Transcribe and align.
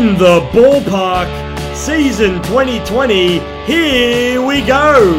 In 0.00 0.16
the 0.16 0.40
ballpark, 0.54 1.28
season 1.76 2.40
2020, 2.44 3.38
here 3.66 4.40
we 4.40 4.62
go! 4.62 5.12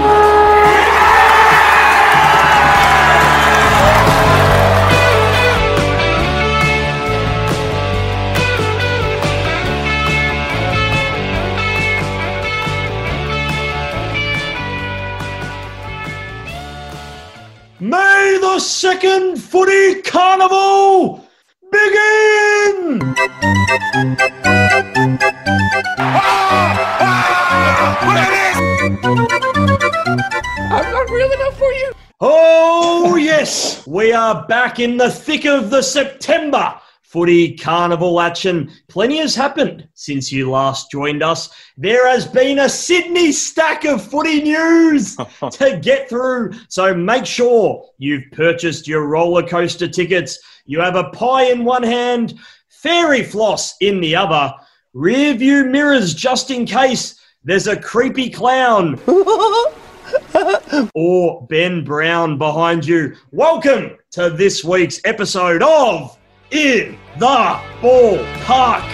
May 17.80 18.40
the 18.42 18.58
second 18.58 19.38
footy 19.38 20.02
carnival 20.02 21.24
begin! 21.72 22.41
I'm 22.92 23.00
not 30.92 31.10
real 31.10 31.32
enough 31.32 31.58
for 31.58 31.72
you. 31.72 31.94
Oh, 32.20 33.16
yes, 33.16 33.88
we 33.88 34.12
are 34.12 34.46
back 34.48 34.80
in 34.80 34.98
the 34.98 35.10
thick 35.10 35.46
of 35.46 35.70
the 35.70 35.82
September 35.82 36.82
footy 37.04 37.56
carnival 37.56 38.20
action. 38.20 38.72
Plenty 38.90 39.18
has 39.20 39.36
happened 39.36 39.88
since 39.94 40.32
you 40.32 40.50
last 40.50 40.92
joined 40.92 41.24
us. 41.24 41.50
There 41.78 42.08
has 42.08 42.26
been 42.26 42.60
a 42.60 42.70
Sydney 42.70 43.32
stack 43.32 43.86
of 43.86 44.06
footy 44.06 44.42
news 44.42 45.16
to 45.52 45.80
get 45.82 46.10
through, 46.10 46.54
so 46.68 46.94
make 46.94 47.26
sure 47.26 47.86
you've 47.98 48.32
purchased 48.32 48.88
your 48.88 49.08
roller 49.08 49.44
coaster 49.48 49.88
tickets. 49.88 50.40
You 50.66 50.80
have 50.80 50.96
a 50.96 51.10
pie 51.10 51.52
in 51.52 51.66
one 51.66 51.84
hand, 51.84 52.40
fairy 52.82 53.22
floss 53.22 53.76
in 53.80 54.02
the 54.02 54.16
other, 54.16 54.52
rear 54.94 55.36
view 55.36 55.66
mirrors 55.66 56.16
just 56.16 56.50
in 56.50 56.66
case 56.66 57.20
there's 57.44 57.68
a 57.68 57.80
creepy 57.80 58.28
clown 58.28 59.00
or 60.96 61.46
Ben 61.46 61.84
Brown 61.84 62.40
behind 62.40 62.84
you. 62.84 63.16
Welcome 63.32 63.98
to 64.12 64.32
this 64.32 64.64
week's 64.64 65.00
episode 65.06 65.62
of 65.62 66.18
In 66.50 66.98
the 67.20 67.62
Ballpark. 67.82 68.90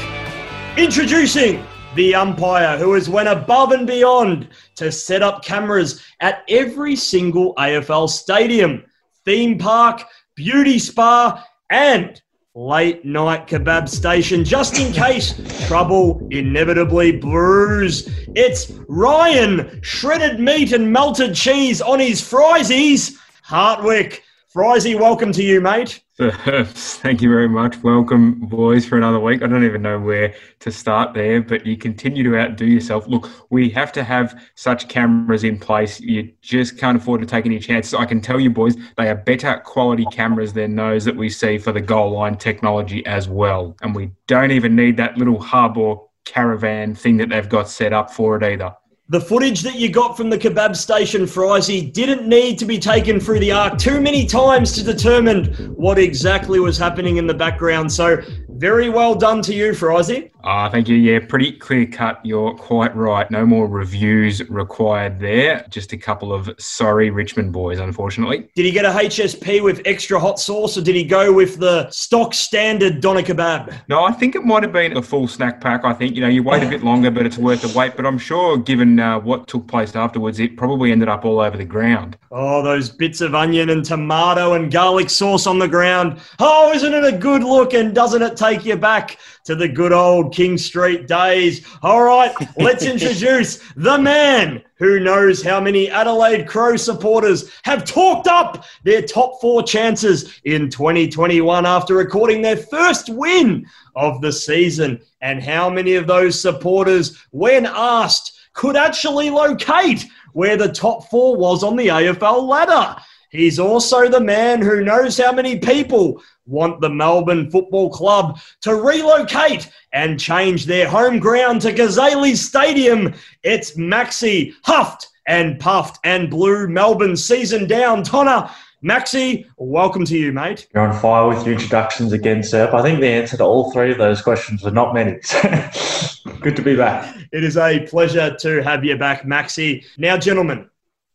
Introducing 0.77 1.63
the 1.95 2.13
umpire 2.13 2.77
who 2.77 2.93
has 2.93 3.07
went 3.07 3.29
above 3.29 3.71
and 3.71 3.87
beyond 3.87 4.49
to 4.75 4.91
set 4.91 5.23
up 5.23 5.45
cameras 5.45 6.03
at 6.19 6.43
every 6.49 6.97
single 6.97 7.55
AFL 7.55 8.09
stadium, 8.09 8.83
theme 9.23 9.57
park, 9.57 10.03
beauty 10.35 10.77
spa, 10.77 11.41
and 11.69 12.21
late 12.57 13.05
night 13.05 13.45
kebab 13.45 13.87
station 13.87 14.43
just 14.43 14.79
in 14.79 14.91
case 14.91 15.35
trouble 15.67 16.27
inevitably 16.31 17.11
brews. 17.11 18.09
It's 18.35 18.71
Ryan, 18.87 19.79
shredded 19.83 20.39
meat 20.39 20.71
and 20.71 20.91
melted 20.91 21.35
cheese 21.35 21.83
on 21.83 21.99
his 21.99 22.19
friesies. 22.19 23.15
Hartwick. 23.45 24.21
Friesy, 24.55 24.97
welcome 24.97 25.33
to 25.33 25.43
you, 25.43 25.59
mate. 25.59 26.01
Thank 26.17 27.21
you 27.21 27.29
very 27.29 27.49
much. 27.49 27.83
Welcome, 27.83 28.39
boys, 28.39 28.85
for 28.85 28.97
another 28.97 29.19
week. 29.19 29.43
I 29.43 29.47
don't 29.47 29.65
even 29.65 29.81
know 29.81 29.99
where 29.99 30.33
to 30.61 30.71
start 30.71 31.13
there, 31.13 31.41
but 31.41 31.65
you 31.65 31.75
continue 31.75 32.23
to 32.23 32.37
outdo 32.37 32.65
yourself. 32.65 33.05
Look, 33.07 33.29
we 33.49 33.69
have 33.71 33.91
to 33.91 34.05
have 34.05 34.41
such 34.55 34.87
cameras 34.87 35.43
in 35.43 35.59
place. 35.59 35.99
You 35.99 36.31
just 36.41 36.77
can't 36.77 36.97
afford 36.97 37.19
to 37.21 37.27
take 37.27 37.45
any 37.45 37.59
chances. 37.59 37.93
I 37.93 38.05
can 38.05 38.21
tell 38.21 38.39
you, 38.39 38.49
boys, 38.49 38.77
they 38.95 39.09
are 39.09 39.15
better 39.15 39.61
quality 39.65 40.05
cameras 40.13 40.53
than 40.53 40.77
those 40.77 41.03
that 41.03 41.17
we 41.17 41.29
see 41.29 41.57
for 41.57 41.73
the 41.73 41.81
goal 41.81 42.11
line 42.11 42.37
technology 42.37 43.05
as 43.05 43.27
well. 43.27 43.75
And 43.81 43.93
we 43.93 44.11
don't 44.27 44.51
even 44.51 44.77
need 44.77 44.95
that 44.95 45.17
little 45.17 45.41
hub 45.41 45.77
or 45.77 46.07
caravan 46.23 46.95
thing 46.95 47.17
that 47.17 47.27
they've 47.29 47.49
got 47.49 47.67
set 47.67 47.91
up 47.91 48.11
for 48.11 48.37
it 48.37 48.43
either. 48.43 48.73
The 49.09 49.21
footage 49.21 49.61
that 49.61 49.75
you 49.75 49.89
got 49.89 50.17
from 50.17 50.29
the 50.29 50.37
kebab 50.37 50.75
station, 50.75 51.21
Friesy, 51.21 51.93
didn't 51.93 52.27
need 52.27 52.59
to 52.59 52.65
be 52.65 52.77
taken 52.77 53.21
through 53.21 53.39
the 53.39 53.53
arc 53.53 53.77
too 53.77 54.01
many 54.01 54.25
times 54.25 54.73
to 54.73 54.83
determine 54.83 55.45
what 55.77 55.97
exactly 55.97 56.59
was 56.59 56.77
happening 56.77 57.15
in 57.15 57.25
the 57.25 57.33
background. 57.33 57.89
So, 57.89 58.21
very 58.49 58.89
well 58.89 59.15
done 59.15 59.41
to 59.43 59.53
you, 59.53 59.71
Friesy. 59.71 60.29
Ah, 60.43 60.69
thank 60.69 60.87
you. 60.87 60.95
Yeah, 60.95 61.19
pretty 61.27 61.51
clear 61.51 61.85
cut. 61.85 62.19
You're 62.23 62.53
quite 62.55 62.95
right. 62.95 63.29
No 63.31 63.45
more 63.45 63.67
reviews 63.67 64.47
required 64.49 65.19
there. 65.19 65.65
Just 65.69 65.93
a 65.93 65.97
couple 65.97 66.31
of 66.31 66.49
sorry 66.57 67.09
Richmond 67.09 67.51
boys, 67.51 67.79
unfortunately. 67.79 68.47
Did 68.55 68.65
he 68.65 68.71
get 68.71 68.85
a 68.85 68.89
HSP 68.89 69.63
with 69.63 69.81
extra 69.85 70.19
hot 70.19 70.39
sauce 70.39 70.77
or 70.77 70.81
did 70.81 70.95
he 70.95 71.03
go 71.03 71.33
with 71.33 71.57
the 71.57 71.89
stock 71.89 72.33
standard 72.33 73.01
doner 73.01 73.21
kebab? 73.21 73.73
No, 73.89 74.03
I 74.03 74.11
think 74.11 74.35
it 74.35 74.43
might 74.43 74.63
have 74.63 74.71
been 74.71 74.95
a 74.95 75.01
full 75.01 75.27
snack 75.27 75.59
pack. 75.59 75.83
I 75.83 75.93
think, 75.93 76.15
you 76.15 76.21
know, 76.21 76.27
you 76.27 76.43
wait 76.43 76.63
a 76.63 76.69
bit 76.69 76.83
longer, 76.83 77.11
but 77.11 77.25
it's 77.25 77.37
worth 77.37 77.61
the 77.61 77.77
wait. 77.77 77.95
But 77.95 78.05
I'm 78.05 78.17
sure, 78.17 78.57
given 78.57 78.99
uh, 78.99 79.19
what 79.19 79.47
took 79.47 79.67
place 79.67 79.95
afterwards, 79.95 80.39
it 80.39 80.55
probably 80.55 80.91
ended 80.91 81.09
up 81.09 81.25
all 81.25 81.39
over 81.39 81.57
the 81.57 81.65
ground. 81.65 82.17
Oh, 82.31 82.61
those 82.61 82.89
bits 82.89 83.21
of 83.21 83.35
onion 83.35 83.69
and 83.69 83.83
tomato 83.83 84.53
and 84.53 84.71
garlic 84.71 85.09
sauce 85.09 85.47
on 85.47 85.59
the 85.59 85.67
ground. 85.67 86.19
Oh, 86.39 86.71
isn't 86.73 86.93
it 86.93 87.13
a 87.13 87.17
good 87.17 87.43
look? 87.43 87.73
And 87.73 87.93
doesn't 87.93 88.21
it 88.21 88.37
take 88.37 88.65
you 88.65 88.75
back 88.75 89.17
to 89.45 89.55
the 89.55 89.67
good 89.67 89.93
old 89.93 90.33
King 90.37 90.55
Street 90.59 91.07
days? 91.07 91.65
All 91.81 92.03
right, 92.03 92.31
let's 92.57 92.85
introduce 92.95 93.57
the 93.75 93.97
man 93.97 94.61
who 94.75 94.99
knows 94.99 95.41
how 95.41 95.59
many 95.59 95.89
Adelaide 95.89 96.47
Crow 96.47 96.75
supporters 96.75 97.49
have 97.63 97.83
talked 97.85 98.27
up 98.27 98.63
their 98.83 99.01
top 99.01 99.41
four 99.41 99.63
chances 99.63 100.39
in 100.43 100.69
2021 100.69 101.65
after 101.65 101.95
recording 101.95 102.43
their 102.43 102.55
first 102.55 103.09
win 103.09 103.65
of 103.95 104.21
the 104.21 104.31
season, 104.31 105.01
and 105.21 105.41
how 105.41 105.71
many 105.71 105.95
of 105.95 106.05
those 106.05 106.39
supporters, 106.39 107.17
when 107.31 107.65
asked, 107.65 108.39
could 108.53 108.75
actually 108.75 109.31
locate 109.31 110.05
where 110.33 110.55
the 110.55 110.71
top 110.71 111.09
four 111.09 111.35
was 111.35 111.63
on 111.63 111.75
the 111.75 111.87
AFL 111.87 112.47
ladder. 112.47 112.95
He's 113.31 113.57
also 113.57 114.07
the 114.07 114.21
man 114.21 114.61
who 114.61 114.83
knows 114.83 115.17
how 115.17 115.31
many 115.31 115.57
people 115.57 116.21
want 116.47 116.81
the 116.81 116.89
Melbourne 116.89 117.51
Football 117.51 117.89
Club 117.89 118.39
to 118.61 118.75
relocate 118.75 119.69
and 119.93 120.19
change 120.19 120.65
their 120.65 120.87
home 120.87 121.19
ground 121.19 121.61
to 121.61 121.73
Cazaly 121.73 122.35
Stadium. 122.35 123.13
It's 123.43 123.75
Maxi 123.77 124.55
Huffed 124.63 125.09
and 125.27 125.59
Puffed 125.59 125.99
and 126.03 126.29
Blue 126.29 126.67
Melbourne 126.67 127.17
season 127.17 127.67
down. 127.67 128.01
Tonner, 128.03 128.49
Maxi, 128.83 129.45
welcome 129.57 130.05
to 130.05 130.17
you, 130.17 130.31
mate. 130.31 130.67
You're 130.73 130.87
on 130.87 130.99
fire 130.99 131.27
with 131.27 131.45
your 131.45 131.55
introductions 131.55 132.13
again, 132.13 132.39
Serp. 132.39 132.73
I 132.73 132.81
think 132.81 132.99
the 132.99 133.07
answer 133.07 133.35
to 133.37 133.43
all 133.43 133.71
three 133.71 133.91
of 133.91 133.97
those 133.97 134.21
questions 134.21 134.65
are 134.65 134.71
not 134.71 134.93
many. 134.93 135.13
Good 136.41 136.55
to 136.55 136.61
be 136.61 136.75
back. 136.75 137.15
It 137.33 137.43
is 137.43 137.57
a 137.57 137.85
pleasure 137.87 138.35
to 138.39 138.63
have 138.63 138.85
you 138.85 138.95
back, 138.95 139.23
Maxi. 139.23 139.83
Now, 139.97 140.15
gentlemen, 140.15 140.69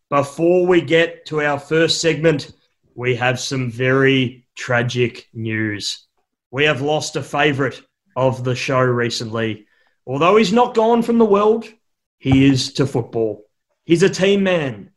before 0.08 0.66
we 0.66 0.80
get 0.80 1.24
to 1.26 1.40
our 1.40 1.58
first 1.58 2.00
segment, 2.00 2.52
we 2.94 3.14
have 3.16 3.40
some 3.40 3.70
very 3.70 4.41
tragic 4.56 5.28
news. 5.32 6.06
We 6.50 6.64
have 6.64 6.82
lost 6.82 7.16
a 7.16 7.22
favourite 7.22 7.80
of 8.16 8.44
the 8.44 8.54
show 8.54 8.80
recently. 8.80 9.66
Although 10.06 10.36
he's 10.36 10.52
not 10.52 10.74
gone 10.74 11.02
from 11.02 11.18
the 11.18 11.24
world, 11.24 11.66
he 12.18 12.46
is 12.46 12.72
to 12.74 12.86
football. 12.86 13.44
He's 13.84 14.02
a 14.02 14.08
team 14.08 14.42
man, 14.42 14.90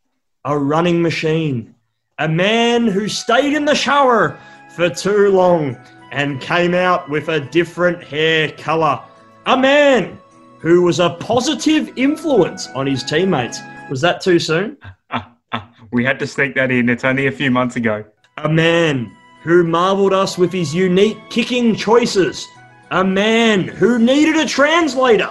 a 0.44 0.58
running 0.58 1.02
machine, 1.02 1.76
a 2.20 2.28
man 2.28 2.88
who 2.88 3.08
stayed 3.08 3.54
in 3.54 3.66
the 3.66 3.76
shower 3.76 4.40
for 4.76 4.90
too 4.90 5.30
long 5.30 5.78
and 6.12 6.42
came 6.42 6.74
out 6.74 7.10
with 7.10 7.30
a 7.30 7.40
different 7.40 8.04
hair 8.04 8.52
colour. 8.52 9.02
A 9.46 9.58
man 9.58 10.20
who 10.60 10.82
was 10.82 11.00
a 11.00 11.12
positive 11.12 11.92
influence 11.98 12.68
on 12.70 12.88
his 12.88 13.04
teammates. 13.04 13.60
Was 13.90 14.02
that 14.02 14.22
too 14.22 14.40
soon? 14.40 14.78
We 15.92 16.04
had 16.04 16.20
to 16.20 16.28
sneak 16.28 16.56
that 16.56 16.72
in. 16.72 16.90
It's 16.90 17.06
only 17.06 17.28
a 17.28 17.32
few 17.32 17.50
months 17.50 17.78
ago. 17.78 18.04
A 18.38 18.50
man 18.50 19.16
who 19.46 19.64
marvelled 19.64 20.12
us 20.12 20.40
with 20.40 20.52
his 20.52 20.74
unique 20.74 21.18
kicking 21.30 21.76
choices. 21.76 22.48
A 22.90 23.04
man 23.04 23.68
who 23.68 24.00
needed 24.00 24.38
a 24.38 24.48
translator 24.48 25.30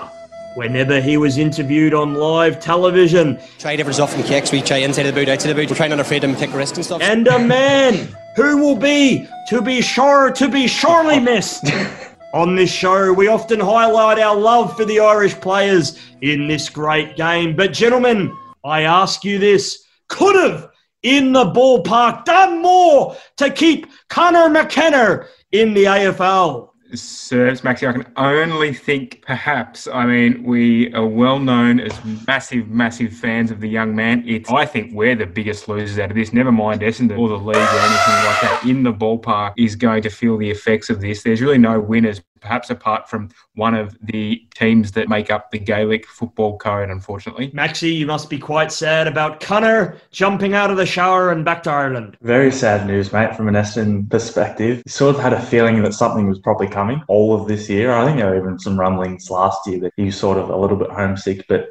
whenever 0.55 1.00
he 1.00 1.17
was 1.17 1.37
interviewed 1.37 1.93
on 1.93 2.15
live 2.15 2.61
television. 2.61 3.37
Try 3.59 3.75
different 3.75 3.97
stuff 3.97 4.15
and 4.15 4.25
kicks. 4.25 4.53
We 4.53 4.62
try 4.62 4.77
inside 4.77 5.06
of 5.06 5.15
the 5.17 5.21
boot, 5.21 5.29
outside 5.29 5.50
of 5.50 5.56
the 5.56 5.62
boot. 5.62 5.71
We're 5.71 5.77
trying 5.77 5.91
not 5.91 5.99
afraid 5.99 6.23
to 6.23 6.33
take 6.37 6.55
risks 6.55 6.79
and 6.79 6.87
stuff. 6.87 7.03
And 7.03 7.27
a 7.27 7.41
man 7.41 8.09
who 8.37 8.59
will 8.59 8.77
be, 8.77 9.29
to 9.49 9.61
be 9.61 9.83
sure, 9.83 10.31
to 10.31 10.49
be 10.49 10.69
surely 10.69 11.19
missed. 11.19 11.65
On 12.35 12.55
this 12.55 12.71
show, 12.71 13.12
we 13.12 13.27
often 13.27 13.59
highlight 13.59 14.21
our 14.21 14.37
love 14.37 14.77
for 14.77 14.85
the 14.85 15.00
Irish 15.00 15.35
players 15.35 15.99
in 16.21 16.47
this 16.47 16.69
great 16.69 17.17
game. 17.17 17.55
But, 17.55 17.73
gentlemen, 17.73 18.37
I 18.65 18.83
ask 18.83 19.25
you 19.25 19.39
this 19.39 19.85
could 20.09 20.37
have, 20.37 20.71
in 21.05 21.33
the 21.33 21.45
ballpark, 21.45 22.25
done 22.25 22.61
more 22.61 23.17
to 23.37 23.51
keep 23.51 23.87
Connor 24.09 24.49
McKenna 24.49 25.27
in 25.53 25.75
the 25.75 25.85
AFL. 25.85 26.71
Sirs, 26.95 27.62
Maxi, 27.62 27.89
I 27.89 27.93
can 27.93 28.12
only 28.17 28.73
think 28.73 29.23
perhaps, 29.27 29.89
I 29.89 30.06
mean, 30.06 30.45
we 30.45 30.93
are 30.95 31.06
well 31.06 31.39
known 31.39 31.81
as 31.81 31.93
massive, 32.27 32.69
massive 32.69 33.12
fans 33.12 33.51
of 33.51 33.61
the 33.61 33.69
young 33.69 33.97
man. 33.97 34.23
It's, 34.27 34.51
I 34.51 34.65
think 34.65 34.93
we're 34.95 35.17
the 35.17 35.27
biggest 35.27 35.69
losers 35.69 35.99
out 35.99 36.11
of 36.11 36.17
this. 36.17 36.33
Never 36.33 36.53
mind 36.53 36.83
Essendon 36.83 37.19
or 37.19 37.29
the 37.29 37.39
league 37.39 37.56
or 37.56 37.61
anything 37.61 38.15
like 38.25 38.41
that. 38.43 38.61
in 38.65 38.83
the 38.83 38.93
ballpark 38.93 39.55
is 39.56 39.75
going 39.77 40.03
to 40.03 40.11
feel 40.11 40.37
the 40.37 40.51
effects 40.51 40.89
of 40.89 41.01
this. 41.01 41.23
There's 41.23 41.41
really 41.41 41.59
no 41.59 41.81
winners 41.81 42.23
perhaps 42.44 42.69
apart 42.69 43.08
from 43.08 43.31
one 43.55 43.75
of 43.75 43.96
the 44.02 44.46
teams 44.55 44.93
that 44.93 45.08
make 45.08 45.31
up 45.31 45.50
the 45.50 45.58
Gaelic 45.58 46.06
football 46.06 46.58
code, 46.58 46.91
unfortunately. 46.91 47.50
Maxi, 47.50 47.96
you 47.96 48.06
must 48.06 48.29
be 48.29 48.38
quite 48.38 48.70
sad 48.70 49.08
about 49.08 49.41
Connor 49.41 49.96
jumping 50.12 50.55
out 50.55 50.70
of 50.70 50.76
the 50.76 50.85
shower 50.85 51.32
and 51.32 51.44
back 51.44 51.62
to 51.62 51.70
Ireland. 51.70 52.19
Very 52.20 52.52
sad 52.52 52.87
news, 52.87 53.12
mate, 53.12 53.35
from 53.35 53.49
an 53.49 53.55
Essendon 53.55 54.08
perspective. 54.11 54.82
Sort 54.87 55.17
of 55.17 55.23
had 55.23 55.32
a 55.32 55.41
feeling 55.41 55.82
that 55.82 55.94
something 55.94 56.29
was 56.29 56.38
probably 56.38 56.69
coming 56.69 57.02
all 57.08 57.35
of 57.35 57.49
this 57.49 57.69
year. 57.70 57.93
I 57.93 58.05
think 58.05 58.19
there 58.19 58.31
were 58.31 58.37
even 58.37 58.58
some 58.58 58.79
rumblings 58.79 59.31
last 59.31 59.67
year 59.67 59.81
that 59.81 59.94
he 59.96 60.05
was 60.05 60.17
sort 60.17 60.37
of 60.37 60.50
a 60.50 60.56
little 60.56 60.76
bit 60.76 60.91
homesick, 60.91 61.46
but 61.49 61.67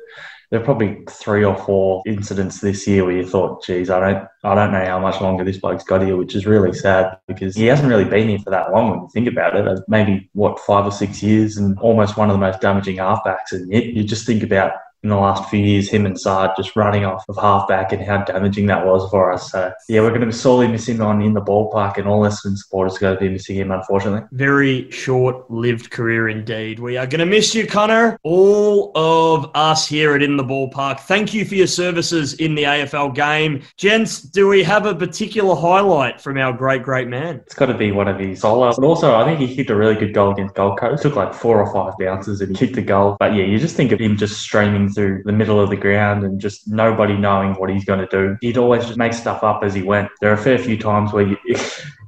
there 0.50 0.62
are 0.62 0.64
probably 0.64 1.04
three 1.10 1.44
or 1.44 1.56
four 1.56 2.04
incidents 2.06 2.62
this 2.62 2.88
year 2.88 3.04
where 3.06 3.16
you 3.16 3.28
thought, 3.28 3.64
geez, 3.64 3.90
I 3.90 4.00
don't, 4.00 4.28
I 4.44 4.56
don't 4.56 4.72
know 4.72 4.86
how 4.86 5.00
much 5.00 5.20
longer 5.22 5.44
this 5.44 5.58
bloke's 5.58 5.84
got 5.84 6.04
here, 6.04 6.16
which 6.16 6.36
is 6.36 6.46
really 6.46 6.74
sad 6.74 7.18
because 7.28 7.56
he 7.56 7.66
hasn't 7.66 7.90
really 7.90 8.06
been 8.06 8.30
here 8.30 8.40
for 8.40 8.52
that 8.52 8.72
long 8.72 8.92
when 8.92 9.00
you 9.00 9.10
think 9.14 9.28
about 9.28 9.56
it. 9.56 9.80
Maybe 9.88 10.30
what 10.34 10.60
five 10.60 10.86
or 10.86 10.92
six 10.92 11.24
years, 11.24 11.58
and 11.58 11.78
almost 11.80 12.18
one 12.18 12.30
of 12.30 12.34
the 12.34 12.40
most 12.40 12.62
damaging 12.62 12.98
halfbacks. 12.98 13.52
And 13.52 13.72
yet 13.72 13.86
you 13.86 14.04
just 14.04 14.26
think 14.28 14.44
about 14.44 14.74
in 15.04 15.10
the 15.10 15.18
last 15.18 15.50
few 15.50 15.60
years, 15.60 15.90
him 15.90 16.06
and 16.06 16.20
Saad 16.20 16.52
just 16.56 16.76
running 16.78 17.04
off 17.04 17.26
of 17.28 17.36
halfback 17.36 17.92
and 17.92 18.02
how 18.02 18.24
damaging 18.24 18.68
that 18.68 18.86
was 18.86 19.10
for 19.12 19.34
us. 19.34 19.52
So, 19.52 19.72
yeah, 19.90 20.00
we're 20.00 20.10
going 20.10 20.22
to 20.22 20.28
be 20.28 20.32
sorely 20.32 20.68
missing 20.68 21.02
on 21.02 21.22
in 21.22 21.34
the 21.34 21.42
ballpark, 21.42 21.98
and 21.98 22.08
all 22.08 22.22
Essendon 22.22 22.58
supporters 22.58 22.96
are 22.96 23.00
going 23.00 23.16
to 23.16 23.20
be 23.20 23.30
missing 23.30 23.58
him, 23.58 23.72
unfortunately. 23.72 24.26
Very 24.32 24.90
short 24.92 25.52
lived 25.52 25.92
career 25.92 26.30
indeed. 26.30 26.80
We 26.80 26.96
are 26.96 27.06
going 27.06 27.20
to 27.20 27.26
miss 27.26 27.54
you, 27.54 27.68
Connor. 27.68 28.18
All 28.24 28.92
of 28.96 29.52
us 29.56 29.86
here 29.86 30.16
at 30.16 30.24
In 30.24 30.38
the 30.38 30.44
Ballpark, 30.44 31.02
thank 31.02 31.34
you 31.34 31.44
for 31.44 31.56
your 31.56 31.68
services 31.68 32.36
in 32.36 32.56
the 32.56 32.64
AFL 32.64 33.14
game. 33.14 33.62
Gents, 33.78 34.22
do 34.22 34.48
we 34.48 34.64
have 34.64 34.86
a 34.86 34.96
particular 34.96 35.54
highlight 35.54 36.22
from 36.22 36.38
our 36.38 36.54
great, 36.54 36.82
great 36.82 37.10
man? 37.10 37.42
It's 37.46 37.56
got 37.56 37.66
to 37.66 37.78
be 37.78 37.92
one 37.92 38.08
of 38.08 38.18
his 38.20 38.40
solos. 38.40 38.78
But 38.78 38.86
also, 38.86 39.16
I 39.16 39.26
think 39.26 39.40
he 39.40 39.54
kicked 39.54 39.70
a 39.70 39.76
really 39.76 39.96
good 39.96 40.14
goal 40.14 40.32
against 40.32 40.56
Gold 40.56 40.80
Coast. 40.80 41.04
Took 41.04 41.18
like 41.18 41.34
four 41.34 41.62
or 41.62 41.74
five 41.74 41.94
bounces 42.00 42.40
and 42.40 42.56
he 42.56 42.66
kicked 42.66 42.78
a 42.78 42.82
goal. 42.82 43.18
But 43.20 43.36
yeah, 43.36 43.44
you 43.44 43.60
just 43.60 43.76
think 43.76 43.92
of 43.92 44.00
him 44.00 44.16
just 44.16 44.40
streaming 44.40 44.93
through 44.94 45.24
the 45.26 45.32
middle 45.32 45.60
of 45.60 45.70
the 45.70 45.76
ground 45.76 46.24
and 46.24 46.40
just 46.40 46.68
nobody 46.68 47.18
knowing 47.18 47.54
what 47.54 47.70
he's 47.70 47.86
going 47.86 48.00
to 48.00 48.08
do. 48.08 48.38
He'd 48.42 48.58
always 48.58 48.86
just 48.86 48.98
make 48.98 49.14
stuff 49.14 49.44
up 49.44 49.64
as 49.64 49.74
he 49.74 49.82
went. 49.82 50.10
There 50.22 50.32
are 50.32 50.36
a 50.36 50.44
fair 50.44 50.58
few 50.58 50.78
times 50.78 51.14
where 51.14 51.28
you, 51.28 51.38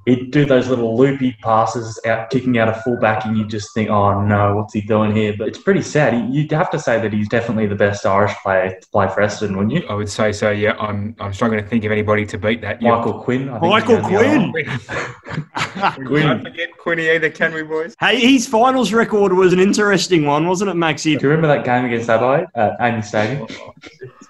he'd 0.05 0.31
do 0.31 0.45
those 0.45 0.67
little 0.67 0.97
loopy 0.97 1.35
passes 1.41 1.99
out, 2.05 2.29
kicking 2.29 2.57
out 2.57 2.69
a 2.69 2.73
fullback, 2.81 3.25
and 3.25 3.37
you 3.37 3.45
just 3.45 3.73
think, 3.73 3.89
oh 3.89 4.21
no, 4.25 4.55
what's 4.55 4.73
he 4.73 4.81
doing 4.81 5.15
here? 5.15 5.35
But 5.37 5.47
it's 5.47 5.57
pretty 5.57 5.81
sad. 5.81 6.33
You'd 6.33 6.51
have 6.51 6.69
to 6.71 6.79
say 6.79 7.01
that 7.01 7.11
he's 7.11 7.27
definitely 7.27 7.67
the 7.67 7.75
best 7.75 8.05
Irish 8.05 8.33
player 8.43 8.77
to 8.79 8.87
play 8.89 9.07
for 9.07 9.21
Essendon, 9.21 9.57
wouldn't 9.57 9.73
you? 9.73 9.87
I 9.89 9.93
would 9.93 10.09
say 10.09 10.31
so. 10.31 10.51
Yeah, 10.51 10.75
I'm. 10.79 11.15
I'm 11.19 11.33
struggling 11.33 11.63
to 11.63 11.67
think 11.67 11.83
of 11.83 11.91
anybody 11.91 12.25
to 12.27 12.37
beat 12.37 12.61
that. 12.61 12.81
Michael 12.81 13.21
Quinn. 13.21 13.49
Michael 13.61 14.01
Quinn. 14.01 14.51
we 14.51 14.63
can't 14.63 16.43
forget 16.43 16.77
Quinny 16.77 17.09
either, 17.09 17.29
can 17.29 17.53
we, 17.53 17.63
boys? 17.63 17.95
Hey, 17.99 18.19
his 18.19 18.47
finals 18.47 18.93
record 18.93 19.33
was 19.33 19.53
an 19.53 19.59
interesting 19.59 20.25
one, 20.25 20.47
wasn't 20.47 20.69
it, 20.69 20.75
Maxi? 20.75 21.17
Do 21.17 21.27
you 21.27 21.29
remember 21.29 21.47
that 21.47 21.65
game 21.65 21.85
against 21.85 22.09
Adelaide 22.09 22.47
at 22.55 22.79
AAMI 22.79 23.03
Stadium? 23.03 23.47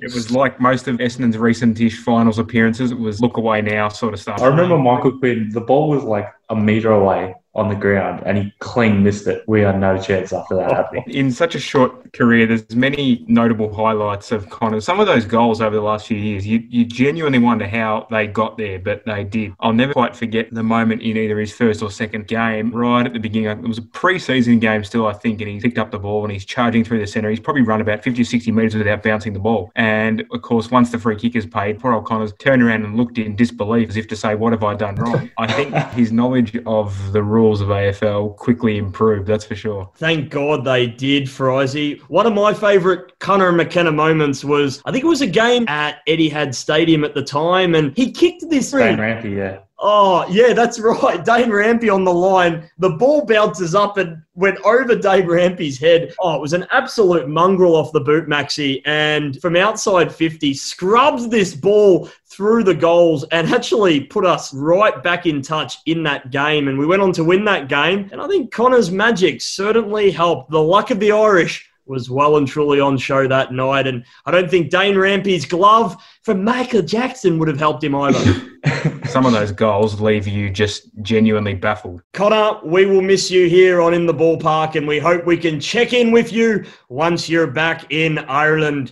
it 0.00 0.12
was 0.14 0.30
like 0.30 0.60
most 0.60 0.88
of 0.88 0.96
Essendon's 0.96 1.38
recent-ish 1.38 1.98
finals 2.02 2.38
appearances. 2.38 2.92
It 2.92 2.98
was 2.98 3.20
look 3.20 3.36
away 3.36 3.62
now 3.62 3.88
sort 3.88 4.14
of 4.14 4.20
stuff. 4.20 4.40
I 4.40 4.46
remember 4.46 4.78
Michael 4.78 5.15
The 5.20 5.64
ball 5.66 5.90
was 5.90 6.04
like 6.04 6.28
a 6.48 6.56
meter 6.56 6.92
away 6.92 7.34
on 7.56 7.70
the 7.70 7.74
ground 7.74 8.22
and 8.26 8.36
he 8.36 8.54
clean 8.58 9.02
missed 9.02 9.26
it. 9.26 9.42
We 9.46 9.62
had 9.62 9.80
no 9.80 9.98
chance 9.98 10.32
after 10.32 10.54
that 10.56 10.70
happening. 10.70 11.04
In 11.08 11.32
such 11.32 11.54
a 11.54 11.58
short 11.58 12.12
career, 12.12 12.46
there's 12.46 12.76
many 12.76 13.24
notable 13.28 13.74
highlights 13.74 14.30
of 14.30 14.48
Connor. 14.50 14.80
Some 14.80 15.00
of 15.00 15.06
those 15.06 15.24
goals 15.24 15.60
over 15.62 15.74
the 15.74 15.82
last 15.82 16.06
few 16.06 16.18
years, 16.18 16.46
you, 16.46 16.62
you 16.68 16.84
genuinely 16.84 17.38
wonder 17.38 17.66
how 17.66 18.06
they 18.10 18.26
got 18.26 18.58
there, 18.58 18.78
but 18.78 19.04
they 19.06 19.24
did. 19.24 19.54
I'll 19.60 19.72
never 19.72 19.94
quite 19.94 20.14
forget 20.14 20.52
the 20.52 20.62
moment 20.62 21.00
in 21.00 21.16
either 21.16 21.38
his 21.38 21.52
first 21.52 21.82
or 21.82 21.90
second 21.90 22.26
game, 22.26 22.70
right 22.72 23.06
at 23.06 23.14
the 23.14 23.18
beginning. 23.18 23.64
It 23.64 23.66
was 23.66 23.78
a 23.78 23.82
pre-season 23.82 24.58
game 24.58 24.84
still, 24.84 25.06
I 25.06 25.14
think, 25.14 25.40
and 25.40 25.48
he 25.48 25.58
picked 25.58 25.78
up 25.78 25.90
the 25.90 25.98
ball 25.98 26.24
and 26.24 26.32
he's 26.32 26.44
charging 26.44 26.84
through 26.84 27.00
the 27.00 27.06
centre. 27.06 27.30
He's 27.30 27.40
probably 27.40 27.62
run 27.62 27.80
about 27.80 28.04
50 28.04 28.20
or 28.20 28.24
60 28.24 28.52
metres 28.52 28.74
without 28.74 29.02
bouncing 29.02 29.32
the 29.32 29.38
ball. 29.38 29.72
And 29.76 30.24
of 30.30 30.42
course, 30.42 30.70
once 30.70 30.90
the 30.90 30.98
free 30.98 31.16
kick 31.16 31.34
is 31.34 31.46
paid, 31.46 31.80
poor 31.80 31.94
O'Connor's 31.94 32.34
turned 32.34 32.62
around 32.62 32.84
and 32.84 32.96
looked 32.96 33.16
in 33.16 33.34
disbelief 33.34 33.88
as 33.88 33.96
if 33.96 34.08
to 34.08 34.16
say, 34.16 34.34
what 34.34 34.52
have 34.52 34.62
I 34.62 34.74
done 34.74 34.96
wrong? 34.96 35.30
I 35.38 35.50
think 35.50 35.74
his 35.92 36.12
knowledge 36.12 36.54
of 36.66 37.12
the 37.12 37.22
rules 37.22 37.45
of 37.54 37.68
AFL 37.68 38.36
quickly 38.36 38.78
improved, 38.78 39.26
that's 39.26 39.44
for 39.44 39.54
sure. 39.54 39.90
Thank 39.96 40.30
God 40.30 40.64
they 40.64 40.86
did, 40.86 41.28
Frizy. 41.28 41.98
One 42.08 42.26
of 42.26 42.34
my 42.34 42.52
favourite 42.52 43.18
Connor 43.18 43.52
McKenna 43.52 43.92
moments 43.92 44.44
was, 44.44 44.82
I 44.84 44.92
think 44.92 45.04
it 45.04 45.08
was 45.08 45.22
a 45.22 45.26
game 45.26 45.64
at 45.68 46.06
Etihad 46.06 46.54
Stadium 46.54 47.04
at 47.04 47.14
the 47.14 47.22
time, 47.22 47.74
and 47.74 47.96
he 47.96 48.10
kicked 48.10 48.48
this. 48.50 48.70
Dane 48.70 48.98
Rampe, 48.98 49.34
yeah. 49.34 49.60
Oh, 49.78 50.26
yeah, 50.28 50.52
that's 50.52 50.78
right. 51.02 51.24
Dane 51.24 51.50
Rampe 51.50 51.92
on 51.92 52.04
the 52.04 52.12
line. 52.12 52.68
The 52.78 52.90
ball 52.90 53.24
bounces 53.26 53.74
up 53.74 53.98
and 53.98 54.22
went 54.34 54.58
over 54.64 54.96
Dane 54.96 55.26
Rampe's 55.26 55.78
head. 55.78 56.14
Oh, 56.20 56.34
it 56.34 56.40
was 56.40 56.52
an 56.52 56.66
absolute 56.70 57.28
mongrel 57.28 57.76
off 57.76 57.92
the 57.92 58.00
boot, 58.00 58.26
Maxi. 58.26 58.80
And 58.86 59.40
from 59.40 59.56
outside 59.56 60.14
50, 60.14 60.54
scrubs 60.54 61.28
this 61.28 61.54
ball 61.54 62.08
through 62.36 62.62
the 62.62 62.74
goals 62.74 63.24
and 63.32 63.48
actually 63.48 64.00
put 64.00 64.26
us 64.26 64.52
right 64.52 65.02
back 65.02 65.24
in 65.24 65.40
touch 65.40 65.78
in 65.86 66.02
that 66.02 66.30
game. 66.30 66.68
And 66.68 66.78
we 66.78 66.84
went 66.84 67.00
on 67.00 67.12
to 67.12 67.24
win 67.24 67.46
that 67.46 67.68
game. 67.68 68.10
And 68.12 68.20
I 68.20 68.28
think 68.28 68.52
Connor's 68.52 68.90
magic 68.90 69.40
certainly 69.40 70.10
helped. 70.10 70.50
The 70.50 70.62
luck 70.62 70.90
of 70.90 71.00
the 71.00 71.12
Irish 71.12 71.66
was 71.86 72.10
well 72.10 72.36
and 72.36 72.46
truly 72.46 72.78
on 72.78 72.98
show 72.98 73.26
that 73.26 73.52
night. 73.52 73.86
And 73.86 74.04
I 74.26 74.32
don't 74.32 74.50
think 74.50 74.70
Dane 74.70 74.96
Rampe's 74.96 75.46
glove 75.46 75.96
from 76.24 76.44
Michael 76.44 76.82
Jackson 76.82 77.38
would 77.38 77.48
have 77.48 77.58
helped 77.58 77.82
him 77.82 77.94
either. 77.94 78.42
Some 79.06 79.24
of 79.24 79.32
those 79.32 79.52
goals 79.52 79.98
leave 79.98 80.26
you 80.26 80.50
just 80.50 80.90
genuinely 81.00 81.54
baffled. 81.54 82.02
Connor, 82.12 82.60
we 82.64 82.84
will 82.84 83.02
miss 83.02 83.30
you 83.30 83.48
here 83.48 83.80
on 83.80 83.94
In 83.94 84.04
the 84.04 84.12
Ballpark, 84.12 84.74
and 84.74 84.86
we 84.86 84.98
hope 84.98 85.24
we 85.24 85.36
can 85.38 85.58
check 85.58 85.92
in 85.92 86.10
with 86.10 86.32
you 86.32 86.64
once 86.88 87.28
you're 87.28 87.46
back 87.46 87.90
in 87.90 88.18
Ireland. 88.18 88.90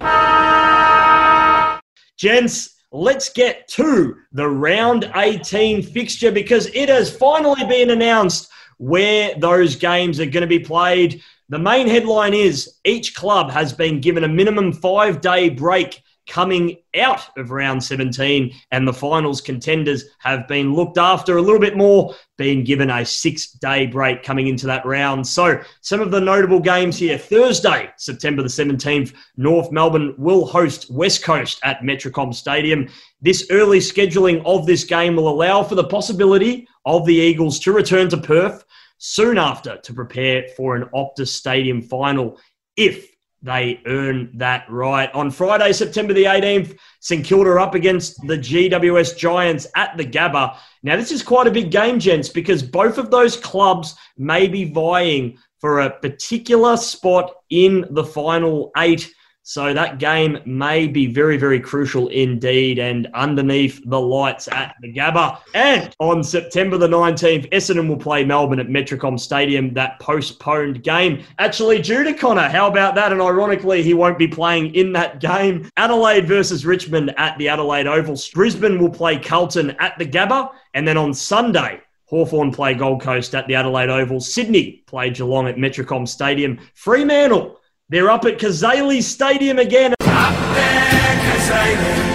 Gents, 2.17 2.74
let's 2.95 3.29
get 3.29 3.67
to 3.67 4.17
the 4.31 4.49
round 4.49 5.11
18 5.17 5.83
fixture 5.83 6.31
because 6.31 6.67
it 6.69 6.89
has 6.89 7.15
finally 7.15 7.65
been 7.67 7.91
announced 7.91 8.49
where 8.79 9.35
those 9.35 9.75
games 9.75 10.21
are 10.21 10.27
going 10.27 10.43
to 10.43 10.47
be 10.47 10.61
played. 10.61 11.21
The 11.49 11.59
main 11.59 11.89
headline 11.89 12.35
is 12.35 12.77
each 12.85 13.17
club 13.17 13.51
has 13.51 13.73
been 13.73 14.01
given 14.01 14.23
a 14.23 14.29
minimum 14.29 14.73
five 14.73 15.21
day 15.21 15.49
break 15.49 16.03
coming 16.27 16.77
out 16.97 17.37
of 17.37 17.51
round 17.51 17.83
17, 17.83 18.55
and 18.71 18.89
the 18.89 18.93
finals 18.93 19.41
contenders 19.41 20.05
have 20.19 20.49
been 20.49 20.75
looked 20.75 20.99
after 20.99 21.37
a 21.37 21.43
little 21.43 21.61
bit 21.61 21.77
more, 21.77 22.15
being 22.37 22.65
given 22.65 22.91
a 22.91 23.05
six 23.05 23.53
day 23.53 23.87
break 23.87 24.23
coming 24.23 24.49
into 24.49 24.67
that 24.67 24.85
round. 24.85 25.27
So, 25.27 25.61
some 25.81 26.01
of 26.01 26.11
the 26.11 26.21
notable 26.21 26.61
games 26.61 26.99
here 26.99 27.19
Thursday, 27.19 27.91
September 27.97 28.43
the 28.43 28.49
17th, 28.49 29.13
North 29.37 29.71
Melbourne 29.71 30.15
will 30.19 30.47
host 30.47 30.91
West 30.91 31.23
Coast 31.23 31.61
at 31.63 31.81
Metricon 31.81 32.35
Stadium. 32.35 32.89
This 33.21 33.47
early 33.51 33.79
scheduling 33.79 34.43
of 34.45 34.67
this 34.67 34.85
game 34.85 35.17
will 35.17 35.29
allow 35.29 35.63
for 35.63 35.75
the 35.75 35.85
possibility 35.85 36.67
of 36.85 37.07
the 37.07 37.15
Eagles 37.15 37.59
to 37.61 37.73
return 37.73 38.09
to 38.11 38.17
Perth 38.17 38.65
soon 38.99 39.39
after 39.39 39.77
to 39.79 39.93
prepare 39.93 40.47
for 40.57 40.77
an 40.77 40.89
Optus 40.95 41.29
Stadium 41.29 41.83
final 41.83 42.39
if 42.77 43.14
they 43.45 43.81
earn 43.87 44.31
that 44.35 44.65
right. 44.71 45.15
On 45.15 45.31
Friday, 45.31 45.73
September 45.73 46.15
the 46.15 46.25
18th, 46.25 46.79
St 47.01 47.25
Kilda 47.25 47.61
up 47.61 47.75
against 47.75 48.19
the 48.27 48.39
GWS 48.39 49.19
Giants 49.19 49.67
at 49.77 49.97
the 49.99 50.05
Gabba. 50.05 50.57
Now, 50.83 50.97
this 50.97 51.13
is 51.13 51.23
quite 51.23 51.47
a 51.47 51.51
big 51.51 51.71
game, 51.71 52.01
gents, 52.01 52.31
because 52.31 52.63
both 52.63 52.97
of 52.97 53.11
those 53.11 53.37
clubs 53.37 53.95
may 54.17 54.49
be 54.49 54.65
vying 54.65 55.37
for 55.61 55.81
a 55.81 55.91
particular 55.91 56.79
spot 56.79 57.33
in 57.51 57.85
the 57.91 58.05
final 58.05 58.71
eight 58.79 59.13
so 59.47 59.75
that 59.75 59.99
game 59.99 60.39
may 60.47 60.87
be 60.87 61.07
very, 61.07 61.37
very 61.37 61.61
crucial 61.61 62.09
indeed. 62.09 62.79
And 62.79 63.07
underneath 63.13 63.79
the 63.85 64.01
lights 64.01 64.49
at 64.49 64.75
the 64.81 64.91
Gabba. 64.91 65.39
And 65.55 65.95
on 65.99 66.25
September 66.25 66.79
the 66.79 66.89
19th, 66.89 67.51
Essendon 67.51 67.87
will 67.87 67.99
play 67.99 68.25
Melbourne 68.25 68.59
at 68.59 68.69
Metricon 68.69 69.21
Stadium, 69.21 69.75
that 69.75 70.01
postponed 70.01 70.83
game. 70.83 71.23
Actually, 71.39 71.83
due 71.83 72.05
to 72.05 72.15
Connor, 72.15 72.49
how 72.49 72.67
about 72.69 72.95
that? 72.95 73.13
And 73.13 73.21
ironically, 73.21 73.83
he 73.83 73.93
won't 73.93 74.19
be 74.19 74.27
playing 74.27 74.75
in 74.75 74.95
that 74.95 75.21
game. 75.21 75.71
Adelaide 75.77 76.27
versus 76.27 76.65
Richmond 76.65 77.13
at 77.19 77.37
the 77.37 77.51
Adelaide 77.51 77.87
Oval. 77.87 78.17
Brisbane 78.33 78.81
will 78.81 78.89
play 78.89 79.19
Carlton 79.19 79.73
at 79.79 79.99
the 79.99 80.07
Gabba. 80.07 80.53
And 80.73 80.89
then 80.89 80.97
on 80.97 81.13
Sunday, 81.13 81.83
Hawthorn 82.07 82.51
play 82.51 82.73
Gold 82.73 83.03
Coast 83.03 83.35
at 83.35 83.47
the 83.47 83.57
Adelaide 83.57 83.91
Oval. 83.91 84.21
Sydney 84.21 84.85
play 84.87 85.11
Geelong 85.11 85.49
at 85.49 85.57
Metricon 85.57 86.09
Stadium. 86.09 86.59
Fremantle 86.75 87.61
they're 87.89 88.11
up 88.11 88.25
at 88.25 88.39
Cazaly 88.39 89.03
Stadium 89.03 89.59
again. 89.59 89.95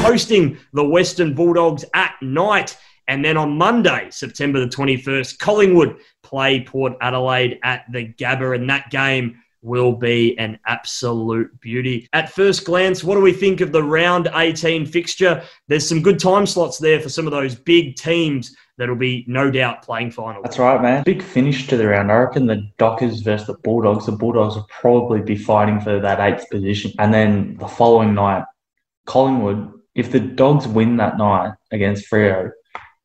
Hosting 0.02 0.58
the 0.74 0.84
Western 0.84 1.36
Bulldogs 1.36 1.86
at 1.94 2.16
night. 2.22 2.78
And 3.08 3.24
then 3.24 3.38
on 3.38 3.58
Monday, 3.58 4.08
September 4.12 4.60
the 4.60 4.68
21st, 4.68 5.38
Collingwood 5.40 5.98
play 6.24 6.64
Port 6.64 6.94
Adelaide 7.02 7.60
at 7.64 7.86
the 7.92 8.08
Gabba. 8.14 8.56
And 8.56 8.70
that 8.70 8.90
game 8.90 9.42
will 9.62 9.94
be 9.94 10.38
an 10.40 10.58
absolute 10.66 11.60
beauty. 11.60 12.08
At 12.14 12.32
first 12.32 12.66
glance, 12.66 13.04
what 13.04 13.16
do 13.16 13.22
we 13.22 13.34
think 13.34 13.62
of 13.62 13.72
the 13.72 13.84
round 13.84 14.30
18 14.34 14.86
fixture? 14.86 15.44
There's 15.68 15.88
some 15.88 16.02
good 16.02 16.20
time 16.20 16.46
slots 16.46 16.78
there 16.78 17.00
for 17.00 17.10
some 17.10 17.28
of 17.28 17.32
those 17.32 17.56
big 17.56 17.96
teams 17.96 18.56
that'll 18.80 18.96
be 18.96 19.26
no 19.28 19.52
doubt 19.52 19.84
playing 19.84 20.10
final. 20.10 20.42
That's 20.42 20.58
right, 20.58 20.82
man. 20.82 21.04
Big 21.04 21.22
finish 21.22 21.68
to 21.68 21.78
the 21.78 21.88
round. 21.88 22.12
I 22.12 22.16
reckon 22.16 22.48
the 22.48 22.68
Dockers 22.78 23.20
versus 23.20 23.48
the 23.48 23.54
Bulldogs. 23.56 24.06
The 24.06 24.14
Bulldogs 24.14 24.56
will 24.56 24.68
probably 24.70 25.22
be 25.22 25.36
fighting 25.36 25.82
for 25.82 26.00
that 26.00 26.20
eighth 26.20 26.50
position. 26.50 26.94
And 26.98 27.14
then 27.14 27.58
the 27.58 27.68
following 27.68 28.16
night, 28.16 28.46
Collingwood, 29.06 29.72
if 29.96 30.12
the 30.12 30.22
Dogs 30.22 30.68
win 30.68 30.98
that 30.98 31.18
night 31.18 31.54
against 31.72 32.10
Freo, 32.10 32.52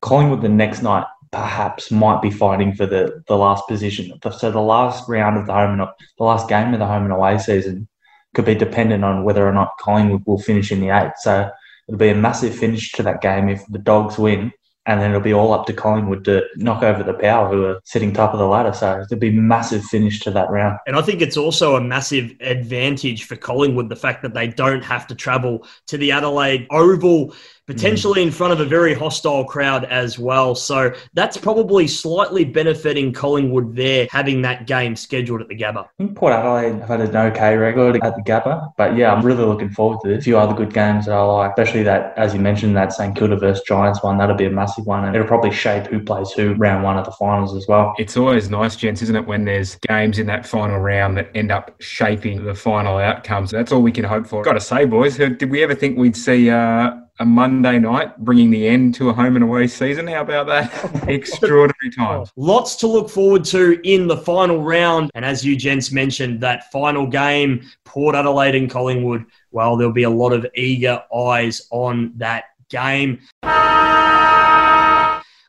Collingwood 0.01 0.43
the 0.43 0.49
next 0.49 0.83
night 0.83 1.07
perhaps 1.33 1.91
might 1.91 2.23
be 2.23 2.31
fighting 2.31 2.73
for 2.73 2.87
the, 2.87 3.25
the 3.27 3.37
last 3.37 3.67
position. 3.67 4.13
So 4.39 4.53
the 4.53 4.61
last 4.61 5.09
round 5.09 5.37
of 5.37 5.47
the 5.47 5.53
home 5.53 5.81
and 5.81 5.89
the 6.19 6.25
last 6.25 6.49
game 6.49 6.73
of 6.73 6.79
the 6.79 6.87
home 6.87 7.03
and 7.03 7.13
away 7.13 7.39
season 7.39 7.89
could 8.35 8.45
be 8.45 8.55
dependent 8.55 9.05
on 9.05 9.25
whether 9.25 9.47
or 9.47 9.53
not 9.53 9.77
Collingwood 9.81 10.23
will 10.27 10.39
finish 10.39 10.71
in 10.71 10.81
the 10.81 10.91
eighth. 10.91 11.15
So 11.19 11.51
it'll 11.89 11.99
be 11.99 12.11
a 12.11 12.15
massive 12.15 12.55
finish 12.55 12.93
to 12.93 13.03
that 13.03 13.21
game 13.21 13.49
if 13.49 13.67
the 13.67 13.79
Dogs 13.81 14.17
win 14.17 14.53
and 14.87 15.01
then 15.01 15.11
it'll 15.11 15.23
be 15.23 15.33
all 15.33 15.53
up 15.53 15.67
to 15.67 15.73
Collingwood 15.73 16.25
to 16.27 16.43
knock 16.57 16.83
over 16.83 17.03
the 17.03 17.15
Power, 17.15 17.49
who 17.49 17.65
are 17.65 17.81
sitting 17.85 18.13
top 18.13 18.33
of 18.33 18.39
the 18.39 18.47
ladder. 18.47 18.73
So 18.73 19.05
there'll 19.09 19.21
be 19.21 19.33
massive 19.33 19.83
finish 19.85 20.21
to 20.21 20.31
that 20.33 20.51
round. 20.51 20.79
And 20.87 20.97
I 20.97 21.03
think 21.03 21.23
it's 21.23 21.37
also 21.37 21.77
a 21.77 21.81
massive 21.81 22.35
advantage 22.41 23.25
for 23.25 23.37
Collingwood 23.37 23.89
the 23.89 23.97
fact 23.97 24.23
that 24.23 24.35
they 24.35 24.49
don't 24.49 24.85
have 24.85 25.07
to 25.07 25.15
travel 25.15 25.67
to 25.87 25.97
the 25.97 26.13
Adelaide 26.13 26.67
Oval 26.71 27.35
potentially 27.67 28.21
mm. 28.21 28.27
in 28.27 28.33
front 28.33 28.53
of 28.53 28.61
a 28.61 28.65
very 28.65 28.95
hostile 28.95 29.45
crowd 29.45 29.85
as 29.85 30.19
well. 30.19 30.55
So 30.55 30.93
that's 31.15 31.37
probably 31.37 31.87
slightly 31.87 32.45
benefiting 32.45 33.13
Collingwood 33.13 33.75
there, 33.75 34.07
having 34.11 34.43
that 34.43 34.67
game 34.67 34.97
scheduled 34.97 35.41
at 35.41 35.49
the 35.49 35.57
Gabba. 35.57 35.85
I 35.85 35.89
think 35.99 36.17
Port 36.17 36.33
Adelaide 36.33 36.81
have 36.81 36.89
had 36.89 37.01
an 37.01 37.17
okay 37.17 37.57
record 37.57 38.03
at 38.03 38.15
the 38.17 38.23
Gabba, 38.23 38.73
but 38.77 38.97
yeah, 38.97 39.13
I'm 39.13 39.25
really 39.25 39.45
looking 39.45 39.71
forward 39.71 40.01
to 40.03 40.09
this. 40.09 40.21
A 40.21 40.23
few 40.23 40.39
other 40.39 40.55
good 40.55 40.73
games 40.73 41.07
that 41.07 41.13
I 41.13 41.23
like, 41.23 41.51
especially 41.53 41.83
that, 41.85 42.17
as 42.17 42.35
you 42.35 42.41
mentioned, 42.41 42.77
that 42.77 42.93
St 42.93 43.17
Kilda 43.17 43.37
versus 43.37 43.65
Giants 43.67 44.03
one. 44.03 44.19
That'll 44.19 44.37
be 44.37 44.47
a 44.47 44.51
massive 44.51 44.87
one, 44.87 45.05
and 45.05 45.15
it'll 45.15 45.29
probably 45.29 45.51
shape 45.51 45.87
who 45.87 46.01
plays 46.01 46.31
who 46.33 46.55
round 46.55 46.85
one 46.85 46.99
of 46.99 47.05
the 47.05 47.13
finals 47.13 47.55
as 47.57 47.67
well. 47.69 47.95
It's 47.99 48.17
always 48.17 48.51
nice, 48.51 48.77
gents, 48.77 49.03
isn't 49.03 49.17
it, 49.17 49.27
when 49.27 49.45
there's 49.45 49.77
games 49.89 50.19
in 50.19 50.27
that 50.27 50.47
final 50.47 50.79
round 50.79 51.17
that 51.17 51.31
end 51.35 51.51
up 51.51 51.75
shaping 51.81 52.45
the 52.45 52.55
final 52.55 52.99
outcomes. 52.99 53.51
That's 53.51 53.73
all 53.73 53.83
we 53.83 53.93
can 53.93 54.05
hope 54.05 54.27
for. 54.27 54.43
Got 54.43 54.55
to 54.55 54.61
say, 54.61 54.85
boys, 54.85 55.17
did 55.17 55.51
we 55.51 55.63
ever 55.63 55.75
think 55.75 55.99
we'd 55.99 56.17
see 56.17 56.51
uh, 56.51 56.93
a 57.21 57.25
Monday 57.25 57.79
night, 57.79 58.19
bringing 58.19 58.51
the 58.51 58.67
end 58.67 58.95
to 58.97 59.09
a 59.09 59.13
home 59.13 59.37
and 59.37 59.45
away 59.45 59.67
season. 59.69 60.07
How 60.07 60.23
about 60.23 60.47
that? 60.49 61.05
Extraordinary 61.09 61.91
times. 61.97 62.29
Oh, 62.31 62.33
lots 62.37 62.75
to 62.77 62.87
look 62.87 63.09
forward 63.09 63.45
to 63.47 63.81
in 63.85 64.09
the 64.09 64.17
final 64.17 64.63
round. 64.63 65.11
And 65.15 65.25
as 65.25 65.45
you 65.45 65.57
gents 65.57 65.93
mentioned, 65.93 66.41
that 66.41 66.73
final 66.73 67.07
game, 67.07 67.65
Port 67.85 68.17
Adelaide 68.17 68.57
and 68.57 68.69
Collingwood, 68.69 69.27
well, 69.53 69.77
there'll 69.77 69.93
be 69.93 70.03
a 70.03 70.11
lot 70.11 70.33
of 70.33 70.47
eager 70.55 71.03
eyes 71.15 71.69
on 71.71 72.13
that 72.17 72.47
game. 72.69 73.21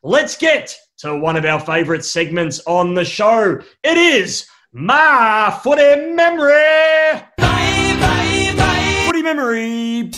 Let's 0.04 0.38
get 0.38 0.78
to 0.98 1.18
one 1.18 1.36
of 1.36 1.46
our 1.46 1.60
favourite 1.60 2.06
segments 2.06 2.62
on 2.68 2.94
the 2.94 3.04
show. 3.04 3.60
It 3.84 3.98
is 3.98 4.48
my 4.72 5.60
footy 5.64 6.14
memory. 6.14 6.52
Bye, 7.38 7.98
bye, 8.00 8.54
bye. 8.56 9.04
Footy 9.08 9.24
memory. 9.24 10.12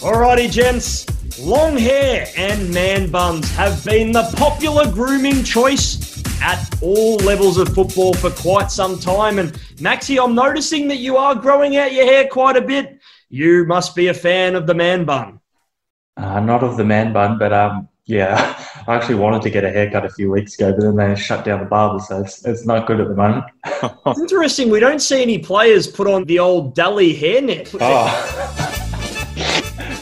Alrighty, 0.00 0.48
gents. 0.48 1.04
Long 1.40 1.76
hair 1.76 2.28
and 2.36 2.72
man 2.72 3.10
buns 3.10 3.50
have 3.56 3.84
been 3.84 4.12
the 4.12 4.22
popular 4.36 4.88
grooming 4.88 5.42
choice 5.42 6.22
at 6.40 6.72
all 6.80 7.16
levels 7.16 7.58
of 7.58 7.74
football 7.74 8.14
for 8.14 8.30
quite 8.30 8.70
some 8.70 9.00
time. 9.00 9.40
And 9.40 9.52
Maxi, 9.78 10.22
I'm 10.22 10.36
noticing 10.36 10.86
that 10.86 10.98
you 10.98 11.16
are 11.16 11.34
growing 11.34 11.76
out 11.76 11.92
your 11.92 12.04
hair 12.04 12.28
quite 12.28 12.56
a 12.56 12.60
bit. 12.60 13.00
You 13.28 13.64
must 13.66 13.96
be 13.96 14.06
a 14.06 14.14
fan 14.14 14.54
of 14.54 14.68
the 14.68 14.74
man 14.74 15.04
bun. 15.04 15.40
Uh, 16.16 16.38
not 16.38 16.62
of 16.62 16.76
the 16.76 16.84
man 16.84 17.12
bun, 17.12 17.36
but 17.36 17.52
um, 17.52 17.88
yeah, 18.04 18.54
I 18.86 18.94
actually 18.94 19.16
wanted 19.16 19.42
to 19.42 19.50
get 19.50 19.64
a 19.64 19.70
haircut 19.70 20.04
a 20.04 20.10
few 20.10 20.30
weeks 20.30 20.54
ago, 20.54 20.72
but 20.72 20.80
then 20.80 20.94
they 20.94 21.20
shut 21.20 21.44
down 21.44 21.58
the 21.58 21.66
barber, 21.66 21.98
so 21.98 22.20
it's, 22.20 22.44
it's 22.44 22.64
not 22.64 22.86
good 22.86 23.00
at 23.00 23.08
the 23.08 23.16
moment. 23.16 23.44
interesting. 24.16 24.70
We 24.70 24.78
don't 24.78 25.02
see 25.02 25.22
any 25.22 25.40
players 25.40 25.88
put 25.88 26.06
on 26.06 26.22
the 26.24 26.38
old 26.38 26.76
Dally 26.76 27.14
hairnet. 27.14 27.76
Oh. 27.80 28.64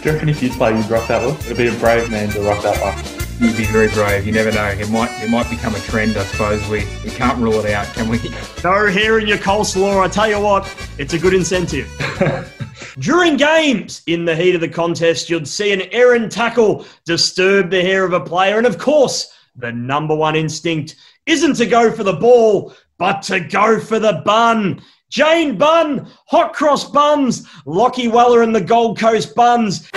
Do 0.06 0.12
you 0.12 0.18
reckon 0.18 0.28
if 0.28 0.40
you 0.40 0.50
play, 0.50 0.72
you'd 0.72 0.88
rock 0.88 1.08
that 1.08 1.20
one? 1.26 1.34
It'd 1.38 1.56
be 1.56 1.66
a 1.66 1.72
brave 1.80 2.08
man 2.12 2.28
to 2.28 2.40
rock 2.42 2.62
that 2.62 2.80
one. 2.80 2.96
You'd 3.40 3.56
be 3.56 3.64
very 3.64 3.88
brave. 3.88 4.24
You 4.24 4.30
never 4.30 4.52
know. 4.52 4.68
It 4.68 4.88
might 4.88 5.10
it 5.20 5.28
might 5.28 5.50
become 5.50 5.74
a 5.74 5.80
trend. 5.80 6.16
I 6.16 6.22
suppose 6.22 6.62
we 6.68 6.86
we 7.02 7.10
can't 7.10 7.36
rule 7.38 7.54
it 7.54 7.72
out, 7.72 7.88
can 7.88 8.08
we? 8.08 8.20
No 8.62 8.86
hair 8.86 9.18
in 9.18 9.26
your 9.26 9.38
coleslaw. 9.38 10.04
I 10.04 10.06
tell 10.06 10.28
you 10.28 10.38
what, 10.38 10.72
it's 10.96 11.14
a 11.14 11.18
good 11.18 11.34
incentive. 11.34 11.90
During 13.00 13.36
games, 13.36 14.02
in 14.06 14.24
the 14.24 14.36
heat 14.36 14.54
of 14.54 14.60
the 14.60 14.68
contest, 14.68 15.28
you'd 15.28 15.48
see 15.48 15.72
an 15.72 15.82
errant 15.90 16.30
tackle 16.30 16.86
disturb 17.04 17.70
the 17.70 17.82
hair 17.82 18.04
of 18.04 18.12
a 18.12 18.20
player, 18.20 18.58
and 18.58 18.66
of 18.68 18.78
course, 18.78 19.36
the 19.56 19.72
number 19.72 20.14
one 20.14 20.36
instinct 20.36 20.94
isn't 21.26 21.56
to 21.56 21.66
go 21.66 21.90
for 21.90 22.04
the 22.04 22.12
ball, 22.12 22.72
but 22.96 23.22
to 23.22 23.40
go 23.40 23.80
for 23.80 23.98
the 23.98 24.22
bun. 24.24 24.80
Jane 25.08 25.56
Bunn, 25.56 26.08
Hot 26.26 26.52
Cross 26.52 26.90
Buns, 26.90 27.46
Lachie 27.64 28.10
Weller 28.10 28.42
and 28.42 28.54
the 28.54 28.60
Gold 28.60 28.98
Coast 28.98 29.34
Buns. 29.34 29.88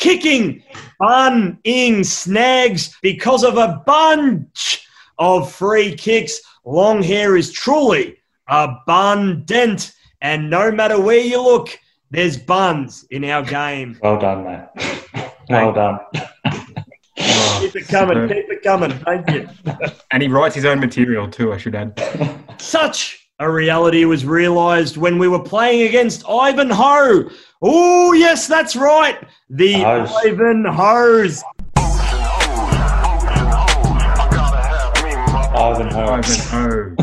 Kicking 0.00 0.62
Bunning 0.98 2.04
snags 2.04 2.96
because 3.02 3.44
of 3.44 3.56
a 3.56 3.82
bunch 3.86 4.86
of 5.18 5.52
free 5.52 5.94
kicks. 5.94 6.40
Long 6.64 7.02
hair 7.02 7.36
is 7.36 7.52
truly 7.52 8.16
abundant. 8.48 9.92
And 10.20 10.50
no 10.50 10.72
matter 10.72 11.00
where 11.00 11.20
you 11.20 11.42
look, 11.42 11.78
there's 12.10 12.36
buns 12.36 13.04
in 13.10 13.24
our 13.24 13.42
game. 13.42 13.98
Well 14.02 14.18
done, 14.18 14.44
mate. 14.44 15.30
Well 15.48 15.72
done. 15.72 16.00
keep 17.60 17.76
it 17.76 17.88
coming, 17.88 18.28
keep 18.28 18.50
it 18.50 18.62
coming. 18.62 18.90
Thank 18.90 19.30
you. 19.30 19.48
and 20.10 20.22
he 20.22 20.28
writes 20.28 20.54
his 20.54 20.64
own 20.64 20.80
material 20.80 21.28
too, 21.28 21.52
I 21.52 21.58
should 21.58 21.74
add. 21.74 22.00
Such 22.58 23.19
a 23.40 23.50
reality 23.50 24.04
was 24.04 24.26
realised 24.26 24.98
when 24.98 25.18
we 25.18 25.26
were 25.26 25.42
playing 25.42 25.88
against 25.88 26.22
Ivanhoe. 26.28 27.30
Oh, 27.62 28.12
yes, 28.12 28.46
that's 28.46 28.76
right. 28.76 29.18
The 29.48 29.80
Hose. 29.80 30.10
Ivanhoes. 30.26 31.42
Ivanhoe. 35.56 36.20
Ivanhoe. 36.20 36.94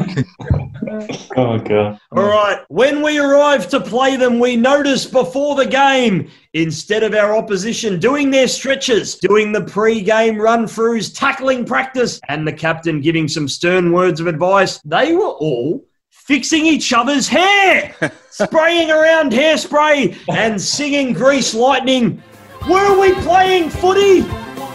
oh, 1.37 1.57
God. 1.57 1.99
All 2.11 2.23
right. 2.23 2.63
When 2.67 3.01
we 3.01 3.17
arrived 3.17 3.71
to 3.71 3.79
play 3.79 4.15
them, 4.15 4.37
we 4.37 4.55
noticed 4.55 5.11
before 5.11 5.55
the 5.55 5.65
game, 5.65 6.29
instead 6.53 7.01
of 7.01 7.15
our 7.15 7.35
opposition 7.35 7.99
doing 7.99 8.29
their 8.29 8.47
stretches, 8.47 9.15
doing 9.15 9.51
the 9.51 9.63
pre 9.63 10.01
game 10.01 10.37
run 10.39 10.65
throughs, 10.65 11.11
tackling 11.17 11.65
practice, 11.65 12.19
and 12.29 12.47
the 12.47 12.53
captain 12.53 13.01
giving 13.01 13.27
some 13.27 13.47
stern 13.47 13.91
words 13.91 14.19
of 14.19 14.27
advice, 14.27 14.79
they 14.85 15.15
were 15.15 15.31
all 15.31 15.83
fixing 16.27 16.65
each 16.65 16.91
other's 16.91 17.27
hair, 17.27 17.95
spraying 18.29 18.91
around 18.91 19.31
hairspray 19.31 20.15
and 20.29 20.61
singing 20.61 21.13
Grease 21.13 21.53
Lightning. 21.53 22.21
Were 22.69 22.99
we 22.99 23.13
playing 23.21 23.69
footy 23.69 24.21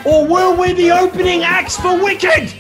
or 0.07 0.27
were 0.27 0.57
we 0.57 0.73
the 0.73 0.91
opening 0.91 1.43
acts 1.43 1.77
for 1.77 2.03
Wicked? 2.03 2.55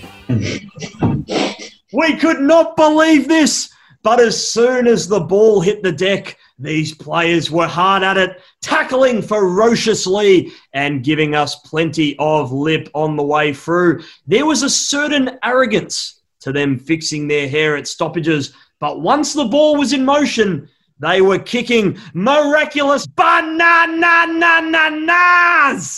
we 1.92 2.16
could 2.18 2.40
not 2.40 2.76
believe 2.76 3.28
this, 3.28 3.72
but 4.02 4.20
as 4.20 4.52
soon 4.52 4.86
as 4.86 5.08
the 5.08 5.20
ball 5.20 5.62
hit 5.62 5.82
the 5.82 5.92
deck, 5.92 6.36
these 6.58 6.94
players 6.94 7.50
were 7.50 7.66
hard 7.66 8.02
at 8.02 8.18
it, 8.18 8.42
tackling 8.60 9.22
ferociously 9.22 10.52
and 10.74 11.02
giving 11.02 11.34
us 11.34 11.54
plenty 11.56 12.14
of 12.18 12.52
lip 12.52 12.90
on 12.92 13.16
the 13.16 13.22
way 13.22 13.54
through. 13.54 14.02
There 14.26 14.44
was 14.44 14.62
a 14.62 14.70
certain 14.70 15.38
arrogance 15.42 16.20
to 16.40 16.52
them 16.52 16.78
fixing 16.78 17.28
their 17.28 17.48
hair 17.48 17.76
at 17.76 17.86
stoppages 17.86 18.52
but 18.82 19.00
once 19.00 19.32
the 19.32 19.44
ball 19.44 19.76
was 19.76 19.92
in 19.92 20.04
motion, 20.04 20.68
they 20.98 21.20
were 21.20 21.38
kicking 21.38 21.96
miraculous 22.14 23.06
bananas. 23.06 23.60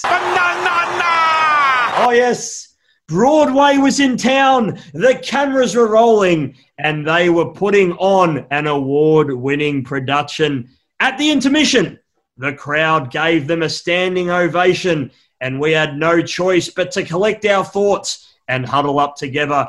Banana! 0.02 1.14
Oh, 1.96 2.12
yes. 2.14 2.76
Broadway 3.08 3.78
was 3.78 4.00
in 4.00 4.18
town. 4.18 4.78
The 4.92 5.18
cameras 5.22 5.74
were 5.74 5.88
rolling, 5.88 6.56
and 6.76 7.08
they 7.08 7.30
were 7.30 7.54
putting 7.54 7.92
on 7.92 8.46
an 8.50 8.66
award 8.66 9.32
winning 9.32 9.82
production. 9.82 10.68
At 11.00 11.16
the 11.16 11.30
intermission, 11.30 11.98
the 12.36 12.52
crowd 12.52 13.10
gave 13.10 13.46
them 13.46 13.62
a 13.62 13.70
standing 13.70 14.28
ovation, 14.28 15.10
and 15.40 15.58
we 15.58 15.72
had 15.72 15.96
no 15.96 16.20
choice 16.20 16.68
but 16.68 16.90
to 16.90 17.02
collect 17.02 17.46
our 17.46 17.64
thoughts 17.64 18.34
and 18.46 18.66
huddle 18.66 18.98
up 18.98 19.16
together. 19.16 19.68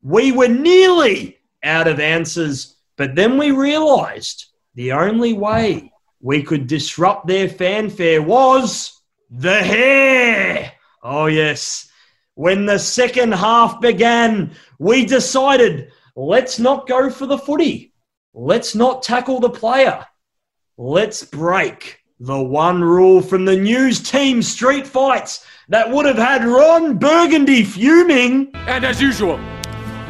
We 0.00 0.32
were 0.32 0.48
nearly 0.48 1.40
out 1.64 1.88
of 1.88 1.98
answers. 2.00 2.76
But 2.96 3.14
then 3.14 3.38
we 3.38 3.50
realized 3.50 4.46
the 4.74 4.92
only 4.92 5.32
way 5.32 5.92
we 6.20 6.42
could 6.42 6.66
disrupt 6.66 7.26
their 7.26 7.48
fanfare 7.48 8.22
was 8.22 9.00
the 9.30 9.62
hair. 9.62 10.72
Oh, 11.02 11.26
yes. 11.26 11.90
When 12.34 12.66
the 12.66 12.78
second 12.78 13.32
half 13.32 13.80
began, 13.80 14.52
we 14.78 15.04
decided 15.04 15.92
let's 16.16 16.58
not 16.58 16.86
go 16.86 17.10
for 17.10 17.26
the 17.26 17.38
footy. 17.38 17.92
Let's 18.32 18.74
not 18.74 19.02
tackle 19.02 19.40
the 19.40 19.50
player. 19.50 20.04
Let's 20.76 21.22
break 21.24 22.00
the 22.18 22.42
one 22.42 22.82
rule 22.82 23.20
from 23.20 23.44
the 23.44 23.56
news 23.56 24.00
team 24.00 24.42
street 24.42 24.86
fights 24.86 25.46
that 25.68 25.90
would 25.90 26.06
have 26.06 26.16
had 26.16 26.44
Ron 26.44 26.98
Burgundy 26.98 27.64
fuming. 27.64 28.50
And 28.54 28.84
as 28.84 29.00
usual, 29.00 29.38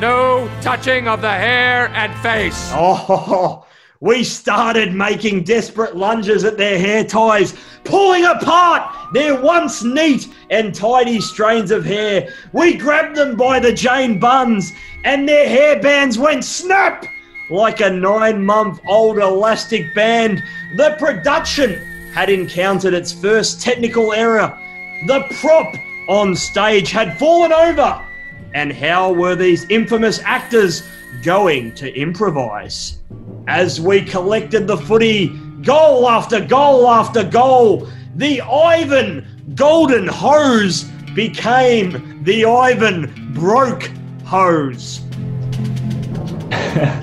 no 0.01 0.51
touching 0.61 1.09
of 1.09 1.21
the 1.21 1.31
hair 1.31 1.89
and 1.89 2.15
face. 2.21 2.71
Oh, 2.73 3.65
we 4.01 4.25
started 4.25 4.95
making 4.95 5.45
desperate 5.45 5.97
lunges 5.97 6.45
at 6.45 6.59
their 6.59 6.79
hair 6.79 7.05
ties, 7.05 7.55
pulling 7.85 8.25
apart 8.25 8.95
their 9.15 9.41
once 9.41 9.83
neat 9.83 10.29
and 10.51 10.75
tidy 10.75 11.21
strains 11.21 11.71
of 11.71 11.85
hair. 11.85 12.29
We 12.53 12.77
grabbed 12.77 13.17
them 13.17 13.37
by 13.37 13.61
the 13.61 13.73
Jane 13.73 14.19
buns, 14.19 14.73
and 15.05 15.29
their 15.29 15.49
hair 15.49 15.81
bands 15.81 16.19
went 16.19 16.45
snap 16.45 17.07
like 17.51 17.81
a 17.81 17.91
nine 17.91 18.45
month 18.45 18.81
old 18.87 19.19
elastic 19.19 19.95
band. 19.95 20.43
The 20.77 20.97
production 20.99 21.75
had 22.13 22.31
encountered 22.31 22.95
its 22.95 23.13
first 23.13 23.61
technical 23.63 24.13
error. 24.13 24.59
The 25.07 25.25
prop 25.41 25.75
on 26.09 26.35
stage 26.37 26.91
had 26.91 27.19
fallen 27.19 27.53
over. 27.53 28.05
And 28.55 28.73
how 28.73 29.13
were 29.13 29.35
these 29.35 29.69
infamous 29.69 30.21
actors 30.21 30.85
going 31.25 31.75
to 31.75 31.93
improvise? 31.93 33.01
As 33.49 33.81
we 33.81 34.01
collected 34.03 34.69
the 34.69 34.77
footy, 34.77 35.29
goal 35.63 36.09
after 36.09 36.41
goal 36.41 36.89
after 36.89 37.25
goal, 37.25 37.89
the 38.15 38.41
Ivan 38.43 39.53
Golden 39.57 40.07
Hose 40.07 40.85
became 41.15 42.23
the 42.23 42.45
Ivan 42.45 43.33
Broke 43.35 43.91
Hose. 44.25 45.01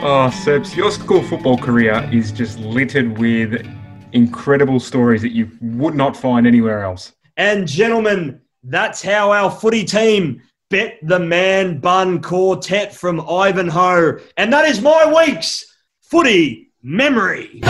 Oh, 0.00 0.30
Serbs, 0.30 0.76
your 0.76 0.92
school 0.92 1.24
football 1.24 1.58
career 1.58 2.08
is 2.12 2.30
just 2.30 2.60
littered 2.60 3.18
with 3.18 3.66
incredible 4.12 4.78
stories 4.78 5.22
that 5.22 5.32
you 5.32 5.50
would 5.60 5.96
not 5.96 6.16
find 6.16 6.46
anywhere 6.46 6.84
else. 6.84 7.14
And 7.36 7.66
gentlemen, 7.66 8.40
that's 8.62 9.02
how 9.02 9.32
our 9.32 9.50
footy 9.50 9.84
team 9.84 10.42
bet 10.70 10.98
the 11.02 11.18
man 11.18 11.80
bun 11.80 12.20
quartet 12.20 12.94
from 12.94 13.20
Ivanhoe. 13.20 14.18
And 14.36 14.52
that 14.52 14.66
is 14.66 14.80
my 14.80 15.12
week's 15.12 15.64
footy 16.02 16.70
memory. 16.82 17.60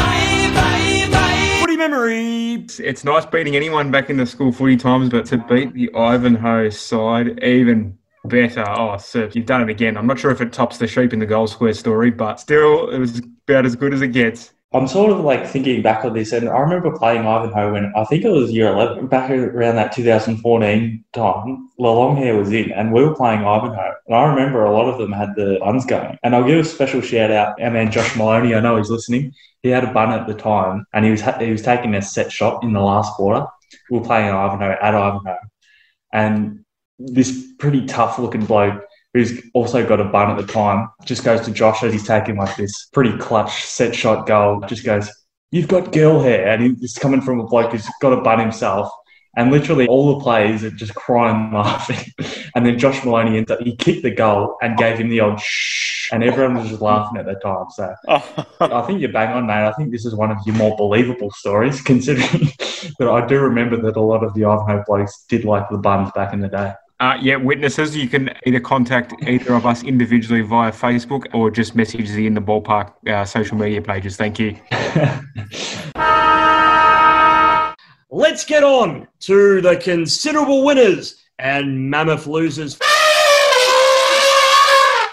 Footy 1.60 1.76
memory. 1.76 2.54
It's, 2.54 2.80
it's 2.80 3.04
nice 3.04 3.26
beating 3.26 3.56
anyone 3.56 3.90
back 3.90 4.10
in 4.10 4.16
the 4.16 4.26
school 4.26 4.52
footy 4.52 4.76
times, 4.76 5.10
but 5.10 5.26
to 5.26 5.38
beat 5.38 5.72
the 5.74 5.92
Ivanhoe 5.94 6.70
side 6.70 7.42
even 7.42 7.96
better. 8.24 8.68
Oh, 8.68 8.96
Serbs, 8.96 9.36
you've 9.36 9.46
done 9.46 9.62
it 9.62 9.70
again. 9.70 9.96
I'm 9.96 10.06
not 10.06 10.18
sure 10.18 10.30
if 10.30 10.40
it 10.40 10.52
tops 10.52 10.78
the 10.78 10.86
sheep 10.86 11.12
in 11.12 11.18
the 11.18 11.26
goal 11.26 11.46
square 11.46 11.74
story, 11.74 12.10
but 12.10 12.40
still, 12.40 12.90
it 12.90 12.98
was 12.98 13.18
about 13.18 13.66
as 13.66 13.76
good 13.76 13.94
as 13.94 14.02
it 14.02 14.08
gets. 14.08 14.52
I'm 14.74 14.86
sort 14.86 15.10
of 15.10 15.20
like 15.20 15.46
thinking 15.46 15.80
back 15.80 16.04
on 16.04 16.12
this, 16.12 16.32
and 16.32 16.46
I 16.46 16.58
remember 16.58 16.96
playing 16.96 17.26
Ivanhoe 17.26 17.72
when 17.72 17.90
I 17.96 18.04
think 18.04 18.24
it 18.24 18.30
was 18.30 18.52
year 18.52 18.68
11, 18.68 19.06
back 19.06 19.30
around 19.30 19.76
that 19.76 19.92
2014 19.92 21.04
time. 21.14 21.70
The 21.78 21.84
long 21.84 22.16
hair 22.18 22.36
was 22.36 22.52
in, 22.52 22.70
and 22.72 22.92
we 22.92 23.02
were 23.02 23.14
playing 23.14 23.40
Ivanhoe. 23.40 23.94
And 24.06 24.14
I 24.14 24.24
remember 24.24 24.64
a 24.64 24.72
lot 24.72 24.86
of 24.86 24.98
them 24.98 25.10
had 25.10 25.34
the 25.36 25.58
buns 25.60 25.86
going. 25.86 26.18
And 26.22 26.34
I'll 26.34 26.44
give 26.44 26.58
a 26.58 26.64
special 26.64 27.00
shout 27.00 27.30
out, 27.30 27.58
our 27.62 27.70
man 27.70 27.90
Josh 27.90 28.14
Maloney. 28.14 28.54
I 28.54 28.60
know 28.60 28.76
he's 28.76 28.90
listening. 28.90 29.32
He 29.62 29.70
had 29.70 29.84
a 29.84 29.92
bun 29.92 30.12
at 30.12 30.26
the 30.26 30.34
time, 30.34 30.84
and 30.92 31.02
he 31.02 31.12
was 31.12 31.22
he 31.40 31.50
was 31.50 31.62
taking 31.62 31.94
a 31.94 32.02
set 32.02 32.30
shot 32.30 32.62
in 32.62 32.74
the 32.74 32.80
last 32.80 33.14
quarter. 33.14 33.46
We 33.90 33.98
were 33.98 34.04
playing 34.04 34.28
Ivanhoe 34.28 34.76
at 34.82 34.94
Ivanhoe, 34.94 35.38
and 36.12 36.64
this 36.98 37.54
pretty 37.58 37.86
tough 37.86 38.18
looking 38.18 38.44
bloke 38.44 38.84
who's 39.14 39.42
also 39.54 39.86
got 39.86 40.00
a 40.00 40.04
bun 40.04 40.30
at 40.30 40.36
the 40.36 40.52
time, 40.52 40.88
just 41.04 41.24
goes 41.24 41.40
to 41.42 41.50
Josh 41.50 41.82
as 41.82 41.92
he's 41.92 42.06
taking 42.06 42.36
like 42.36 42.56
this 42.56 42.86
pretty 42.92 43.16
clutch 43.18 43.64
set 43.64 43.94
shot 43.94 44.26
goal, 44.26 44.60
just 44.66 44.84
goes, 44.84 45.10
You've 45.50 45.68
got 45.68 45.92
girl 45.92 46.20
hair. 46.20 46.46
And 46.48 46.76
he's 46.78 46.98
coming 46.98 47.22
from 47.22 47.40
a 47.40 47.46
bloke 47.46 47.72
who's 47.72 47.88
got 48.00 48.12
a 48.12 48.20
bun 48.20 48.38
himself. 48.38 48.90
And 49.36 49.50
literally 49.50 49.86
all 49.86 50.18
the 50.18 50.22
players 50.22 50.64
are 50.64 50.70
just 50.70 50.94
crying 50.94 51.52
laughing. 51.54 52.12
and 52.54 52.66
then 52.66 52.78
Josh 52.78 53.04
Maloney, 53.04 53.38
ends 53.38 53.50
up, 53.50 53.60
he 53.60 53.76
kicked 53.76 54.02
the 54.02 54.10
goal 54.10 54.56
and 54.60 54.76
gave 54.76 54.98
him 54.98 55.08
the 55.08 55.20
old 55.20 55.40
shh. 55.40 56.10
And 56.10 56.24
everyone 56.24 56.56
was 56.56 56.68
just 56.68 56.80
laughing 56.80 57.18
at 57.18 57.26
that 57.26 57.42
time. 57.42 57.66
So 57.70 57.94
I 58.60 58.82
think 58.82 59.00
you're 59.00 59.12
bang 59.12 59.28
on, 59.30 59.46
mate. 59.46 59.66
I 59.66 59.72
think 59.72 59.90
this 59.90 60.04
is 60.04 60.14
one 60.14 60.30
of 60.30 60.38
your 60.46 60.56
more 60.56 60.76
believable 60.76 61.30
stories, 61.30 61.80
considering 61.82 62.48
that 62.98 63.08
I 63.08 63.26
do 63.26 63.38
remember 63.40 63.80
that 63.82 63.96
a 63.96 64.00
lot 64.00 64.24
of 64.24 64.34
the 64.34 64.44
Ivanhoe 64.44 64.84
blokes 64.86 65.24
did 65.28 65.44
like 65.44 65.68
the 65.70 65.78
buns 65.78 66.10
back 66.12 66.32
in 66.32 66.40
the 66.40 66.48
day. 66.48 66.72
Uh, 67.00 67.16
yeah, 67.22 67.36
witnesses, 67.36 67.96
you 67.96 68.08
can 68.08 68.28
either 68.44 68.58
contact 68.58 69.14
either 69.22 69.54
of 69.54 69.64
us 69.64 69.84
individually 69.84 70.40
via 70.40 70.72
Facebook 70.72 71.32
or 71.32 71.48
just 71.48 71.76
message 71.76 72.10
the 72.10 72.26
In 72.26 72.34
the 72.34 72.40
Ballpark 72.40 72.92
uh, 73.08 73.24
social 73.24 73.56
media 73.56 73.80
pages. 73.80 74.16
Thank 74.16 74.40
you. 74.40 74.56
Let's 78.10 78.44
get 78.44 78.64
on 78.64 79.06
to 79.20 79.60
the 79.60 79.76
considerable 79.80 80.64
winners 80.64 81.22
and 81.38 81.88
mammoth 81.88 82.26
losers 82.26 82.76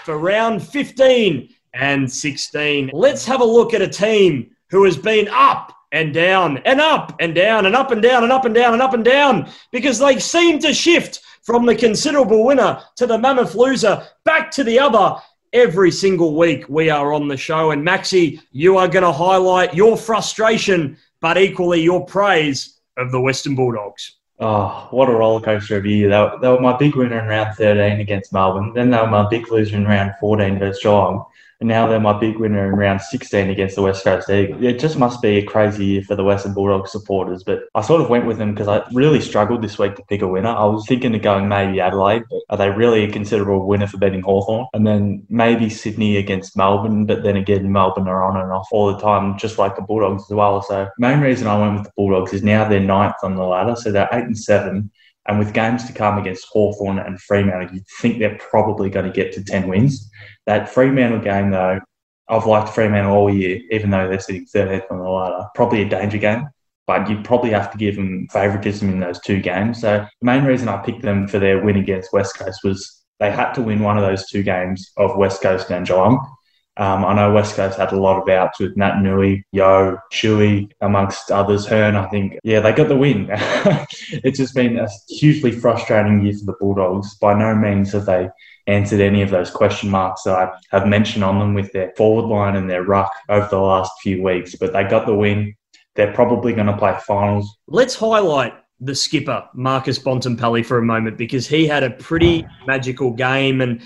for 0.04 0.18
round 0.18 0.66
15 0.66 1.54
and 1.74 2.10
16. 2.10 2.90
Let's 2.92 3.24
have 3.26 3.40
a 3.40 3.44
look 3.44 3.74
at 3.74 3.82
a 3.82 3.88
team 3.88 4.50
who 4.70 4.82
has 4.84 4.96
been 4.96 5.28
up 5.28 5.72
and 5.92 6.12
down 6.12 6.58
and 6.64 6.80
up 6.80 7.14
and 7.20 7.32
down 7.32 7.64
and 7.66 7.76
up 7.76 7.92
and 7.92 8.02
down 8.02 8.24
and 8.24 8.32
up 8.32 8.44
and 8.44 8.54
down 8.56 8.72
and 8.72 8.82
up 8.82 8.92
and 8.92 9.04
down 9.04 9.48
because 9.70 10.00
they 10.00 10.18
seem 10.18 10.58
to 10.58 10.74
shift 10.74 11.20
from 11.46 11.64
the 11.64 11.76
considerable 11.76 12.44
winner 12.44 12.82
to 12.96 13.06
the 13.06 13.16
mammoth 13.16 13.54
loser 13.54 14.04
back 14.24 14.50
to 14.50 14.64
the 14.64 14.80
other 14.80 15.14
every 15.52 15.92
single 15.92 16.34
week 16.34 16.64
we 16.68 16.90
are 16.90 17.14
on 17.14 17.28
the 17.28 17.36
show. 17.36 17.70
And 17.70 17.86
Maxi, 17.86 18.40
you 18.50 18.76
are 18.78 18.88
going 18.88 19.04
to 19.04 19.12
highlight 19.12 19.72
your 19.72 19.96
frustration, 19.96 20.98
but 21.20 21.38
equally 21.38 21.80
your 21.80 22.04
praise 22.04 22.80
of 22.96 23.12
the 23.12 23.20
Western 23.20 23.54
Bulldogs. 23.54 24.16
Oh, 24.40 24.88
what 24.90 25.08
a 25.08 25.12
roller 25.12 25.40
coaster 25.40 25.76
of 25.76 25.84
a 25.84 25.88
year. 25.88 26.08
They 26.10 26.18
were, 26.18 26.38
they 26.42 26.48
were 26.48 26.60
my 26.60 26.76
big 26.76 26.96
winner 26.96 27.20
in 27.20 27.28
round 27.28 27.56
13 27.56 28.00
against 28.00 28.32
Melbourne. 28.32 28.72
Then 28.74 28.90
they 28.90 28.98
were 28.98 29.06
my 29.06 29.28
big 29.28 29.50
loser 29.50 29.76
in 29.76 29.86
round 29.86 30.14
14 30.20 30.58
versus 30.58 30.82
Geelong 30.82 31.24
and 31.60 31.68
now 31.68 31.86
they're 31.86 32.00
my 32.00 32.18
big 32.18 32.38
winner 32.38 32.66
in 32.66 32.76
round 32.76 33.00
16 33.00 33.48
against 33.48 33.76
the 33.76 33.82
West 33.82 34.04
Coast 34.04 34.28
Eagles. 34.28 34.62
It 34.62 34.78
just 34.78 34.98
must 34.98 35.22
be 35.22 35.38
a 35.38 35.44
crazy 35.44 35.84
year 35.84 36.02
for 36.02 36.14
the 36.14 36.24
Western 36.24 36.52
Bulldogs 36.52 36.92
supporters, 36.92 37.42
but 37.42 37.64
I 37.74 37.80
sort 37.80 38.02
of 38.02 38.10
went 38.10 38.26
with 38.26 38.38
them 38.38 38.52
because 38.52 38.68
I 38.68 38.86
really 38.92 39.20
struggled 39.20 39.62
this 39.62 39.78
week 39.78 39.94
to 39.96 40.04
pick 40.04 40.22
a 40.22 40.28
winner. 40.28 40.50
I 40.50 40.64
was 40.64 40.86
thinking 40.86 41.14
of 41.14 41.22
going 41.22 41.48
maybe 41.48 41.80
Adelaide, 41.80 42.24
but 42.30 42.40
are 42.50 42.58
they 42.58 42.70
really 42.70 43.04
a 43.04 43.10
considerable 43.10 43.66
winner 43.66 43.86
for 43.86 43.96
betting 43.96 44.22
Hawthorn? 44.22 44.66
And 44.74 44.86
then 44.86 45.24
maybe 45.30 45.70
Sydney 45.70 46.18
against 46.18 46.56
Melbourne, 46.56 47.06
but 47.06 47.22
then 47.22 47.36
again, 47.36 47.72
Melbourne 47.72 48.08
are 48.08 48.22
on 48.22 48.40
and 48.40 48.52
off 48.52 48.68
all 48.70 48.92
the 48.92 49.00
time, 49.00 49.38
just 49.38 49.58
like 49.58 49.76
the 49.76 49.82
Bulldogs 49.82 50.24
as 50.30 50.34
well. 50.34 50.60
So 50.60 50.88
main 50.98 51.20
reason 51.20 51.46
I 51.46 51.58
went 51.58 51.74
with 51.74 51.84
the 51.84 51.92
Bulldogs 51.96 52.32
is 52.32 52.42
now 52.42 52.68
they're 52.68 52.80
ninth 52.80 53.16
on 53.22 53.34
the 53.34 53.44
ladder, 53.44 53.76
so 53.76 53.90
they're 53.92 54.08
eight 54.12 54.24
and 54.24 54.38
seven. 54.38 54.90
And 55.28 55.38
with 55.38 55.52
games 55.52 55.84
to 55.84 55.92
come 55.92 56.18
against 56.18 56.46
Hawthorn 56.46 56.98
and 56.98 57.20
Fremantle, 57.20 57.74
you'd 57.74 57.86
think 58.00 58.18
they're 58.18 58.38
probably 58.38 58.90
going 58.90 59.06
to 59.06 59.12
get 59.12 59.32
to 59.32 59.42
10 59.42 59.68
wins. 59.68 60.08
That 60.46 60.68
Fremantle 60.68 61.20
game, 61.20 61.50
though, 61.50 61.80
I've 62.28 62.46
liked 62.46 62.74
Fremantle 62.74 63.12
all 63.12 63.32
year, 63.32 63.60
even 63.70 63.90
though 63.90 64.08
they're 64.08 64.20
sitting 64.20 64.46
13th 64.46 64.90
on 64.90 64.98
the 64.98 65.04
ladder. 65.08 65.48
Probably 65.54 65.82
a 65.82 65.88
danger 65.88 66.18
game, 66.18 66.48
but 66.86 67.08
you'd 67.08 67.24
probably 67.24 67.50
have 67.50 67.70
to 67.72 67.78
give 67.78 67.96
them 67.96 68.26
favouritism 68.32 68.88
in 68.88 69.00
those 69.00 69.20
two 69.20 69.40
games. 69.40 69.80
So 69.80 70.06
the 70.20 70.24
main 70.24 70.44
reason 70.44 70.68
I 70.68 70.78
picked 70.78 71.02
them 71.02 71.28
for 71.28 71.38
their 71.38 71.62
win 71.64 71.76
against 71.76 72.12
West 72.12 72.36
Coast 72.38 72.60
was 72.64 73.04
they 73.20 73.30
had 73.30 73.52
to 73.54 73.62
win 73.62 73.80
one 73.80 73.96
of 73.96 74.04
those 74.04 74.28
two 74.28 74.42
games 74.42 74.92
of 74.96 75.16
West 75.16 75.40
Coast 75.40 75.70
and 75.70 75.86
Geelong. 75.86 76.32
Um, 76.78 77.06
I 77.06 77.14
know 77.14 77.32
West 77.32 77.56
Coast 77.56 77.78
had 77.78 77.92
a 77.92 78.00
lot 78.00 78.20
of 78.20 78.28
outs 78.28 78.60
with 78.60 78.76
Nat 78.76 79.00
Nui, 79.00 79.46
Yeo, 79.52 79.98
Shuey, 80.12 80.70
amongst 80.82 81.30
others. 81.30 81.64
Hurn, 81.64 81.96
I 81.96 82.06
think. 82.08 82.38
Yeah, 82.44 82.60
they 82.60 82.72
got 82.72 82.88
the 82.88 82.96
win. 82.96 83.28
it's 83.30 84.36
just 84.36 84.54
been 84.54 84.78
a 84.78 84.88
hugely 85.08 85.52
frustrating 85.52 86.22
year 86.22 86.34
for 86.34 86.44
the 86.44 86.56
Bulldogs. 86.60 87.16
By 87.16 87.32
no 87.32 87.54
means 87.54 87.92
have 87.92 88.04
they 88.04 88.28
answered 88.66 89.00
any 89.00 89.22
of 89.22 89.30
those 89.30 89.50
question 89.50 89.90
marks 89.90 90.22
that 90.24 90.36
I 90.36 90.50
have 90.70 90.86
mentioned 90.86 91.22
on 91.22 91.38
them 91.38 91.54
with 91.54 91.72
their 91.72 91.92
forward 91.96 92.26
line 92.26 92.56
and 92.56 92.68
their 92.68 92.82
ruck 92.82 93.12
over 93.28 93.46
the 93.48 93.58
last 93.58 93.92
few 94.02 94.22
weeks. 94.22 94.54
But 94.54 94.72
they 94.72 94.84
got 94.84 95.06
the 95.06 95.14
win. 95.14 95.54
They're 95.94 96.12
probably 96.12 96.52
going 96.52 96.66
to 96.66 96.76
play 96.76 96.96
finals. 97.06 97.56
Let's 97.68 97.94
highlight 97.94 98.54
the 98.80 98.94
skipper, 98.94 99.48
Marcus 99.54 99.98
Bontempelli, 99.98 100.64
for 100.64 100.78
a 100.78 100.82
moment 100.82 101.16
because 101.16 101.46
he 101.46 101.66
had 101.66 101.82
a 101.82 101.90
pretty 101.90 102.46
magical 102.66 103.12
game. 103.12 103.60
And 103.60 103.80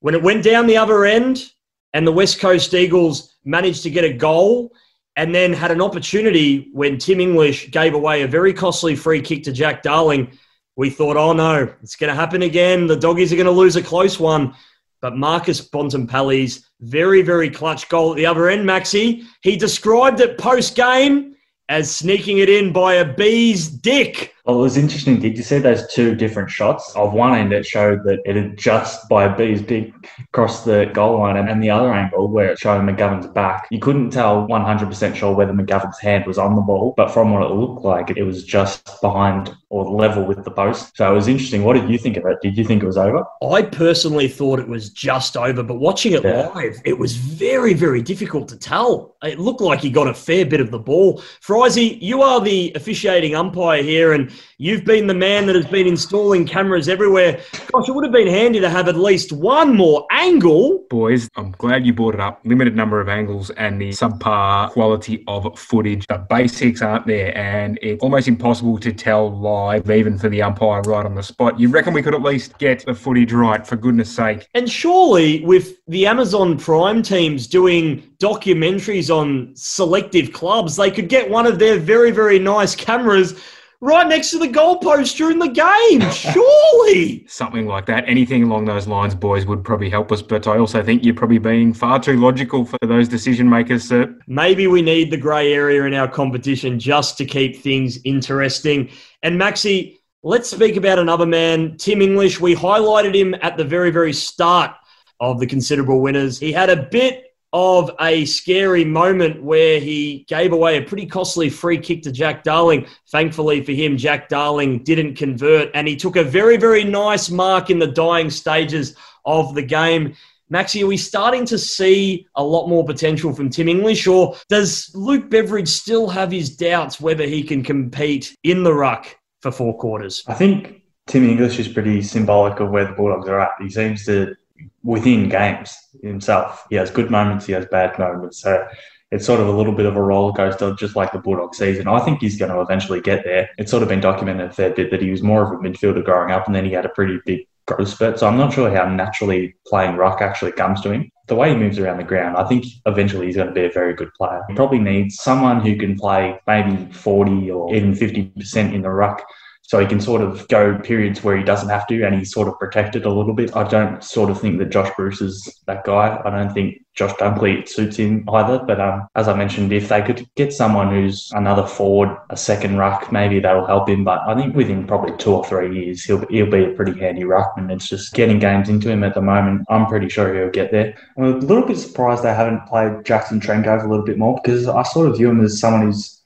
when 0.00 0.14
it 0.14 0.22
went 0.22 0.44
down 0.44 0.66
the 0.66 0.76
other 0.76 1.04
end 1.04 1.50
and 1.92 2.06
the 2.06 2.12
West 2.12 2.40
Coast 2.40 2.72
Eagles 2.72 3.36
managed 3.44 3.82
to 3.82 3.90
get 3.90 4.04
a 4.04 4.12
goal 4.12 4.72
and 5.16 5.34
then 5.34 5.52
had 5.52 5.70
an 5.70 5.82
opportunity 5.82 6.70
when 6.72 6.96
Tim 6.96 7.20
English 7.20 7.70
gave 7.72 7.94
away 7.94 8.22
a 8.22 8.28
very 8.28 8.54
costly 8.54 8.94
free 8.94 9.20
kick 9.20 9.42
to 9.44 9.52
Jack 9.52 9.82
Darling– 9.82 10.38
we 10.80 10.88
thought, 10.88 11.18
oh 11.18 11.34
no, 11.34 11.70
it's 11.82 11.94
going 11.94 12.08
to 12.08 12.18
happen 12.18 12.40
again. 12.40 12.86
The 12.86 12.96
doggies 12.96 13.30
are 13.34 13.36
going 13.36 13.44
to 13.44 13.52
lose 13.52 13.76
a 13.76 13.82
close 13.82 14.18
one. 14.18 14.54
But 15.02 15.14
Marcus 15.14 15.60
Bontempelli's 15.60 16.70
very, 16.80 17.20
very 17.20 17.50
clutch 17.50 17.86
goal 17.90 18.12
at 18.12 18.16
the 18.16 18.24
other 18.24 18.48
end, 18.48 18.66
Maxi, 18.66 19.24
he 19.42 19.58
described 19.58 20.20
it 20.20 20.38
post 20.38 20.76
game 20.76 21.36
as 21.68 21.94
sneaking 21.94 22.38
it 22.38 22.48
in 22.48 22.72
by 22.72 22.94
a 22.94 23.12
bee's 23.12 23.68
dick. 23.68 24.32
Well, 24.50 24.58
it 24.58 24.62
was 24.62 24.76
interesting. 24.76 25.20
Did 25.20 25.36
you 25.36 25.44
see 25.44 25.58
those 25.58 25.86
two 25.94 26.16
different 26.16 26.50
shots? 26.50 26.92
Of 26.96 27.12
one 27.12 27.36
end, 27.38 27.52
it 27.52 27.64
showed 27.64 28.02
that 28.02 28.18
it 28.24 28.34
had 28.34 28.58
just 28.58 29.08
by 29.08 29.26
a 29.26 29.36
bee's 29.36 29.62
dick 29.62 29.92
crossed 30.32 30.64
the 30.64 30.90
goal 30.92 31.20
line, 31.20 31.36
and, 31.36 31.48
and 31.48 31.62
the 31.62 31.70
other 31.70 31.94
angle 31.94 32.26
where 32.26 32.50
it 32.50 32.58
showed 32.58 32.82
McGovern's 32.82 33.28
back, 33.28 33.68
you 33.70 33.78
couldn't 33.78 34.10
tell 34.10 34.48
100% 34.48 35.14
sure 35.14 35.36
whether 35.36 35.52
McGovern's 35.52 36.00
hand 36.00 36.26
was 36.26 36.36
on 36.36 36.56
the 36.56 36.62
ball, 36.62 36.94
but 36.96 37.12
from 37.12 37.30
what 37.30 37.48
it 37.48 37.54
looked 37.54 37.84
like, 37.84 38.10
it 38.16 38.24
was 38.24 38.42
just 38.42 39.00
behind 39.00 39.54
or 39.68 39.88
level 39.88 40.24
with 40.24 40.44
the 40.44 40.50
post. 40.50 40.96
So 40.96 41.08
it 41.08 41.14
was 41.14 41.28
interesting. 41.28 41.62
What 41.62 41.74
did 41.74 41.88
you 41.88 41.96
think 41.96 42.16
of 42.16 42.26
it? 42.26 42.38
Did 42.42 42.58
you 42.58 42.64
think 42.64 42.82
it 42.82 42.86
was 42.86 42.96
over? 42.96 43.24
I 43.52 43.62
personally 43.62 44.26
thought 44.26 44.58
it 44.58 44.66
was 44.66 44.90
just 44.90 45.36
over, 45.36 45.62
but 45.62 45.76
watching 45.76 46.12
it 46.14 46.24
Yeah. 46.24 46.48
live, 46.48 46.80
it 46.84 46.98
was 46.98 47.14
very, 47.14 47.72
very 47.72 48.02
difficult 48.02 48.48
to 48.48 48.56
tell. 48.58 49.14
It 49.22 49.38
looked 49.38 49.60
like 49.60 49.78
he 49.80 49.90
got 49.90 50.08
a 50.08 50.14
fair 50.14 50.44
bit 50.44 50.60
of 50.60 50.72
the 50.72 50.78
ball. 50.80 51.22
Frizy, 51.40 51.98
you 52.02 52.20
are 52.20 52.40
the 52.40 52.72
officiating 52.74 53.36
umpire 53.36 53.80
here, 53.82 54.12
and 54.12 54.32
you've 54.58 54.84
been 54.84 55.06
the 55.06 55.14
man 55.14 55.46
that 55.46 55.56
has 55.56 55.66
been 55.66 55.86
installing 55.86 56.46
cameras 56.46 56.88
everywhere. 56.88 57.40
Gosh, 57.72 57.88
it 57.88 57.92
would 57.92 58.04
have 58.04 58.12
been 58.12 58.28
handy 58.28 58.60
to 58.60 58.68
have 58.68 58.88
at 58.88 58.96
least 58.96 59.32
one 59.32 59.76
more 59.76 60.06
angle. 60.10 60.84
Boys, 60.90 61.28
I'm 61.36 61.52
glad 61.52 61.86
you 61.86 61.92
brought 61.92 62.14
it 62.14 62.20
up. 62.20 62.40
Limited 62.44 62.76
number 62.76 63.00
of 63.00 63.08
angles 63.08 63.50
and 63.50 63.80
the 63.80 63.90
subpar 63.90 64.70
quality 64.70 65.24
of 65.26 65.58
footage. 65.58 66.06
The 66.06 66.26
basics 66.28 66.82
aren't 66.82 67.06
there, 67.06 67.36
and 67.36 67.78
it's 67.82 68.02
almost 68.02 68.28
impossible 68.28 68.78
to 68.78 68.92
tell 68.92 69.30
live, 69.30 69.90
even 69.90 70.18
for 70.18 70.28
the 70.28 70.42
umpire 70.42 70.82
right 70.82 71.06
on 71.06 71.14
the 71.14 71.22
spot. 71.22 71.58
You 71.58 71.68
reckon 71.68 71.94
we 71.94 72.02
could 72.02 72.14
at 72.14 72.22
least 72.22 72.58
get 72.58 72.84
the 72.84 72.94
footage 72.94 73.32
right, 73.32 73.66
for 73.66 73.76
goodness 73.76 74.14
sake? 74.14 74.46
And 74.54 74.70
surely, 74.70 75.44
with 75.44 75.84
the 75.86 76.06
Amazon 76.06 76.58
Prime 76.58 77.02
teams 77.02 77.46
doing 77.46 78.02
documentaries 78.18 79.14
on 79.14 79.52
selective 79.56 80.32
clubs, 80.32 80.76
they 80.76 80.90
could 80.90 81.08
get 81.08 81.30
one 81.30 81.46
of 81.46 81.58
their 81.58 81.78
very, 81.78 82.10
very 82.10 82.38
nice 82.38 82.74
cameras 82.74 83.40
right 83.80 84.06
next 84.06 84.30
to 84.30 84.38
the 84.38 84.48
goalpost 84.48 85.16
during 85.16 85.38
the 85.38 85.48
game. 85.48 86.00
Surely. 86.12 87.26
Something 87.26 87.66
like 87.66 87.86
that. 87.86 88.08
Anything 88.08 88.42
along 88.42 88.66
those 88.66 88.86
lines, 88.86 89.14
boys, 89.14 89.46
would 89.46 89.64
probably 89.64 89.90
help 89.90 90.12
us. 90.12 90.22
But 90.22 90.46
I 90.46 90.58
also 90.58 90.82
think 90.82 91.04
you're 91.04 91.14
probably 91.14 91.38
being 91.38 91.72
far 91.72 91.98
too 91.98 92.16
logical 92.16 92.64
for 92.64 92.78
those 92.82 93.08
decision 93.08 93.48
makers, 93.48 93.88
sir. 93.88 94.14
Maybe 94.26 94.66
we 94.66 94.82
need 94.82 95.10
the 95.10 95.16
grey 95.16 95.52
area 95.52 95.84
in 95.84 95.94
our 95.94 96.08
competition 96.08 96.78
just 96.78 97.16
to 97.18 97.24
keep 97.24 97.56
things 97.56 97.98
interesting. 98.04 98.90
And 99.22 99.40
Maxi, 99.40 99.98
let's 100.22 100.50
speak 100.50 100.76
about 100.76 100.98
another 100.98 101.26
man, 101.26 101.76
Tim 101.78 102.02
English. 102.02 102.40
We 102.40 102.54
highlighted 102.54 103.14
him 103.14 103.34
at 103.42 103.56
the 103.56 103.64
very, 103.64 103.90
very 103.90 104.12
start 104.12 104.72
of 105.20 105.38
the 105.38 105.46
considerable 105.46 106.00
winners. 106.00 106.38
He 106.38 106.52
had 106.52 106.70
a 106.70 106.88
bit 106.90 107.29
of 107.52 107.90
a 108.00 108.24
scary 108.26 108.84
moment 108.84 109.42
where 109.42 109.80
he 109.80 110.24
gave 110.28 110.52
away 110.52 110.78
a 110.78 110.82
pretty 110.82 111.06
costly 111.06 111.50
free 111.50 111.78
kick 111.78 112.02
to 112.02 112.12
Jack 112.12 112.44
Darling. 112.44 112.86
Thankfully 113.10 113.62
for 113.64 113.72
him, 113.72 113.96
Jack 113.96 114.28
Darling 114.28 114.82
didn't 114.84 115.16
convert 115.16 115.70
and 115.74 115.88
he 115.88 115.96
took 115.96 116.16
a 116.16 116.22
very, 116.22 116.56
very 116.56 116.84
nice 116.84 117.28
mark 117.28 117.70
in 117.70 117.78
the 117.78 117.86
dying 117.86 118.30
stages 118.30 118.94
of 119.24 119.54
the 119.54 119.62
game. 119.62 120.14
Maxie, 120.48 120.82
are 120.82 120.88
we 120.88 120.96
starting 120.96 121.44
to 121.46 121.58
see 121.58 122.26
a 122.34 122.42
lot 122.42 122.68
more 122.68 122.84
potential 122.84 123.32
from 123.32 123.50
Tim 123.50 123.68
English, 123.68 124.08
or 124.08 124.36
does 124.48 124.90
Luke 124.96 125.30
Beveridge 125.30 125.68
still 125.68 126.08
have 126.08 126.32
his 126.32 126.56
doubts 126.56 127.00
whether 127.00 127.24
he 127.24 127.44
can 127.44 127.62
compete 127.62 128.36
in 128.42 128.64
the 128.64 128.74
ruck 128.74 129.06
for 129.42 129.52
four 129.52 129.78
quarters? 129.78 130.24
I 130.26 130.34
think 130.34 130.82
Tim 131.06 131.28
English 131.28 131.60
is 131.60 131.68
pretty 131.68 132.02
symbolic 132.02 132.58
of 132.58 132.70
where 132.70 132.84
the 132.84 132.94
Bulldogs 132.94 133.28
are 133.28 133.40
at. 133.40 133.52
He 133.60 133.70
seems 133.70 134.04
to, 134.06 134.34
within 134.82 135.28
games 135.28 135.76
himself, 136.02 136.64
he 136.70 136.76
has 136.76 136.90
good 136.90 137.10
moments, 137.10 137.46
he 137.46 137.52
has 137.52 137.66
bad 137.66 137.98
moments. 137.98 138.40
So 138.40 138.66
it's 139.10 139.26
sort 139.26 139.40
of 139.40 139.48
a 139.48 139.52
little 139.52 139.74
bit 139.74 139.86
of 139.86 139.96
a 139.96 140.02
roller 140.02 140.32
coaster, 140.32 140.74
just 140.74 140.96
like 140.96 141.12
the 141.12 141.18
Bulldog 141.18 141.54
season. 141.54 141.88
I 141.88 142.00
think 142.00 142.20
he's 142.20 142.38
going 142.38 142.52
to 142.52 142.60
eventually 142.60 143.00
get 143.00 143.24
there. 143.24 143.50
It's 143.58 143.70
sort 143.70 143.82
of 143.82 143.88
been 143.88 144.00
documented 144.00 144.50
a 144.50 144.52
fair 144.52 144.70
bit 144.70 144.90
that 144.90 145.02
he 145.02 145.10
was 145.10 145.22
more 145.22 145.42
of 145.42 145.52
a 145.52 145.62
midfielder 145.62 146.04
growing 146.04 146.30
up, 146.30 146.46
and 146.46 146.54
then 146.54 146.64
he 146.64 146.72
had 146.72 146.86
a 146.86 146.90
pretty 146.90 147.18
big 147.26 147.40
growth 147.66 147.88
spurt. 147.88 148.18
So 148.18 148.28
I'm 148.28 148.38
not 148.38 148.52
sure 148.52 148.74
how 148.74 148.88
naturally 148.88 149.54
playing 149.66 149.96
rock 149.96 150.20
actually 150.22 150.52
comes 150.52 150.80
to 150.82 150.92
him. 150.92 151.10
The 151.26 151.34
way 151.34 151.50
he 151.50 151.56
moves 151.56 151.78
around 151.78 151.98
the 151.98 152.04
ground, 152.04 152.36
I 152.36 152.44
think 152.48 152.64
eventually 152.86 153.26
he's 153.26 153.36
going 153.36 153.48
to 153.48 153.54
be 153.54 153.64
a 153.64 153.70
very 153.70 153.94
good 153.94 154.12
player. 154.14 154.42
He 154.48 154.54
probably 154.54 154.78
needs 154.78 155.16
someone 155.16 155.60
who 155.60 155.76
can 155.76 155.96
play 155.96 156.38
maybe 156.46 156.92
40 156.92 157.50
or 157.50 157.74
even 157.74 157.92
50% 157.92 158.74
in 158.74 158.82
the 158.82 158.90
ruck 158.90 159.24
so 159.70 159.78
he 159.78 159.86
can 159.86 160.00
sort 160.00 160.20
of 160.20 160.48
go 160.48 160.76
periods 160.80 161.22
where 161.22 161.36
he 161.36 161.44
doesn't 161.44 161.68
have 161.68 161.86
to 161.86 162.02
and 162.02 162.12
he's 162.16 162.32
sort 162.32 162.48
of 162.48 162.58
protected 162.58 163.04
a 163.04 163.08
little 163.08 163.32
bit. 163.32 163.54
I 163.54 163.62
don't 163.62 164.02
sort 164.02 164.28
of 164.28 164.40
think 164.40 164.58
that 164.58 164.70
Josh 164.70 164.90
Bruce 164.96 165.20
is 165.20 165.60
that 165.68 165.84
guy. 165.84 166.20
I 166.24 166.28
don't 166.28 166.52
think 166.52 166.82
Josh 166.96 167.12
Dunkley 167.12 167.68
suits 167.68 167.96
him 167.96 168.28
either. 168.30 168.58
But 168.66 168.80
um, 168.80 169.06
as 169.14 169.28
I 169.28 169.36
mentioned, 169.36 169.72
if 169.72 169.88
they 169.88 170.02
could 170.02 170.28
get 170.34 170.52
someone 170.52 170.90
who's 170.90 171.30
another 171.34 171.64
forward, 171.64 172.18
a 172.30 172.36
second 172.36 172.78
ruck, 172.78 173.12
maybe 173.12 173.38
that'll 173.38 173.64
help 173.64 173.88
him. 173.88 174.02
But 174.02 174.22
I 174.26 174.34
think 174.34 174.56
within 174.56 174.88
probably 174.88 175.16
two 175.18 175.34
or 175.34 175.44
three 175.44 175.72
years, 175.72 176.02
he'll, 176.02 176.26
he'll 176.26 176.50
be 176.50 176.64
a 176.64 176.70
pretty 176.70 176.98
handy 176.98 177.22
ruckman. 177.22 177.70
It's 177.70 177.88
just 177.88 178.12
getting 178.12 178.40
games 178.40 178.68
into 178.68 178.90
him 178.90 179.04
at 179.04 179.14
the 179.14 179.22
moment. 179.22 179.66
I'm 179.70 179.86
pretty 179.86 180.08
sure 180.08 180.34
he'll 180.34 180.50
get 180.50 180.72
there. 180.72 180.96
I'm 181.16 181.24
a 181.26 181.36
little 181.36 181.64
bit 181.64 181.78
surprised 181.78 182.24
they 182.24 182.34
haven't 182.34 182.66
played 182.66 183.04
Jackson 183.04 183.38
Trengove 183.38 183.84
a 183.84 183.88
little 183.88 184.04
bit 184.04 184.18
more 184.18 184.40
because 184.42 184.66
I 184.66 184.82
sort 184.82 185.08
of 185.08 185.16
view 185.16 185.30
him 185.30 185.44
as 185.44 185.60
someone 185.60 185.82
who's 185.82 186.19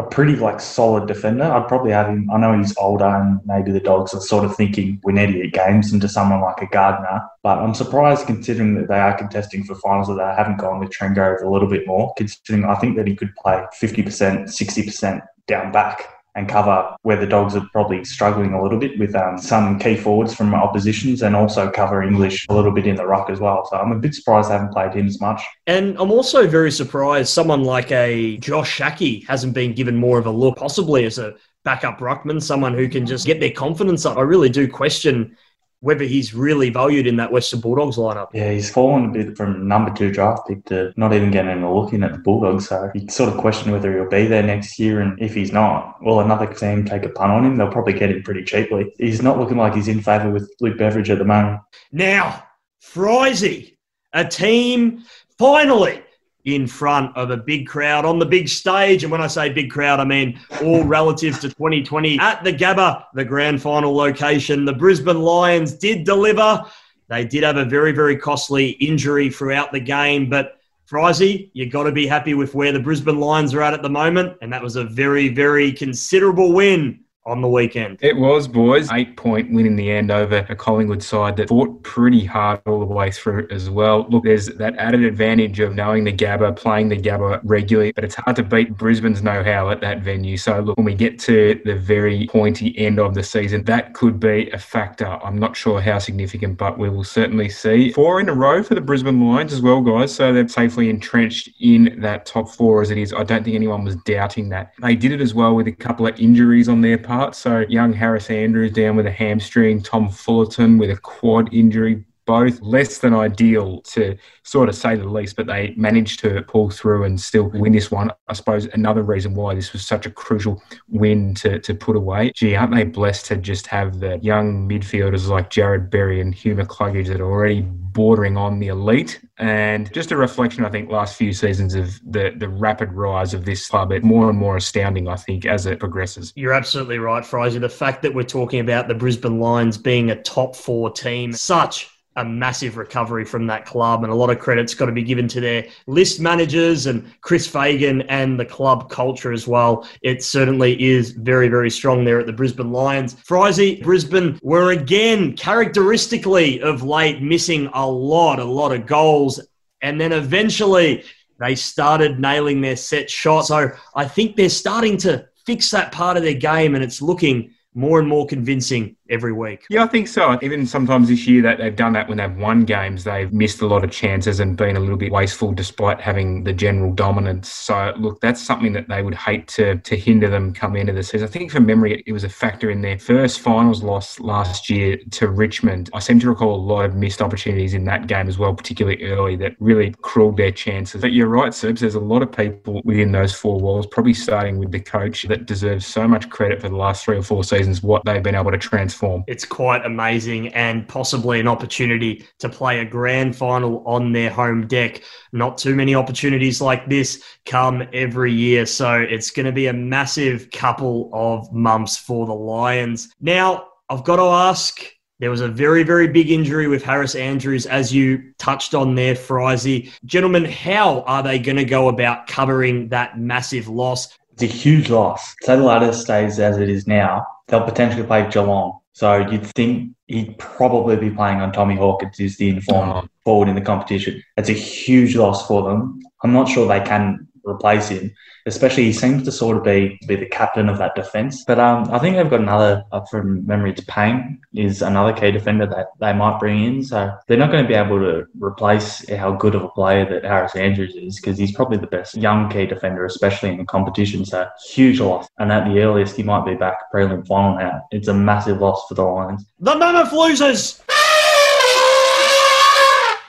a 0.00 0.08
pretty 0.08 0.36
like 0.36 0.60
solid 0.60 1.06
defender. 1.06 1.44
I'd 1.44 1.68
probably 1.68 1.92
have 1.92 2.08
him. 2.08 2.28
I 2.30 2.38
know 2.38 2.56
he's 2.56 2.76
older, 2.76 3.06
and 3.06 3.40
maybe 3.44 3.70
the 3.70 3.80
dogs 3.80 4.14
are 4.14 4.20
sort 4.20 4.44
of 4.44 4.56
thinking 4.56 5.00
we 5.04 5.12
need 5.12 5.32
to 5.32 5.42
get 5.42 5.52
games 5.52 5.92
into 5.92 6.08
someone 6.08 6.40
like 6.40 6.60
a 6.62 6.66
Gardner. 6.66 7.22
But 7.42 7.58
I'm 7.58 7.74
surprised 7.74 8.26
considering 8.26 8.74
that 8.76 8.88
they 8.88 8.98
are 8.98 9.16
contesting 9.16 9.64
for 9.64 9.74
finals 9.76 10.08
that 10.08 10.14
they 10.14 10.34
haven't 10.36 10.58
gone 10.58 10.80
with 10.80 10.90
Trengove 10.90 11.42
a 11.42 11.48
little 11.48 11.68
bit 11.68 11.86
more. 11.86 12.12
Considering 12.16 12.64
I 12.64 12.74
think 12.76 12.96
that 12.96 13.06
he 13.06 13.14
could 13.14 13.34
play 13.36 13.62
50%, 13.80 14.44
60% 14.44 15.20
down 15.46 15.72
back 15.72 16.19
and 16.34 16.48
cover 16.48 16.94
where 17.02 17.16
the 17.16 17.26
dogs 17.26 17.56
are 17.56 17.66
probably 17.72 18.04
struggling 18.04 18.52
a 18.52 18.62
little 18.62 18.78
bit 18.78 18.98
with 18.98 19.14
um, 19.14 19.38
some 19.38 19.78
key 19.78 19.96
forwards 19.96 20.34
from 20.34 20.54
oppositions 20.54 21.22
and 21.22 21.34
also 21.34 21.70
cover 21.70 22.02
English 22.02 22.46
a 22.48 22.54
little 22.54 22.70
bit 22.70 22.86
in 22.86 22.96
the 22.96 23.06
ruck 23.06 23.30
as 23.30 23.40
well. 23.40 23.66
So 23.68 23.76
I'm 23.76 23.92
a 23.92 23.98
bit 23.98 24.14
surprised 24.14 24.48
they 24.48 24.54
haven't 24.54 24.72
played 24.72 24.94
him 24.94 25.06
as 25.06 25.20
much. 25.20 25.42
And 25.66 25.96
I'm 25.98 26.10
also 26.10 26.46
very 26.46 26.70
surprised 26.70 27.30
someone 27.30 27.64
like 27.64 27.90
a 27.90 28.36
Josh 28.38 28.70
Schache 28.70 29.26
hasn't 29.26 29.54
been 29.54 29.74
given 29.74 29.96
more 29.96 30.18
of 30.18 30.26
a 30.26 30.30
look, 30.30 30.56
possibly 30.56 31.04
as 31.04 31.18
a 31.18 31.34
backup 31.64 31.98
ruckman, 31.98 32.42
someone 32.42 32.74
who 32.74 32.88
can 32.88 33.06
just 33.06 33.26
get 33.26 33.40
their 33.40 33.50
confidence 33.50 34.06
up. 34.06 34.16
I 34.16 34.22
really 34.22 34.48
do 34.48 34.68
question 34.68 35.36
whether 35.80 36.04
he's 36.04 36.34
really 36.34 36.68
valued 36.70 37.06
in 37.06 37.16
that 37.16 37.32
Western 37.32 37.60
Bulldogs 37.60 37.96
lineup. 37.96 38.28
Yeah, 38.34 38.52
he's 38.52 38.70
fallen 38.70 39.06
a 39.06 39.12
bit 39.12 39.36
from 39.36 39.66
number 39.66 39.92
two 39.92 40.12
draft 40.12 40.46
pick 40.46 40.64
to 40.66 40.92
not 40.96 41.14
even 41.14 41.30
getting 41.30 41.62
a 41.62 41.74
look 41.74 41.92
in 41.92 42.04
at 42.04 42.12
the 42.12 42.18
Bulldogs. 42.18 42.68
So 42.68 42.90
you 42.94 43.08
sort 43.08 43.32
of 43.32 43.38
question 43.38 43.72
whether 43.72 43.92
he'll 43.92 44.08
be 44.08 44.26
there 44.26 44.42
next 44.42 44.78
year. 44.78 45.00
And 45.00 45.20
if 45.20 45.34
he's 45.34 45.52
not, 45.52 46.02
will 46.02 46.20
another 46.20 46.46
team 46.52 46.84
take 46.84 47.04
a 47.04 47.08
punt 47.08 47.32
on 47.32 47.44
him? 47.44 47.56
They'll 47.56 47.72
probably 47.72 47.94
get 47.94 48.10
him 48.10 48.22
pretty 48.22 48.44
cheaply. 48.44 48.92
He's 48.98 49.22
not 49.22 49.38
looking 49.38 49.56
like 49.56 49.74
he's 49.74 49.88
in 49.88 50.02
favour 50.02 50.30
with 50.30 50.52
Luke 50.60 50.76
Beveridge 50.76 51.10
at 51.10 51.18
the 51.18 51.24
moment. 51.24 51.60
Now, 51.92 52.44
Frizy, 52.82 53.78
a 54.12 54.24
team 54.24 55.04
finally 55.38 56.02
in 56.44 56.66
front 56.66 57.16
of 57.16 57.30
a 57.30 57.36
big 57.36 57.66
crowd 57.66 58.04
on 58.04 58.18
the 58.18 58.26
big 58.26 58.48
stage. 58.48 59.02
And 59.02 59.12
when 59.12 59.20
I 59.20 59.26
say 59.26 59.52
big 59.52 59.70
crowd, 59.70 60.00
I 60.00 60.04
mean 60.04 60.40
all 60.62 60.84
relative 60.84 61.34
to 61.40 61.48
2020 61.48 62.18
at 62.18 62.42
the 62.44 62.52
Gabba, 62.52 63.04
the 63.14 63.24
grand 63.24 63.60
final 63.60 63.94
location. 63.94 64.64
The 64.64 64.72
Brisbane 64.72 65.20
Lions 65.20 65.74
did 65.74 66.04
deliver. 66.04 66.64
They 67.08 67.24
did 67.24 67.42
have 67.42 67.56
a 67.56 67.64
very, 67.64 67.92
very 67.92 68.16
costly 68.16 68.70
injury 68.70 69.30
throughout 69.30 69.72
the 69.72 69.80
game, 69.80 70.30
but 70.30 70.56
Frizy, 70.86 71.50
you 71.52 71.70
got 71.70 71.84
to 71.84 71.92
be 71.92 72.04
happy 72.04 72.34
with 72.34 72.52
where 72.54 72.72
the 72.72 72.80
Brisbane 72.80 73.20
Lions 73.20 73.54
are 73.54 73.62
at 73.62 73.74
at 73.74 73.82
the 73.82 73.88
moment. 73.88 74.36
And 74.42 74.52
that 74.52 74.60
was 74.60 74.74
a 74.74 74.82
very, 74.82 75.28
very 75.28 75.70
considerable 75.70 76.52
win 76.52 77.04
on 77.26 77.42
the 77.42 77.48
weekend. 77.48 77.98
It 78.00 78.16
was, 78.16 78.48
boys. 78.48 78.90
Eight 78.92 79.16
point 79.16 79.52
win 79.52 79.66
in 79.66 79.76
the 79.76 79.90
end 79.90 80.10
over 80.10 80.46
a 80.48 80.56
Collingwood 80.56 81.02
side 81.02 81.36
that 81.36 81.48
fought 81.48 81.82
pretty 81.82 82.24
hard 82.24 82.60
all 82.66 82.80
the 82.80 82.86
way 82.86 83.10
through 83.10 83.46
as 83.50 83.68
well. 83.68 84.06
Look, 84.08 84.24
there's 84.24 84.46
that 84.46 84.76
added 84.76 85.04
advantage 85.04 85.60
of 85.60 85.74
knowing 85.74 86.04
the 86.04 86.12
Gabba, 86.12 86.56
playing 86.56 86.88
the 86.88 86.96
Gabba 86.96 87.40
regularly, 87.44 87.92
but 87.92 88.04
it's 88.04 88.14
hard 88.14 88.36
to 88.36 88.42
beat 88.42 88.76
Brisbane's 88.76 89.22
know 89.22 89.44
how 89.44 89.70
at 89.70 89.80
that 89.82 90.00
venue. 90.00 90.36
So, 90.36 90.60
look, 90.60 90.76
when 90.76 90.86
we 90.86 90.94
get 90.94 91.18
to 91.20 91.60
the 91.64 91.76
very 91.76 92.26
pointy 92.28 92.76
end 92.78 92.98
of 92.98 93.14
the 93.14 93.22
season, 93.22 93.64
that 93.64 93.92
could 93.92 94.18
be 94.18 94.50
a 94.50 94.58
factor. 94.58 95.06
I'm 95.06 95.38
not 95.38 95.56
sure 95.56 95.80
how 95.80 95.98
significant, 95.98 96.56
but 96.56 96.78
we 96.78 96.88
will 96.88 97.04
certainly 97.04 97.50
see. 97.50 97.92
Four 97.92 98.20
in 98.20 98.28
a 98.28 98.34
row 98.34 98.62
for 98.62 98.74
the 98.74 98.80
Brisbane 98.80 99.28
Lions 99.28 99.52
as 99.52 99.60
well, 99.60 99.82
guys. 99.82 100.14
So 100.14 100.32
they're 100.32 100.48
safely 100.48 100.88
entrenched 100.88 101.50
in 101.60 101.98
that 102.00 102.24
top 102.24 102.48
four 102.48 102.80
as 102.80 102.90
it 102.90 102.96
is. 102.96 103.12
I 103.12 103.24
don't 103.24 103.44
think 103.44 103.54
anyone 103.54 103.84
was 103.84 103.96
doubting 103.96 104.48
that. 104.50 104.72
They 104.80 104.96
did 104.96 105.12
it 105.12 105.20
as 105.20 105.34
well 105.34 105.54
with 105.54 105.68
a 105.68 105.72
couple 105.72 106.06
of 106.06 106.18
injuries 106.18 106.68
on 106.68 106.80
their 106.80 106.96
part. 106.96 107.09
So 107.32 107.64
young 107.68 107.92
Harris 107.92 108.30
Andrews 108.30 108.72
down 108.72 108.94
with 108.94 109.06
a 109.06 109.10
hamstring, 109.10 109.82
Tom 109.82 110.08
Fullerton 110.08 110.78
with 110.78 110.90
a 110.90 110.96
quad 110.96 111.52
injury, 111.52 112.04
both 112.26 112.60
less 112.60 112.98
than 112.98 113.14
ideal 113.14 113.80
to 113.82 114.16
sort 114.44 114.68
of 114.68 114.74
say 114.74 114.96
the 114.96 115.04
least, 115.04 115.36
but 115.36 115.46
they 115.46 115.74
managed 115.76 116.20
to 116.20 116.42
pull 116.42 116.70
through 116.70 117.04
and 117.04 117.20
still 117.20 117.48
win 117.50 117.72
this 117.72 117.90
one. 117.90 118.10
I 118.28 118.32
suppose 118.34 118.66
another 118.66 119.02
reason 119.02 119.34
why 119.34 119.54
this 119.54 119.72
was 119.72 119.86
such 119.86 120.06
a 120.06 120.10
crucial 120.10 120.62
win 120.88 121.34
to, 121.36 121.58
to 121.58 121.74
put 121.74 121.96
away. 121.96 122.32
Gee, 122.34 122.54
aren't 122.54 122.74
they 122.74 122.84
blessed 122.84 123.26
to 123.26 123.36
just 123.36 123.66
have 123.66 124.00
the 124.00 124.18
young 124.18 124.68
midfielders 124.68 125.28
like 125.28 125.50
Jarrod 125.50 125.90
Berry 125.90 126.20
and 126.20 126.34
Hugh 126.34 126.54
McCluggage 126.54 127.08
that 127.08 127.20
are 127.20 127.30
already 127.30 127.66
bordering 127.92 128.36
on 128.36 128.58
the 128.58 128.68
elite. 128.68 129.20
And 129.38 129.92
just 129.92 130.12
a 130.12 130.16
reflection, 130.16 130.64
I 130.64 130.70
think, 130.70 130.90
last 130.90 131.16
few 131.16 131.32
seasons 131.32 131.74
of 131.74 132.00
the, 132.04 132.32
the 132.36 132.48
rapid 132.48 132.92
rise 132.92 133.34
of 133.34 133.44
this 133.44 133.68
club. 133.68 133.92
It 133.92 134.04
more 134.04 134.28
and 134.28 134.38
more 134.38 134.56
astounding, 134.56 135.08
I 135.08 135.16
think, 135.16 135.46
as 135.46 135.66
it 135.66 135.80
progresses. 135.80 136.32
You're 136.36 136.52
absolutely 136.52 136.98
right, 136.98 137.24
Fraser. 137.24 137.58
The 137.58 137.68
fact 137.68 138.02
that 138.02 138.14
we're 138.14 138.22
talking 138.22 138.60
about 138.60 138.88
the 138.88 138.94
Brisbane 138.94 139.40
Lions 139.40 139.78
being 139.78 140.10
a 140.10 140.22
top 140.22 140.54
four 140.54 140.90
team, 140.90 141.32
such 141.32 141.90
a 142.16 142.24
massive 142.24 142.76
recovery 142.76 143.24
from 143.24 143.46
that 143.46 143.64
club, 143.64 144.02
and 144.02 144.12
a 144.12 144.14
lot 144.14 144.30
of 144.30 144.38
credit's 144.38 144.74
got 144.74 144.86
to 144.86 144.92
be 144.92 145.02
given 145.02 145.28
to 145.28 145.40
their 145.40 145.66
list 145.86 146.20
managers 146.20 146.86
and 146.86 147.08
Chris 147.20 147.46
Fagan 147.46 148.02
and 148.02 148.38
the 148.38 148.44
club 148.44 148.90
culture 148.90 149.32
as 149.32 149.46
well. 149.46 149.88
It 150.02 150.24
certainly 150.24 150.82
is 150.82 151.12
very, 151.12 151.48
very 151.48 151.70
strong 151.70 152.04
there 152.04 152.18
at 152.18 152.26
the 152.26 152.32
Brisbane 152.32 152.72
Lions. 152.72 153.14
Frizy, 153.14 153.80
Brisbane 153.82 154.38
were 154.42 154.72
again 154.72 155.36
characteristically 155.36 156.60
of 156.60 156.82
late 156.82 157.22
missing 157.22 157.70
a 157.74 157.88
lot, 157.88 158.40
a 158.40 158.44
lot 158.44 158.72
of 158.72 158.86
goals, 158.86 159.40
and 159.80 160.00
then 160.00 160.12
eventually 160.12 161.04
they 161.38 161.54
started 161.54 162.18
nailing 162.20 162.60
their 162.60 162.76
set 162.76 163.08
shot. 163.08 163.46
So 163.46 163.70
I 163.94 164.04
think 164.04 164.36
they're 164.36 164.48
starting 164.50 164.96
to 164.98 165.26
fix 165.46 165.70
that 165.70 165.92
part 165.92 166.16
of 166.16 166.24
their 166.24 166.34
game, 166.34 166.74
and 166.74 166.82
it's 166.82 167.00
looking 167.00 167.54
more 167.72 168.00
and 168.00 168.08
more 168.08 168.26
convincing 168.26 168.96
every 169.10 169.32
week. 169.32 169.66
Yeah, 169.68 169.84
I 169.84 169.86
think 169.86 170.08
so. 170.08 170.38
Even 170.42 170.66
sometimes 170.66 171.08
this 171.08 171.26
year 171.26 171.42
that 171.42 171.58
they've 171.58 171.74
done 171.74 171.92
that 171.94 172.08
when 172.08 172.18
they've 172.18 172.36
won 172.36 172.64
games, 172.64 173.04
they've 173.04 173.32
missed 173.32 173.60
a 173.60 173.66
lot 173.66 173.84
of 173.84 173.90
chances 173.90 174.40
and 174.40 174.56
been 174.56 174.76
a 174.76 174.80
little 174.80 174.96
bit 174.96 175.12
wasteful 175.12 175.52
despite 175.52 176.00
having 176.00 176.44
the 176.44 176.52
general 176.52 176.92
dominance. 176.92 177.50
So 177.50 177.92
look, 177.98 178.20
that's 178.20 178.40
something 178.40 178.72
that 178.72 178.88
they 178.88 179.02
would 179.02 179.14
hate 179.14 179.48
to 179.48 179.76
to 179.76 179.96
hinder 179.96 180.28
them 180.28 180.52
come 180.52 180.76
into 180.76 180.92
the 180.92 181.02
season. 181.02 181.26
I 181.26 181.30
think 181.30 181.50
from 181.50 181.66
memory 181.66 182.02
it 182.06 182.12
was 182.12 182.24
a 182.24 182.28
factor 182.28 182.70
in 182.70 182.82
their 182.82 182.98
first 182.98 183.40
finals 183.40 183.82
loss 183.82 184.20
last 184.20 184.70
year 184.70 184.98
to 185.12 185.28
Richmond. 185.28 185.90
I 185.92 185.98
seem 185.98 186.20
to 186.20 186.28
recall 186.28 186.54
a 186.54 186.62
lot 186.62 186.84
of 186.84 186.94
missed 186.94 187.20
opportunities 187.20 187.74
in 187.74 187.84
that 187.84 188.06
game 188.06 188.28
as 188.28 188.38
well, 188.38 188.54
particularly 188.54 189.02
early, 189.04 189.36
that 189.36 189.56
really 189.58 189.94
cruelled 190.02 190.36
their 190.36 190.52
chances. 190.52 191.00
But 191.00 191.12
you're 191.12 191.28
right, 191.28 191.52
Serbs, 191.52 191.80
there's 191.80 191.94
a 191.94 192.00
lot 192.00 192.22
of 192.22 192.32
people 192.32 192.80
within 192.84 193.12
those 193.12 193.34
four 193.34 193.58
walls, 193.58 193.86
probably 193.86 194.14
starting 194.14 194.58
with 194.58 194.70
the 194.70 194.80
coach 194.80 195.24
that 195.24 195.46
deserves 195.46 195.86
so 195.86 196.06
much 196.06 196.28
credit 196.30 196.60
for 196.60 196.68
the 196.68 196.76
last 196.76 197.04
three 197.04 197.16
or 197.16 197.22
four 197.22 197.44
seasons 197.44 197.82
what 197.82 198.04
they've 198.04 198.22
been 198.22 198.34
able 198.34 198.50
to 198.50 198.58
transform. 198.58 198.99
It's 199.26 199.44
quite 199.44 199.84
amazing 199.84 200.48
and 200.48 200.86
possibly 200.86 201.40
an 201.40 201.48
opportunity 201.48 202.26
to 202.38 202.48
play 202.48 202.80
a 202.80 202.84
grand 202.84 203.34
final 203.36 203.82
on 203.86 204.12
their 204.12 204.30
home 204.30 204.66
deck. 204.66 205.02
Not 205.32 205.58
too 205.58 205.74
many 205.74 205.94
opportunities 205.94 206.60
like 206.60 206.88
this 206.88 207.22
come 207.46 207.82
every 207.92 208.32
year. 208.32 208.66
So 208.66 208.94
it's 208.94 209.30
going 209.30 209.46
to 209.46 209.52
be 209.52 209.68
a 209.68 209.72
massive 209.72 210.50
couple 210.50 211.10
of 211.12 211.50
months 211.52 211.96
for 211.96 212.26
the 212.26 212.34
Lions. 212.34 213.12
Now, 213.20 213.68
I've 213.88 214.04
got 214.04 214.16
to 214.16 214.22
ask. 214.22 214.82
There 215.18 215.30
was 215.30 215.42
a 215.42 215.48
very, 215.48 215.82
very 215.82 216.08
big 216.08 216.30
injury 216.30 216.66
with 216.66 216.82
Harris 216.82 217.14
Andrews, 217.14 217.66
as 217.66 217.92
you 217.92 218.32
touched 218.38 218.74
on 218.74 218.94
there, 218.94 219.14
Frizy. 219.14 219.92
Gentlemen, 220.06 220.46
how 220.46 221.02
are 221.02 221.22
they 221.22 221.38
going 221.38 221.58
to 221.58 221.64
go 221.64 221.88
about 221.88 222.26
covering 222.26 222.88
that 222.88 223.18
massive 223.18 223.68
loss? 223.68 224.16
It's 224.32 224.42
a 224.44 224.46
huge 224.46 224.88
loss. 224.88 225.34
Say 225.42 225.56
the 225.56 225.62
ladder 225.62 225.92
stays 225.92 226.40
as 226.40 226.56
it 226.56 226.70
is 226.70 226.86
now 226.86 227.26
they'll 227.50 227.64
potentially 227.64 228.04
play 228.04 228.28
Geelong. 228.30 228.78
So 229.00 229.16
you'd 229.16 229.46
think 229.46 229.94
he'd 230.08 230.36
probably 230.36 230.94
be 230.94 231.08
playing 231.08 231.40
on 231.40 231.52
Tommy 231.52 231.74
Hawkins, 231.74 232.18
who's 232.18 232.36
the 232.36 232.50
informed 232.50 232.92
oh. 232.92 233.08
forward 233.24 233.48
in 233.48 233.54
the 233.54 233.62
competition. 233.62 234.22
It's 234.36 234.50
a 234.50 234.52
huge 234.52 235.16
loss 235.16 235.46
for 235.46 235.62
them. 235.62 236.02
I'm 236.22 236.34
not 236.34 236.50
sure 236.50 236.68
they 236.68 236.84
can 236.86 237.26
replace 237.44 237.88
him 237.88 238.12
especially 238.46 238.84
he 238.84 238.92
seems 238.92 239.22
to 239.24 239.32
sort 239.32 239.56
of 239.56 239.64
be 239.64 239.98
be 240.06 240.16
the 240.16 240.26
captain 240.26 240.68
of 240.68 240.78
that 240.78 240.94
defence. 240.94 241.44
But 241.44 241.58
um, 241.58 241.90
I 241.92 241.98
think 241.98 242.16
they've 242.16 242.30
got 242.30 242.40
another 242.40 242.84
uh, 242.92 243.02
from 243.10 243.46
memory 243.46 243.74
to 243.74 243.84
Payne 243.86 244.40
is 244.54 244.82
another 244.82 245.12
key 245.12 245.30
defender 245.30 245.66
that 245.66 245.88
they 245.98 246.12
might 246.12 246.38
bring 246.38 246.64
in. 246.64 246.82
So 246.82 247.12
they're 247.26 247.38
not 247.38 247.50
going 247.50 247.64
to 247.64 247.68
be 247.68 247.74
able 247.74 247.98
to 247.98 248.26
replace 248.40 249.08
how 249.10 249.32
good 249.32 249.54
of 249.54 249.64
a 249.64 249.68
player 249.68 250.08
that 250.08 250.24
Harris 250.24 250.56
Andrews 250.56 250.94
is 250.94 251.16
because 251.16 251.38
he's 251.38 251.52
probably 251.52 251.78
the 251.78 251.86
best 251.86 252.16
young 252.16 252.48
key 252.50 252.66
defender, 252.66 253.04
especially 253.04 253.50
in 253.50 253.58
the 253.58 253.64
competition. 253.64 254.24
So 254.24 254.48
huge 254.68 255.00
loss, 255.00 255.28
and 255.38 255.52
at 255.52 255.68
the 255.68 255.80
earliest 255.80 256.16
he 256.16 256.22
might 256.22 256.44
be 256.44 256.54
back 256.54 256.90
prelim 256.92 257.26
final 257.26 257.58
now. 257.58 257.82
It's 257.90 258.08
a 258.08 258.14
massive 258.14 258.60
loss 258.60 258.86
for 258.88 258.94
the 258.94 259.02
Lions. 259.02 259.46
The 259.58 259.76
Mammoth 259.76 260.12
losers. 260.12 260.82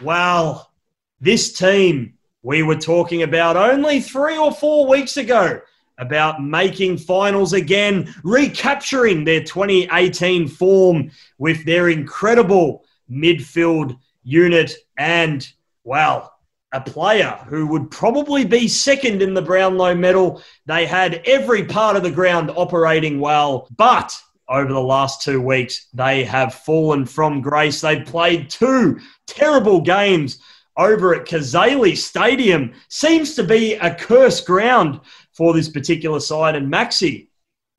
Well, 0.02 0.72
this 1.20 1.54
team 1.54 2.14
we 2.44 2.64
were 2.64 2.76
talking 2.76 3.24
about 3.24 3.58
only 3.58 4.00
three 4.00 4.38
or 4.38 4.52
four 4.52 4.88
weeks 4.88 5.18
ago 5.18 5.62
about 5.98 6.44
making 6.44 6.98
finals 6.98 7.54
again, 7.54 8.14
recapturing 8.24 9.24
their 9.24 9.44
2018 9.44 10.48
form 10.48 11.12
with 11.38 11.64
their 11.66 11.90
incredible 11.90 12.84
midfield 13.10 13.98
unit 14.24 14.74
and, 14.98 15.48
well, 15.84 16.34
a 16.74 16.82
player 16.82 17.38
who 17.48 17.68
would 17.68 17.92
probably 17.92 18.46
be 18.46 18.68
second 18.68 19.22
in 19.22 19.34
the 19.34 19.42
Brownlow 19.42 19.94
medal. 19.94 20.42
They 20.66 20.86
had 20.86 21.22
every 21.26 21.66
part 21.66 21.96
of 21.96 22.04
the 22.04 22.12
ground 22.12 22.50
operating 22.56 23.20
well, 23.20 23.68
but 23.76 24.18
over 24.50 24.72
the 24.72 24.82
last 24.82 25.22
two 25.22 25.42
weeks, 25.42 25.88
they 25.94 26.24
have 26.24 26.54
fallen 26.54 27.06
from 27.06 27.42
grace. 27.42 27.82
They've 27.82 28.06
played 28.06 28.50
two 28.50 29.00
terrible 29.28 29.82
games 29.82 30.40
over 30.78 31.14
at 31.14 31.28
Cazaly 31.28 31.98
Stadium 31.98 32.74
seems 32.90 33.36
to 33.36 33.44
be 33.44 33.76
a 33.76 33.94
cursed 33.94 34.46
ground 34.46 35.02
for 35.34 35.54
this 35.54 35.70
particular 35.70 36.20
side. 36.20 36.56
And 36.56 36.72
Maxi, 36.72 37.28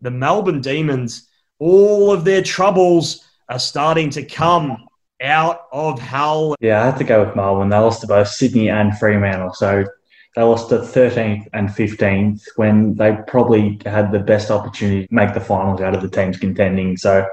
the 0.00 0.10
Melbourne 0.10 0.60
Demons, 0.60 1.28
all 1.58 2.12
of 2.12 2.24
their 2.24 2.42
troubles 2.42 3.24
are 3.48 3.58
starting 3.58 4.10
to 4.10 4.24
come 4.24 4.86
out 5.22 5.66
of 5.72 5.98
hell. 5.98 6.56
Yeah, 6.60 6.82
I 6.82 6.86
had 6.86 6.98
to 6.98 7.04
go 7.04 7.24
with 7.24 7.36
Melbourne. 7.36 7.68
They 7.68 7.76
lost 7.78 8.00
to 8.00 8.06
both 8.06 8.28
Sydney 8.28 8.68
and 8.68 8.96
Fremantle. 8.98 9.54
So 9.54 9.84
they 10.34 10.42
lost 10.42 10.70
to 10.70 10.78
13th 10.78 11.46
and 11.52 11.68
15th 11.68 12.42
when 12.56 12.94
they 12.94 13.18
probably 13.26 13.78
had 13.84 14.10
the 14.10 14.18
best 14.18 14.50
opportunity 14.50 15.06
to 15.06 15.14
make 15.14 15.34
the 15.34 15.40
finals 15.40 15.80
out 15.80 15.94
of 15.94 16.02
the 16.02 16.08
teams 16.08 16.38
contending. 16.38 16.96
So 16.96 17.26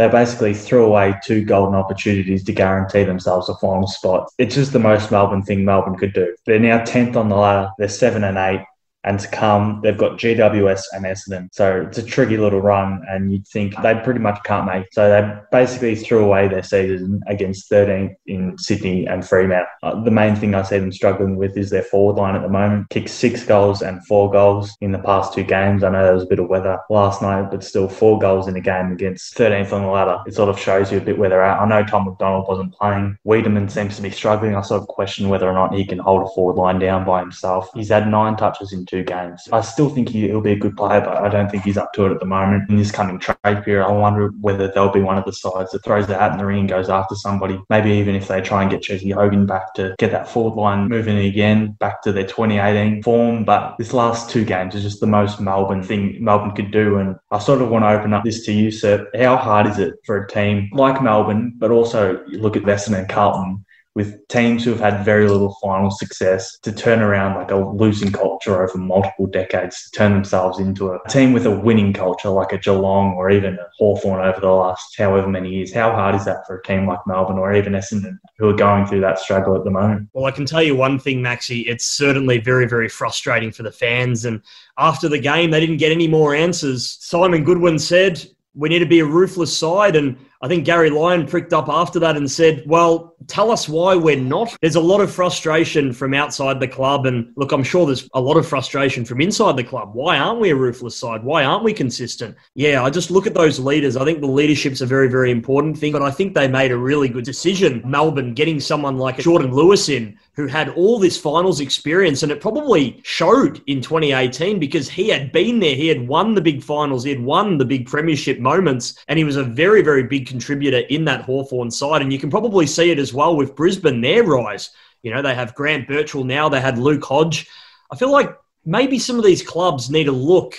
they 0.00 0.08
basically 0.08 0.54
threw 0.54 0.86
away 0.86 1.14
two 1.22 1.44
golden 1.44 1.74
opportunities 1.74 2.42
to 2.44 2.52
guarantee 2.52 3.04
themselves 3.04 3.50
a 3.50 3.54
final 3.56 3.86
spot. 3.86 4.30
It's 4.38 4.54
just 4.54 4.72
the 4.72 4.78
most 4.78 5.10
Melbourne 5.10 5.42
thing 5.42 5.64
Melbourne 5.64 5.96
could 5.96 6.14
do. 6.14 6.34
They're 6.46 6.58
now 6.58 6.82
10th 6.84 7.16
on 7.16 7.28
the 7.28 7.36
ladder. 7.36 7.70
They're 7.76 7.88
7 7.88 8.24
and 8.24 8.38
8 8.38 8.64
and 9.04 9.18
to 9.18 9.28
come, 9.28 9.80
they've 9.82 9.96
got 9.96 10.18
GWS 10.18 10.82
and 10.92 11.04
Essendon. 11.04 11.48
So 11.52 11.82
it's 11.82 11.98
a 11.98 12.02
tricky 12.02 12.36
little 12.36 12.60
run, 12.60 13.02
and 13.08 13.32
you'd 13.32 13.46
think 13.46 13.74
they 13.82 13.94
pretty 13.94 14.20
much 14.20 14.42
can't 14.44 14.66
make. 14.66 14.86
So 14.92 15.08
they 15.08 15.40
basically 15.50 15.94
threw 15.96 16.24
away 16.24 16.48
their 16.48 16.62
season 16.62 17.20
against 17.26 17.70
13th 17.70 18.14
in 18.26 18.58
Sydney 18.58 19.06
and 19.06 19.26
Fremantle. 19.26 19.66
Uh, 19.82 20.02
the 20.02 20.10
main 20.10 20.36
thing 20.36 20.54
I 20.54 20.62
see 20.62 20.78
them 20.78 20.92
struggling 20.92 21.36
with 21.36 21.56
is 21.56 21.70
their 21.70 21.82
forward 21.82 22.16
line 22.20 22.36
at 22.36 22.42
the 22.42 22.48
moment. 22.48 22.90
Kicked 22.90 23.08
six 23.08 23.44
goals 23.44 23.82
and 23.82 24.04
four 24.06 24.30
goals 24.30 24.76
in 24.80 24.92
the 24.92 24.98
past 24.98 25.32
two 25.32 25.44
games. 25.44 25.82
I 25.82 25.90
know 25.90 26.02
there 26.02 26.14
was 26.14 26.24
a 26.24 26.26
bit 26.26 26.38
of 26.38 26.48
weather 26.48 26.78
last 26.90 27.22
night, 27.22 27.50
but 27.50 27.64
still 27.64 27.88
four 27.88 28.18
goals 28.18 28.48
in 28.48 28.56
a 28.56 28.60
game 28.60 28.92
against 28.92 29.36
13th 29.36 29.72
on 29.72 29.82
the 29.82 29.88
ladder. 29.88 30.18
It 30.26 30.34
sort 30.34 30.50
of 30.50 30.58
shows 30.58 30.92
you 30.92 30.98
a 30.98 31.02
bit 31.02 31.18
where 31.18 31.30
they're 31.30 31.42
at. 31.42 31.60
I 31.60 31.66
know 31.66 31.84
Tom 31.84 32.04
McDonald 32.04 32.46
wasn't 32.48 32.74
playing. 32.74 33.16
Weideman 33.26 33.70
seems 33.70 33.96
to 33.96 34.02
be 34.02 34.10
struggling. 34.10 34.54
I 34.54 34.60
sort 34.60 34.82
of 34.82 34.88
question 34.88 35.28
whether 35.28 35.48
or 35.48 35.54
not 35.54 35.74
he 35.74 35.86
can 35.86 35.98
hold 35.98 36.22
a 36.22 36.30
forward 36.34 36.56
line 36.56 36.78
down 36.78 37.04
by 37.06 37.20
himself. 37.20 37.70
He's 37.74 37.88
had 37.88 38.08
nine 38.08 38.36
touches 38.36 38.72
in 38.72 38.84
two 38.90 39.04
games. 39.04 39.48
I 39.52 39.60
still 39.60 39.88
think 39.88 40.08
he, 40.08 40.30
will 40.30 40.40
be 40.40 40.52
a 40.52 40.56
good 40.56 40.76
player, 40.76 41.00
but 41.00 41.16
I 41.16 41.28
don't 41.28 41.50
think 41.50 41.62
he's 41.62 41.78
up 41.78 41.92
to 41.94 42.06
it 42.06 42.12
at 42.12 42.20
the 42.20 42.26
moment. 42.26 42.68
In 42.68 42.76
this 42.76 42.90
coming 42.90 43.18
trade 43.18 43.64
period, 43.64 43.86
I 43.86 43.92
wonder 43.92 44.28
whether 44.40 44.68
they'll 44.68 44.90
be 44.90 45.00
one 45.00 45.16
of 45.16 45.24
the 45.24 45.32
sides 45.32 45.70
that 45.70 45.84
throws 45.84 46.06
the 46.06 46.18
hat 46.18 46.32
in 46.32 46.38
the 46.38 46.46
ring 46.46 46.60
and 46.60 46.68
goes 46.68 46.88
after 46.88 47.14
somebody. 47.14 47.60
Maybe 47.70 47.90
even 47.92 48.16
if 48.16 48.28
they 48.28 48.40
try 48.40 48.62
and 48.62 48.70
get 48.70 48.82
Jesse 48.82 49.10
Hogan 49.10 49.46
back 49.46 49.74
to 49.74 49.94
get 49.98 50.10
that 50.10 50.28
forward 50.28 50.60
line 50.60 50.88
moving 50.88 51.18
again, 51.18 51.72
back 51.78 52.02
to 52.02 52.12
their 52.12 52.26
2018 52.26 53.02
form. 53.02 53.44
But 53.44 53.76
this 53.78 53.92
last 53.92 54.28
two 54.28 54.44
games 54.44 54.74
is 54.74 54.82
just 54.82 55.00
the 55.00 55.06
most 55.06 55.40
Melbourne 55.40 55.82
thing 55.82 56.16
Melbourne 56.20 56.54
could 56.54 56.72
do. 56.72 56.96
And 56.96 57.16
I 57.30 57.38
sort 57.38 57.62
of 57.62 57.68
want 57.68 57.84
to 57.84 57.90
open 57.90 58.12
up 58.12 58.24
this 58.24 58.44
to 58.46 58.52
you, 58.52 58.70
sir. 58.70 59.08
How 59.14 59.36
hard 59.36 59.66
is 59.66 59.78
it 59.78 59.94
for 60.04 60.24
a 60.24 60.28
team 60.28 60.68
like 60.72 61.02
Melbourne, 61.02 61.54
but 61.58 61.70
also 61.70 62.24
you 62.26 62.38
look 62.38 62.56
at 62.56 62.64
Western 62.64 62.94
and 62.94 63.08
Carlton 63.08 63.64
with 63.94 64.26
teams 64.28 64.64
who 64.64 64.70
have 64.70 64.80
had 64.80 65.04
very 65.04 65.28
little 65.28 65.56
final 65.60 65.90
success 65.90 66.58
to 66.60 66.70
turn 66.70 67.00
around 67.00 67.34
like 67.36 67.50
a 67.50 67.56
losing 67.56 68.12
culture 68.12 68.62
over 68.62 68.78
multiple 68.78 69.26
decades 69.26 69.82
to 69.82 69.98
turn 69.98 70.12
themselves 70.12 70.60
into 70.60 70.92
a 70.92 70.98
team 71.08 71.32
with 71.32 71.44
a 71.44 71.50
winning 71.50 71.92
culture 71.92 72.28
like 72.28 72.52
a 72.52 72.58
Geelong 72.58 73.14
or 73.14 73.30
even 73.30 73.54
a 73.54 73.66
Hawthorn 73.78 74.24
over 74.24 74.40
the 74.40 74.48
last 74.48 74.96
however 74.96 75.26
many 75.26 75.50
years. 75.50 75.74
How 75.74 75.90
hard 75.90 76.14
is 76.14 76.24
that 76.24 76.46
for 76.46 76.58
a 76.58 76.62
team 76.62 76.86
like 76.86 77.00
Melbourne 77.06 77.38
or 77.38 77.52
even 77.52 77.72
Essendon 77.72 78.18
who 78.38 78.48
are 78.48 78.54
going 78.56 78.86
through 78.86 79.00
that 79.00 79.18
struggle 79.18 79.56
at 79.56 79.64
the 79.64 79.70
moment? 79.70 80.08
Well, 80.12 80.26
I 80.26 80.30
can 80.30 80.46
tell 80.46 80.62
you 80.62 80.76
one 80.76 80.98
thing, 80.98 81.20
Maxi. 81.20 81.64
It's 81.66 81.84
certainly 81.84 82.38
very, 82.38 82.68
very 82.68 82.88
frustrating 82.88 83.50
for 83.50 83.64
the 83.64 83.72
fans. 83.72 84.24
And 84.24 84.40
after 84.78 85.08
the 85.08 85.18
game, 85.18 85.50
they 85.50 85.60
didn't 85.60 85.78
get 85.78 85.90
any 85.90 86.06
more 86.06 86.34
answers. 86.34 86.96
Simon 87.00 87.42
Goodwin 87.42 87.78
said, 87.78 88.24
we 88.54 88.68
need 88.68 88.80
to 88.80 88.86
be 88.86 89.00
a 89.00 89.04
ruthless 89.04 89.56
side 89.56 89.96
and 89.96 90.16
I 90.42 90.48
think 90.48 90.64
Gary 90.64 90.88
Lyon 90.88 91.26
pricked 91.26 91.52
up 91.52 91.68
after 91.68 91.98
that 91.98 92.16
and 92.16 92.30
said, 92.30 92.62
Well, 92.66 93.14
tell 93.26 93.50
us 93.50 93.68
why 93.68 93.94
we're 93.94 94.16
not. 94.16 94.56
There's 94.62 94.76
a 94.76 94.80
lot 94.80 95.02
of 95.02 95.12
frustration 95.12 95.92
from 95.92 96.14
outside 96.14 96.60
the 96.60 96.68
club. 96.68 97.04
And 97.04 97.30
look, 97.36 97.52
I'm 97.52 97.62
sure 97.62 97.84
there's 97.84 98.08
a 98.14 98.20
lot 98.20 98.38
of 98.38 98.48
frustration 98.48 99.04
from 99.04 99.20
inside 99.20 99.56
the 99.56 99.64
club. 99.64 99.90
Why 99.92 100.18
aren't 100.18 100.40
we 100.40 100.50
a 100.50 100.56
ruthless 100.56 100.96
side? 100.96 101.22
Why 101.24 101.44
aren't 101.44 101.64
we 101.64 101.74
consistent? 101.74 102.36
Yeah, 102.54 102.82
I 102.82 102.88
just 102.88 103.10
look 103.10 103.26
at 103.26 103.34
those 103.34 103.60
leaders. 103.60 103.98
I 103.98 104.04
think 104.04 104.20
the 104.20 104.26
leadership's 104.26 104.80
a 104.80 104.86
very, 104.86 105.08
very 105.08 105.30
important 105.30 105.76
thing. 105.76 105.92
But 105.92 106.02
I 106.02 106.10
think 106.10 106.34
they 106.34 106.48
made 106.48 106.72
a 106.72 106.78
really 106.78 107.08
good 107.10 107.24
decision, 107.24 107.82
Melbourne, 107.84 108.32
getting 108.32 108.60
someone 108.60 108.96
like 108.96 109.18
Jordan 109.18 109.52
Lewis 109.52 109.90
in 109.90 110.18
who 110.40 110.46
had 110.46 110.70
all 110.70 110.98
this 110.98 111.18
finals 111.18 111.60
experience. 111.60 112.22
And 112.22 112.32
it 112.32 112.40
probably 112.40 113.00
showed 113.04 113.62
in 113.66 113.82
2018 113.82 114.58
because 114.58 114.88
he 114.88 115.08
had 115.08 115.32
been 115.32 115.60
there. 115.60 115.74
He 115.74 115.88
had 115.88 116.08
won 116.08 116.34
the 116.34 116.40
big 116.40 116.62
finals, 116.62 117.04
he 117.04 117.10
had 117.10 117.20
won 117.20 117.58
the 117.58 117.64
big 117.66 117.86
premiership 117.86 118.38
moments, 118.38 118.94
and 119.08 119.18
he 119.18 119.24
was 119.24 119.36
a 119.36 119.44
very, 119.44 119.82
very 119.82 120.04
big 120.04 120.29
contributor 120.30 120.78
in 120.78 121.04
that 121.04 121.22
Hawthorn 121.22 121.70
side. 121.70 122.00
And 122.00 122.12
you 122.12 122.18
can 122.18 122.30
probably 122.30 122.66
see 122.66 122.90
it 122.90 122.98
as 122.98 123.12
well 123.12 123.36
with 123.36 123.54
Brisbane, 123.54 124.00
their 124.00 124.24
rise. 124.24 124.70
You 125.02 125.12
know, 125.12 125.22
they 125.22 125.34
have 125.34 125.54
Grant 125.54 125.88
Birchall 125.88 126.24
now, 126.24 126.48
they 126.48 126.60
had 126.60 126.78
Luke 126.78 127.04
Hodge. 127.04 127.48
I 127.90 127.96
feel 127.96 128.12
like 128.12 128.34
maybe 128.64 128.98
some 128.98 129.18
of 129.18 129.24
these 129.24 129.42
clubs 129.42 129.90
need 129.90 130.04
to 130.04 130.12
look 130.12 130.54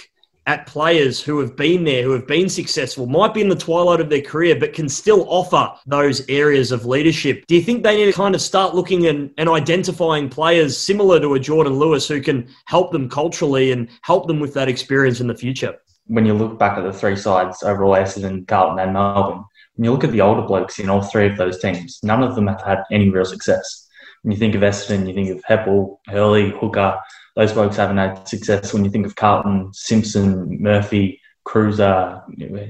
at 0.48 0.66
players 0.66 1.22
who 1.22 1.40
have 1.40 1.56
been 1.56 1.84
there, 1.84 2.04
who 2.04 2.12
have 2.12 2.28
been 2.28 2.50
successful, 2.50 3.06
might 3.06 3.34
be 3.34 3.42
in 3.42 3.50
the 3.50 3.56
twilight 3.56 4.02
of 4.02 4.10
their 4.10 4.22
career, 4.22 4.56
but 4.60 4.74
can 4.74 4.90
still 4.90 5.26
offer 5.30 5.72
those 5.86 6.28
areas 6.30 6.72
of 6.72 6.86
leadership. 6.86 7.46
Do 7.48 7.56
you 7.56 7.62
think 7.62 7.84
they 7.84 7.96
need 7.96 8.08
to 8.08 8.14
kind 8.14 8.34
of 8.34 8.42
start 8.42 8.74
looking 8.74 9.06
and, 9.06 9.32
and 9.38 9.48
identifying 9.48 10.30
players 10.30 10.78
similar 10.78 11.20
to 11.20 11.36
a 11.36 11.40
Jordan 11.40 11.78
Lewis 11.78 12.08
who 12.08 12.22
can 12.22 12.48
help 12.66 12.92
them 12.92 13.08
culturally 13.08 13.72
and 13.72 13.88
help 14.02 14.28
them 14.28 14.40
with 14.40 14.54
that 14.56 14.68
experience 14.68 15.20
in 15.20 15.28
the 15.28 15.36
future? 15.36 15.76
When 16.08 16.26
you 16.26 16.34
look 16.34 16.58
back 16.58 16.78
at 16.78 16.84
the 16.84 16.92
three 16.92 17.16
sides 17.16 17.62
overall, 17.62 17.94
Essendon, 17.94 18.48
Carlton, 18.48 18.80
and 18.80 18.94
Melbourne, 18.94 19.46
when 19.76 19.86
you 19.86 19.92
look 19.92 20.04
at 20.04 20.12
the 20.12 20.22
older 20.22 20.42
blokes 20.42 20.80
in 20.80 20.90
all 20.90 21.02
three 21.02 21.28
of 21.28 21.38
those 21.38 21.60
teams, 21.60 22.00
none 22.04 22.24
of 22.24 22.36
them 22.36 22.48
have 22.48 22.62
had 22.62 22.84
any 22.92 23.10
real 23.10 23.26
success. 23.26 23.88
When 24.22 24.32
you 24.32 24.38
think 24.38 24.56
of 24.56 24.62
Essendon, 24.62 25.08
you 25.08 25.14
think 25.14 25.30
of 25.30 25.44
Heppel, 25.44 26.00
Hurley, 26.08 26.52
Hooker, 26.52 27.00
those 27.36 27.54
blokes 27.54 27.78
haven't 27.78 27.98
had 27.98 28.28
success. 28.28 28.74
When 28.74 28.84
you 28.84 28.92
think 28.92 29.06
of 29.06 29.16
Carlton, 29.16 29.72
Simpson, 29.74 30.62
Murphy, 30.62 31.20
Kreuzer, 31.48 32.22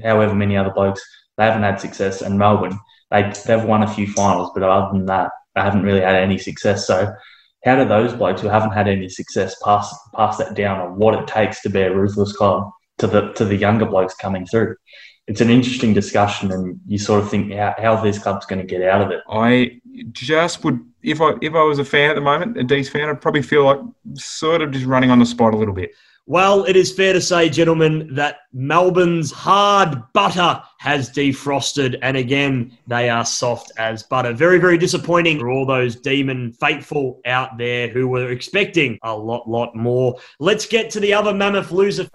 however 0.02 0.34
many 0.34 0.56
other 0.56 0.72
blokes, 0.72 1.02
they 1.36 1.44
haven't 1.44 1.62
had 1.62 1.80
success. 1.80 2.22
And 2.22 2.38
Melbourne, 2.38 2.78
they, 3.10 3.32
they've 3.46 3.64
won 3.64 3.82
a 3.82 3.92
few 3.92 4.06
finals, 4.06 4.50
but 4.54 4.62
other 4.62 4.92
than 4.92 5.06
that, 5.06 5.30
they 5.54 5.60
haven't 5.60 5.82
really 5.82 6.00
had 6.00 6.14
any 6.14 6.38
success. 6.38 6.86
So, 6.86 7.12
how 7.64 7.76
do 7.76 7.84
those 7.84 8.12
blokes 8.14 8.40
who 8.40 8.48
haven't 8.48 8.72
had 8.72 8.88
any 8.88 9.08
success 9.08 9.54
pass 9.62 9.94
pass 10.16 10.36
that 10.38 10.54
down 10.54 10.80
on 10.80 10.96
what 10.96 11.14
it 11.14 11.28
takes 11.28 11.62
to 11.62 11.70
be 11.70 11.80
a 11.82 11.94
ruthless 11.94 12.32
club 12.32 12.68
to 12.98 13.06
the 13.06 13.32
to 13.34 13.44
the 13.44 13.56
younger 13.56 13.86
blokes 13.86 14.14
coming 14.14 14.46
through? 14.46 14.76
It's 15.28 15.40
an 15.40 15.50
interesting 15.50 15.94
discussion, 15.94 16.50
and 16.50 16.80
you 16.86 16.98
sort 16.98 17.22
of 17.22 17.30
think 17.30 17.52
how, 17.52 17.74
how 17.78 17.94
are 17.94 18.04
these 18.04 18.18
clubs 18.18 18.44
going 18.44 18.60
to 18.60 18.66
get 18.66 18.82
out 18.82 19.02
of 19.02 19.10
it? 19.10 19.20
I 19.28 19.80
just 20.10 20.64
would 20.64 20.84
if 21.02 21.20
I 21.20 21.34
if 21.40 21.54
I 21.54 21.62
was 21.62 21.78
a 21.78 21.84
fan 21.84 22.10
at 22.10 22.14
the 22.14 22.20
moment, 22.20 22.58
a 22.58 22.64
D's 22.64 22.88
fan, 22.88 23.08
I'd 23.08 23.20
probably 23.20 23.42
feel 23.42 23.64
like 23.64 23.78
sort 24.14 24.62
of 24.62 24.72
just 24.72 24.86
running 24.86 25.10
on 25.10 25.18
the 25.18 25.26
spot 25.26 25.54
a 25.54 25.56
little 25.56 25.74
bit. 25.74 25.92
Well, 26.26 26.64
it 26.66 26.76
is 26.76 26.92
fair 26.92 27.12
to 27.14 27.20
say, 27.20 27.48
gentlemen, 27.48 28.14
that 28.14 28.38
Melbourne's 28.52 29.32
hard 29.32 30.00
butter 30.12 30.62
has 30.78 31.10
defrosted, 31.10 31.98
and 32.00 32.16
again, 32.16 32.78
they 32.86 33.10
are 33.10 33.24
soft 33.24 33.72
as 33.76 34.04
butter. 34.04 34.32
Very, 34.32 34.58
very 34.58 34.78
disappointing 34.78 35.40
for 35.40 35.50
all 35.50 35.66
those 35.66 35.96
demon 35.96 36.52
faithful 36.52 37.20
out 37.26 37.58
there 37.58 37.88
who 37.88 38.06
were 38.06 38.30
expecting 38.30 39.00
a 39.02 39.16
lot, 39.16 39.48
lot 39.48 39.74
more. 39.74 40.16
Let's 40.38 40.64
get 40.64 40.90
to 40.90 41.00
the 41.00 41.12
other 41.12 41.34
mammoth 41.34 41.72
loser. 41.72 42.08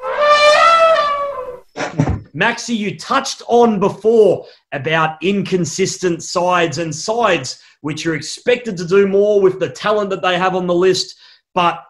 Maxi, 2.38 2.78
you 2.78 2.98
touched 2.98 3.42
on 3.48 3.80
before 3.80 4.46
about 4.72 5.22
inconsistent 5.24 6.22
sides 6.22 6.78
and 6.78 6.94
sides 6.94 7.62
which 7.82 8.06
are 8.06 8.16
expected 8.16 8.78
to 8.78 8.86
do 8.86 9.08
more 9.08 9.42
with 9.42 9.60
the 9.60 9.70
talent 9.70 10.10
that 10.12 10.22
they 10.22 10.38
have 10.38 10.56
on 10.56 10.68
the 10.68 10.76
list, 10.76 11.18
but 11.54 11.84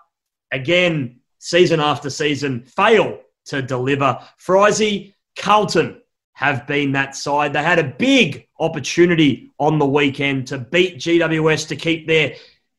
again, 0.51 1.19
season 1.39 1.79
after 1.79 2.09
season, 2.09 2.63
fail 2.63 3.19
to 3.45 3.61
deliver. 3.61 4.19
Frizy, 4.37 5.13
Carlton 5.37 6.01
have 6.33 6.67
been 6.67 6.91
that 6.91 7.15
side. 7.15 7.51
They 7.51 7.63
had 7.63 7.79
a 7.79 7.95
big 7.97 8.47
opportunity 8.59 9.51
on 9.59 9.79
the 9.79 9.85
weekend 9.85 10.47
to 10.47 10.57
beat 10.57 10.97
GWS 10.97 11.67
to 11.69 11.75
keep 11.75 12.07
their 12.07 12.35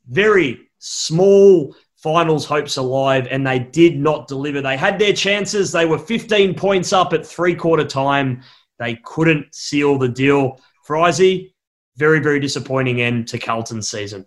very 0.07 0.69
small 0.79 1.75
finals 2.03 2.45
hopes 2.45 2.77
alive, 2.77 3.27
and 3.31 3.47
they 3.47 3.59
did 3.59 3.99
not 3.99 4.29
deliver. 4.29 4.61
They 4.61 4.77
had 4.77 4.99
their 4.99 5.13
chances. 5.13 5.73
They 5.73 5.85
were 5.85 5.99
15 5.99 6.55
points 6.55 6.93
up 6.93 7.13
at 7.13 7.27
three 7.27 7.55
quarter 7.55 7.85
time. 7.85 8.43
They 8.79 8.99
couldn't 9.05 9.55
seal 9.55 9.99
the 9.99 10.09
deal. 10.09 10.61
Frizy, 10.85 11.55
very, 11.97 12.21
very 12.21 12.41
disappointing 12.41 13.01
end 13.01 13.29
to 13.29 13.39
Carlton's 13.39 13.89
season. 13.89 14.27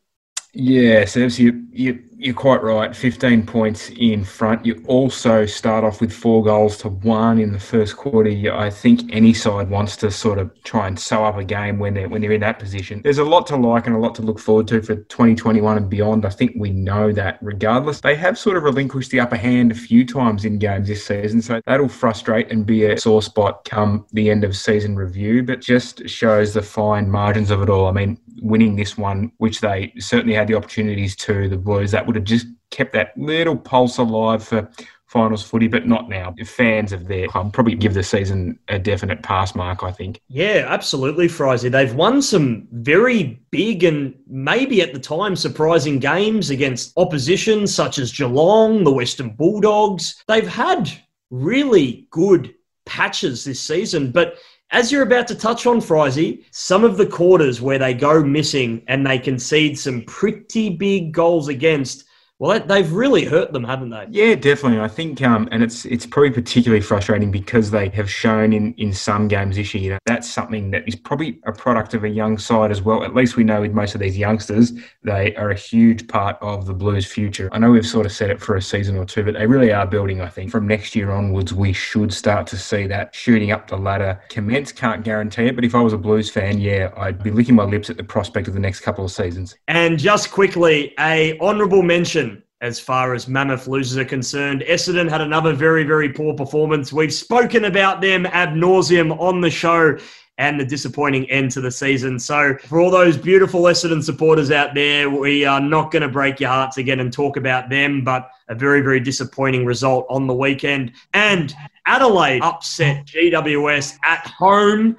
Yeah, 0.54 1.04
Sebs, 1.04 1.40
you, 1.40 1.66
you, 1.72 2.04
you're 2.22 2.36
quite 2.36 2.62
right. 2.62 2.96
15 2.96 3.48
points 3.48 3.90
in 3.98 4.24
front. 4.24 4.64
You 4.64 4.84
also 4.88 5.48
start 5.48 5.84
off 5.84 6.00
with 6.00 6.14
four 6.14 6.44
goals 6.44 6.78
to 6.78 6.90
one 6.90 7.40
in 7.40 7.52
the 7.52 7.60
first 7.60 7.98
quarter. 7.98 8.30
I 8.54 8.70
think 8.70 9.12
any 9.12 9.34
side 9.34 9.72
wants 9.72 9.98
to 9.98 10.12
sort 10.12 10.38
of 10.38 10.52
try 10.64 10.88
and 10.88 11.00
sew 11.00 11.26
up 11.26 11.38
a 11.38 11.44
game 11.44 11.80
when 11.80 11.96
they're, 11.96 12.08
when 12.08 12.22
they're 12.22 12.32
in 12.32 12.42
that 12.42 12.60
position. 12.60 13.02
There's 13.04 13.18
a 13.18 13.24
lot 13.24 13.48
to 13.48 13.56
like 13.56 13.88
and 13.88 13.96
a 13.96 14.00
lot 14.00 14.14
to 14.16 14.22
look 14.22 14.38
forward 14.38 14.68
to 14.68 14.84
for 14.84 14.98
2021 14.98 15.78
and 15.78 15.90
beyond. 15.90 16.24
I 16.24 16.30
think 16.30 16.52
we 16.56 16.70
know 16.70 17.12
that 17.12 17.40
regardless. 17.42 18.02
They 18.02 18.16
have 18.16 18.38
sort 18.38 18.56
of 18.56 18.64
relinquished 18.64 19.10
the 19.10 19.20
upper 19.20 19.36
hand 19.36 19.72
a 19.72 19.76
few 19.76 20.06
times 20.06 20.46
in 20.46 20.60
games 20.60 20.90
this 20.90 21.04
season, 21.04 21.42
so 21.42 21.60
that'll 21.66 21.90
frustrate 21.90 22.52
and 22.52 22.68
be 22.68 22.86
a 22.86 23.00
sore 23.00 23.24
spot 23.24 23.66
come 23.66 24.06
the 24.14 24.30
end 24.30 24.44
of 24.44 24.56
season 24.56 24.96
review, 24.96 25.42
but 25.42 25.60
just 25.60 26.08
shows 26.08 26.54
the 26.54 26.62
fine 26.62 27.10
margins 27.10 27.50
of 27.50 27.64
it 27.64 27.70
all. 27.70 27.88
I 27.88 27.92
mean, 27.92 28.20
winning 28.42 28.76
this 28.76 28.98
one, 28.98 29.32
which 29.38 29.62
they 29.62 29.94
certainly 29.98 30.36
had 30.36 30.48
the 30.48 30.56
opportunities 30.56 31.16
to, 31.16 31.50
the 31.50 31.58
Blues, 31.58 31.92
that 31.92 32.06
would 32.12 32.17
have 32.17 32.26
just 32.26 32.47
kept 32.69 32.93
that 32.93 33.17
little 33.17 33.56
pulse 33.56 33.97
alive 33.97 34.43
for 34.43 34.69
finals 35.08 35.43
footy, 35.43 35.67
but 35.67 35.88
not 35.88 36.08
now. 36.10 36.34
Fans 36.45 36.93
of 36.93 37.08
their 37.08 37.28
club 37.28 37.52
probably 37.52 37.76
give 37.76 37.93
the 37.93 38.04
season 38.04 38.58
a 38.69 38.80
definite 38.80 39.21
pass 39.24 39.56
mark, 39.56 39.84
I 39.84 39.91
think. 39.91 40.21
Yeah, 40.30 40.65
absolutely, 40.67 41.28
Frizy. 41.28 41.69
They've 41.69 41.93
won 41.93 42.21
some 42.21 42.67
very 42.71 43.41
big 43.52 43.84
and 43.84 44.15
maybe 44.28 44.82
at 44.82 44.93
the 44.93 45.00
time 45.00 45.36
surprising 45.36 46.00
games 46.00 46.50
against 46.50 46.93
opposition 46.97 47.67
such 47.67 47.97
as 47.97 48.13
Geelong, 48.13 48.86
the 48.86 48.91
Western 48.91 49.32
Bulldogs. 49.32 50.24
They've 50.28 50.47
had 50.47 50.89
really 51.30 52.08
good 52.12 52.54
patches 52.86 53.43
this 53.43 53.60
season, 53.60 54.12
but 54.12 54.38
as 54.72 54.92
you're 54.92 55.04
about 55.04 55.28
to 55.28 55.36
touch 55.36 55.66
on, 55.66 55.82
Frizy, 55.82 56.46
some 56.52 56.84
of 56.84 56.98
the 56.98 57.06
quarters 57.06 57.62
where 57.62 57.78
they 57.78 57.94
go 57.94 58.24
missing 58.24 58.82
and 58.88 59.06
they 59.06 59.20
concede 59.20 59.78
some 59.78 60.04
pretty 60.04 60.70
big 60.70 61.12
goals 61.12 61.50
against 61.50 62.06
well, 62.42 62.60
they've 62.60 62.92
really 62.92 63.24
hurt 63.24 63.54
them, 63.54 63.64
haven't 63.64 63.92
they? 63.92 64.08
Yeah, 64.10 64.34
definitely. 64.34 64.80
I 64.80 64.88
think, 64.88 65.22
um, 65.22 65.48
and 65.52 65.62
it's 65.62 65.86
it's 65.86 66.08
probably 66.08 66.32
particularly 66.32 66.82
frustrating 66.82 67.30
because 67.30 67.70
they 67.70 67.90
have 67.90 68.10
shown 68.10 68.52
in, 68.52 68.74
in 68.80 68.94
some 68.94 69.28
games 69.28 69.58
this 69.58 69.76
year. 69.76 69.94
Know, 69.94 70.00
that's 70.08 70.28
something 70.28 70.72
that 70.72 70.88
is 70.88 70.96
probably 70.96 71.40
a 71.46 71.52
product 71.52 71.94
of 71.94 72.04
a 72.04 72.10
young 72.10 72.40
side 72.40 72.72
as 72.72 72.82
well. 72.82 73.04
At 73.04 73.14
least 73.14 73.36
we 73.36 73.44
know 73.44 73.62
with 73.62 73.74
most 73.74 73.94
of 73.94 74.02
these 74.02 74.18
youngsters, 74.18 74.74
they 75.04 75.36
are 75.36 75.52
a 75.52 75.56
huge 75.56 76.08
part 76.08 76.38
of 76.42 76.66
the 76.66 76.74
Blues' 76.74 77.06
future. 77.06 77.48
I 77.52 77.60
know 77.60 77.70
we've 77.70 77.86
sort 77.86 78.08
of 78.08 78.12
said 78.12 78.32
it 78.32 78.42
for 78.42 78.56
a 78.56 78.62
season 78.62 78.98
or 78.98 79.06
two, 79.06 79.24
but 79.24 79.36
they 79.36 79.46
really 79.46 79.72
are 79.72 79.86
building. 79.86 80.20
I 80.20 80.28
think 80.28 80.50
from 80.50 80.66
next 80.66 80.96
year 80.96 81.12
onwards, 81.12 81.54
we 81.54 81.74
should 81.74 82.12
start 82.12 82.48
to 82.48 82.58
see 82.58 82.88
that 82.88 83.14
shooting 83.14 83.52
up 83.52 83.68
the 83.68 83.78
ladder 83.78 84.20
commence. 84.30 84.72
Can't 84.72 85.04
guarantee 85.04 85.46
it, 85.46 85.56
but 85.56 85.64
if 85.64 85.76
I 85.76 85.82
was 85.82 85.94
a 85.94 85.98
Blues 86.00 86.32
fan, 86.32 86.60
yeah, 86.60 86.92
I'd 86.98 87.22
be 87.22 87.30
licking 87.30 87.54
my 87.54 87.66
lips 87.66 87.92
at 87.92 87.98
the 87.98 88.04
prospect 88.04 88.48
of 88.48 88.56
the 88.56 88.60
next 88.60 88.80
couple 88.80 89.06
of 89.06 89.12
seasons. 89.12 89.58
And 89.68 90.00
just 90.00 90.32
quickly, 90.32 90.96
a 90.98 91.38
honourable 91.38 91.84
mention 91.84 92.31
as 92.62 92.80
far 92.80 93.13
as 93.15 93.28
Mammoth 93.28 93.67
losers 93.67 93.97
are 93.97 94.06
concerned. 94.06 94.63
Essendon 94.67 95.10
had 95.10 95.21
another 95.21 95.52
very, 95.52 95.84
very 95.84 96.10
poor 96.10 96.34
performance. 96.36 96.93
We've 96.93 97.13
spoken 97.13 97.65
about 97.65 98.02
them 98.02 98.28
ab 98.28 98.50
nauseum 98.50 99.19
on 99.19 99.41
the 99.41 99.50
show 99.50 99.97
and 100.38 100.60
the 100.60 100.65
disappointing 100.65 101.30
end 101.30 101.52
to 101.52 101.62
the 101.62 101.71
season. 101.71 102.17
So, 102.19 102.56
for 102.67 102.80
all 102.80 102.91
those 102.91 103.17
beautiful 103.17 103.63
Essendon 103.63 104.04
supporters 104.04 104.52
out 104.52 104.74
there, 104.74 105.10
we 105.10 105.43
are 105.43 105.60
not 105.60 105.91
going 105.91 106.04
to 106.04 106.08
break 106.08 106.39
your 106.39 106.50
hearts 106.50 106.78
again 106.78 107.00
and 107.00 107.12
talk 107.12 107.36
about 107.36 107.69
them, 107.69 108.04
but 108.04 108.30
a 108.47 108.56
very, 108.56 108.82
very 108.82 109.00
disappointing 109.00 109.65
result 109.65 110.06
on 110.10 110.28
the 110.28 110.34
weekend. 110.34 110.93
And 111.13 111.54
Adelaide 111.86 112.41
upset 112.41 113.06
GWS 113.08 113.97
at 114.04 114.26
home. 114.28 114.97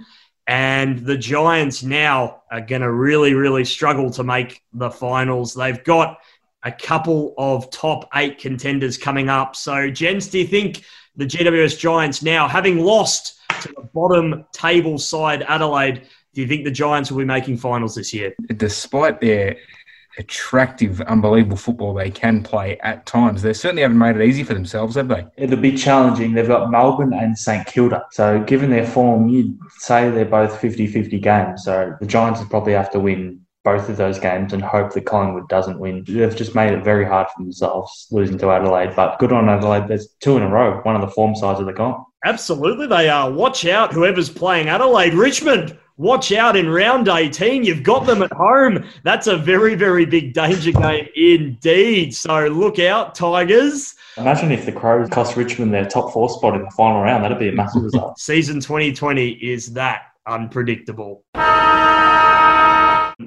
And 0.49 0.99
the 0.99 1.17
Giants 1.17 1.85
now 1.85 2.43
are 2.51 2.61
going 2.61 2.83
to 2.83 2.93
really, 2.93 3.33
really 3.33 3.65
struggle 3.65 4.11
to 4.11 4.25
make 4.25 4.61
the 4.73 4.91
finals. 4.91 5.55
They've 5.55 5.83
got 5.85 6.19
a 6.65 6.73
couple 6.73 7.35
of 7.39 7.71
top 7.71 8.09
eight 8.15 8.39
contenders 8.39 8.97
coming 8.97 9.29
up. 9.29 9.57
So, 9.57 9.91
gents, 9.91 10.29
do 10.29 10.39
you 10.39 10.47
think 10.47 10.85
the 11.17 11.27
GWS 11.27 11.79
Giants 11.79 12.23
now, 12.23 12.49
having 12.49 12.79
lost 12.79 13.41
to 13.63 13.69
the 13.77 13.83
bottom 13.93 14.45
table 14.53 14.99
side 14.99 15.43
Adelaide, 15.43 16.03
do 16.35 16.41
you 16.41 16.47
think 16.47 16.65
the 16.65 16.71
Giants 16.71 17.11
will 17.11 17.19
be 17.19 17.25
making 17.25 17.59
finals 17.59 17.95
this 17.95 18.15
year? 18.15 18.35
Despite 18.57 19.21
their 19.21 19.57
attractive, 20.19 21.01
unbelievable 21.03 21.57
football 21.57 21.95
they 21.95 22.11
can 22.11 22.43
play 22.43 22.79
at 22.81 23.07
times. 23.07 23.43
They 23.43 23.53
certainly 23.53 23.83
haven't 23.83 23.99
made 23.99 24.17
it 24.17 24.23
easy 24.23 24.43
for 24.43 24.55
themselves, 24.55 24.95
have 24.97 25.09
they? 25.09 25.27
It'll 25.37 25.57
be 25.57 25.77
challenging. 25.77 26.33
They've 26.33 26.47
got 26.47 26.71
Melbourne 26.71 27.15
and 27.15 27.37
St 27.37 27.67
Kilda. 27.67 28.05
So, 28.13 28.43
given 28.45 28.71
their 28.71 28.87
form, 28.87 29.29
you'd 29.29 29.59
say 29.79 30.11
they're 30.11 30.25
both 30.25 30.59
50 30.61 30.87
50 30.87 31.19
games. 31.19 31.65
So, 31.65 31.97
the 32.01 32.07
Giants 32.07 32.41
would 32.41 32.51
probably 32.51 32.75
have 32.75 32.91
to 32.93 33.01
win 33.01 33.41
both 33.65 33.89
of 33.89 33.97
those 33.97 34.19
games 34.19 34.53
and 34.53 34.63
hope 34.63 34.93
that 34.93 35.07
Collingwood 35.07 35.49
doesn't 35.49 35.79
win. 35.79 36.05
They've 36.07 36.35
just 36.35 36.55
made 36.55 36.73
it 36.73 36.83
very 36.85 37.05
hard 37.05 37.29
for 37.29 37.43
themselves 37.43 38.09
losing 38.11 38.39
to 38.39 38.51
Adelaide. 38.51 38.95
But 38.97 39.19
good 39.19 39.33
on 39.33 39.49
Adelaide. 39.49 39.89
There's 39.89 40.09
two 40.21 40.37
in 40.37 40.43
a 40.43 40.49
row, 40.49 40.81
one 40.83 40.97
of 40.97 41.01
the 41.01 41.09
form 41.09 41.35
sides 41.35 41.61
of 41.61 41.67
the 41.67 41.73
comp. 41.73 42.05
Absolutely, 42.25 42.87
they 42.87 43.09
are. 43.09 43.31
Watch 43.31 43.65
out, 43.67 43.93
whoever's 43.93 44.31
playing 44.31 44.69
Adelaide. 44.69 45.15
Richmond, 45.15 45.77
watch 45.97 46.33
out 46.33 46.57
in 46.57 46.69
round 46.69 47.09
18. 47.09 47.65
You've 47.65 47.83
got 47.83 48.07
them 48.07 48.23
at 48.23 48.33
home. 48.33 48.85
That's 49.05 49.27
a 49.27 49.37
very, 49.37 49.75
very 49.75 50.07
big 50.07 50.33
danger 50.35 50.73
game 50.73 51.09
indeed. 51.15 52.15
So 52.15 52.47
look 52.47 52.79
out, 52.79 53.15
Tigers. 53.15 53.95
Imagine 54.17 54.53
if 54.53 54.67
the 54.67 54.73
Crows 54.73 55.09
cost 55.09 55.37
Richmond 55.37 55.73
their 55.73 55.87
top 55.87 56.13
four 56.13 56.29
spot 56.29 56.55
in 56.55 56.63
the 56.63 56.71
final 56.71 57.03
round. 57.03 57.25
That'd 57.25 57.39
be 57.39 57.49
a 57.49 57.53
massive 57.53 57.83
result. 57.85 58.19
Season 58.19 58.61
2020 58.61 59.31
is 59.31 59.73
that 59.73 60.03
unpredictable. 60.27 61.25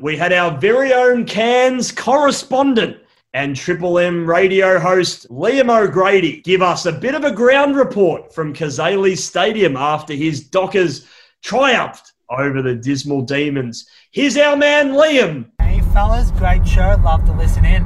We 0.01 0.17
had 0.17 0.33
our 0.33 0.57
very 0.57 0.93
own 0.93 1.25
Cairns 1.25 1.91
correspondent 1.91 2.97
and 3.33 3.55
Triple 3.55 3.99
M 3.99 4.25
radio 4.25 4.79
host 4.79 5.29
Liam 5.29 5.69
O'Grady 5.69 6.41
give 6.41 6.61
us 6.61 6.85
a 6.85 6.91
bit 6.91 7.15
of 7.15 7.23
a 7.25 7.31
ground 7.31 7.75
report 7.75 8.33
from 8.33 8.53
Cazaly 8.53 9.17
Stadium 9.17 9.75
after 9.75 10.13
his 10.13 10.41
Dockers 10.41 11.05
triumphed 11.43 12.13
over 12.29 12.61
the 12.61 12.75
Dismal 12.75 13.23
Demons. 13.23 13.87
Here's 14.11 14.37
our 14.37 14.55
man 14.55 14.93
Liam. 14.93 15.47
Hey 15.61 15.81
fellas, 15.93 16.31
great 16.31 16.65
show. 16.65 16.97
Love 17.03 17.25
to 17.25 17.33
listen 17.33 17.65
in. 17.65 17.83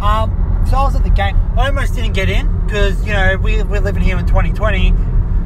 Um, 0.00 0.64
so 0.68 0.76
I 0.76 0.84
was 0.84 0.96
at 0.96 1.02
the 1.02 1.10
game. 1.10 1.36
I 1.58 1.68
almost 1.68 1.94
didn't 1.94 2.14
get 2.14 2.30
in 2.30 2.64
because 2.64 3.04
you 3.06 3.12
know 3.12 3.36
we, 3.42 3.62
we're 3.62 3.80
living 3.80 4.02
here 4.02 4.18
in 4.18 4.26
2020. 4.26 4.94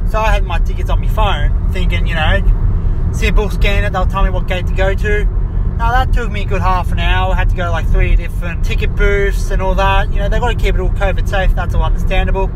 So 0.08 0.20
I 0.20 0.30
had 0.32 0.44
my 0.44 0.58
tickets 0.60 0.88
on 0.88 1.00
my 1.00 1.08
phone, 1.08 1.72
thinking 1.72 2.06
you 2.06 2.14
know, 2.14 3.10
simple 3.12 3.50
scanner. 3.50 3.90
They'll 3.90 4.06
tell 4.06 4.22
me 4.22 4.30
what 4.30 4.46
gate 4.46 4.68
to 4.68 4.74
go 4.74 4.94
to. 4.94 5.41
Now 5.82 5.90
that 5.90 6.12
took 6.12 6.30
me 6.30 6.42
a 6.42 6.44
good 6.44 6.62
half 6.62 6.92
an 6.92 7.00
hour. 7.00 7.32
I 7.32 7.34
had 7.34 7.50
to 7.50 7.56
go 7.56 7.64
to 7.64 7.70
like 7.72 7.88
three 7.88 8.14
different 8.14 8.64
ticket 8.64 8.94
booths 8.94 9.50
and 9.50 9.60
all 9.60 9.74
that. 9.74 10.12
You 10.12 10.20
know, 10.20 10.28
they've 10.28 10.40
got 10.40 10.50
to 10.50 10.54
keep 10.54 10.76
it 10.76 10.80
all 10.80 10.90
COVID 10.90 11.28
safe. 11.28 11.56
That's 11.56 11.74
all 11.74 11.82
understandable. 11.82 12.46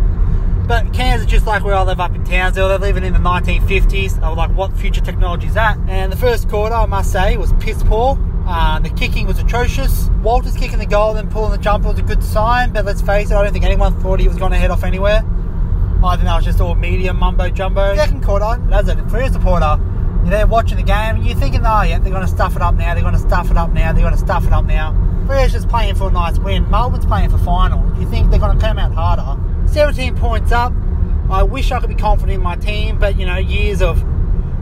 But 0.69 0.93
Cairns 0.93 1.23
is 1.23 1.27
just 1.27 1.45
like 1.45 1.65
where 1.65 1.75
I 1.75 1.83
live 1.83 1.99
up 1.99 2.15
in 2.15 2.23
Townsville. 2.23 2.69
They're 2.69 2.79
living 2.79 3.03
in 3.03 3.13
the 3.13 3.19
1950s. 3.19 4.23
I 4.23 4.29
was 4.29 4.39
like, 4.39 4.53
what 4.53 4.77
future 4.77 5.01
technology 5.01 5.49
is 5.49 5.55
that? 5.55 5.77
And 5.89 6.13
the 6.13 6.17
first 6.17 6.49
quarter, 6.49 6.77
I 6.77 6.87
must 6.87 7.11
say, 7.11 7.37
was 7.37 7.53
piss 7.55 7.83
poor. 7.83 8.17
Uh, 8.47 8.79
the 8.79 8.91
kicking 8.91 9.27
was 9.27 9.41
atrocious. 9.41 10.09
Walters 10.23 10.57
kicking 10.57 10.79
the 10.79 10.87
goal 10.87 11.17
and 11.17 11.29
pulling 11.29 11.51
the 11.51 11.59
jumper 11.59 11.89
was 11.89 11.99
a 11.99 12.03
good 12.03 12.23
sign, 12.23 12.73
but 12.73 12.85
let's 12.85 13.03
face 13.03 13.33
it, 13.33 13.35
I 13.35 13.43
don't 13.43 13.53
think 13.53 13.65
anyone 13.65 14.01
thought 14.03 14.21
he 14.21 14.29
was 14.29 14.37
going 14.37 14.53
to 14.53 14.59
head 14.59 14.71
off 14.71 14.85
anywhere. 14.85 15.25
I 16.05 16.15
think 16.15 16.27
that 16.27 16.37
was 16.37 16.45
just 16.45 16.61
all 16.61 16.77
media 16.77 17.13
mumbo 17.13 17.51
jumbo. 17.51 17.97
Second 17.97 18.23
quarter, 18.23 18.63
that's 18.69 18.89
a 18.89 19.09
first 19.09 19.33
supporter 19.33 19.81
you're 20.27 20.39
there 20.39 20.47
watching 20.49 20.77
the 20.77 20.83
game 20.83 21.15
and 21.15 21.25
you're 21.25 21.39
thinking, 21.39 21.61
oh 21.65 21.83
yeah, 21.83 22.01
they're 22.01 22.11
going 22.11 22.27
to 22.27 22.33
stuff 22.33 22.57
it 22.57 22.63
up 22.63 22.75
now, 22.75 22.95
they're 22.95 23.03
going 23.03 23.15
to 23.15 23.21
stuff 23.21 23.49
it 23.49 23.57
up 23.57 23.71
now, 23.71 23.93
they're 23.93 24.03
going 24.03 24.13
to 24.13 24.19
stuff 24.19 24.45
it 24.45 24.53
up 24.53 24.65
now. 24.65 24.93
Freo's 25.25 25.53
just 25.53 25.69
playing 25.69 25.95
for 25.95 26.09
a 26.09 26.11
nice 26.11 26.37
win. 26.41 26.69
Melbourne's 26.69 27.07
playing 27.07 27.31
for 27.31 27.39
final. 27.39 27.97
You 28.01 28.11
think 28.11 28.31
they're 28.31 28.41
going 28.41 28.59
to 28.59 28.65
come 28.65 28.77
out 28.77 28.93
harder. 28.93 29.41
17 29.73 30.17
points 30.17 30.51
up. 30.51 30.73
I 31.31 31.45
wish 31.45 31.71
I 31.71 31.79
could 31.79 31.89
be 31.91 31.95
confident 31.95 32.35
in 32.35 32.43
my 32.43 32.57
team, 32.57 32.99
but 32.99 33.19
you 33.19 33.25
know, 33.25 33.37
years 33.37 33.81
of 33.83 34.05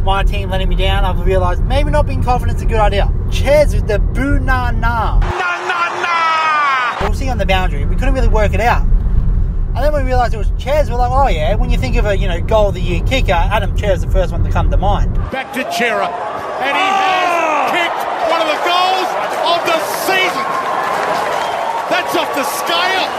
my 0.03 0.23
team 0.23 0.51
letting 0.51 0.69
me 0.69 0.77
down, 0.77 1.05
I've 1.05 1.25
realised 1.25 1.63
maybe 1.65 1.91
not 1.91 2.07
being 2.07 2.23
confident 2.23 2.59
is 2.59 2.63
a 2.63 2.67
good 2.67 2.81
idea. 2.81 3.11
Ches 3.31 3.75
with 3.75 3.87
the 3.87 3.99
boo 3.99 4.39
na 4.39 4.71
na. 4.71 5.19
Na 5.19 5.29
na 5.67 6.03
na! 6.03 6.99
We'll 7.01 7.15
see 7.15 7.31
on 7.31 7.39
the 7.39 7.47
boundary. 7.47 7.87
We 7.87 7.97
couldn't 7.97 8.13
really 8.13 8.29
work 8.29 8.53
it 8.53 8.61
out. 8.61 8.87
And 9.75 9.83
then 9.83 9.93
we 9.93 10.03
realised 10.03 10.35
it 10.35 10.39
was 10.39 10.53
Ches. 10.57 10.89
We're 10.89 10.97
like, 10.97 11.11
oh 11.11 11.27
yeah, 11.27 11.57
when 11.57 11.69
you 11.69 11.77
think 11.77 11.97
of 11.97 12.07
a 12.07 12.17
you 12.17 12.29
know 12.29 12.41
goal 12.41 12.69
of 12.69 12.75
the 12.75 12.81
year 12.81 13.03
kicker, 13.03 13.33
Adam 13.33 13.75
is 13.77 14.03
the 14.03 14.09
first 14.09 14.31
one 14.31 14.45
to 14.45 14.51
come 14.51 14.71
to 14.71 14.77
mind. 14.77 15.15
Back 15.33 15.53
to 15.55 15.63
Cerra, 15.73 16.07
and 16.07 16.77
he 16.79 16.87
has 16.95 17.71
kicked 17.75 18.03
one 18.31 18.41
of 18.41 18.47
the 18.47 18.61
goals 18.63 19.11
of 19.51 19.61
the 19.67 19.79
season. 20.07 20.47
That's 21.91 22.15
off 22.15 22.31
the 22.37 22.45
scale. 22.45 23.11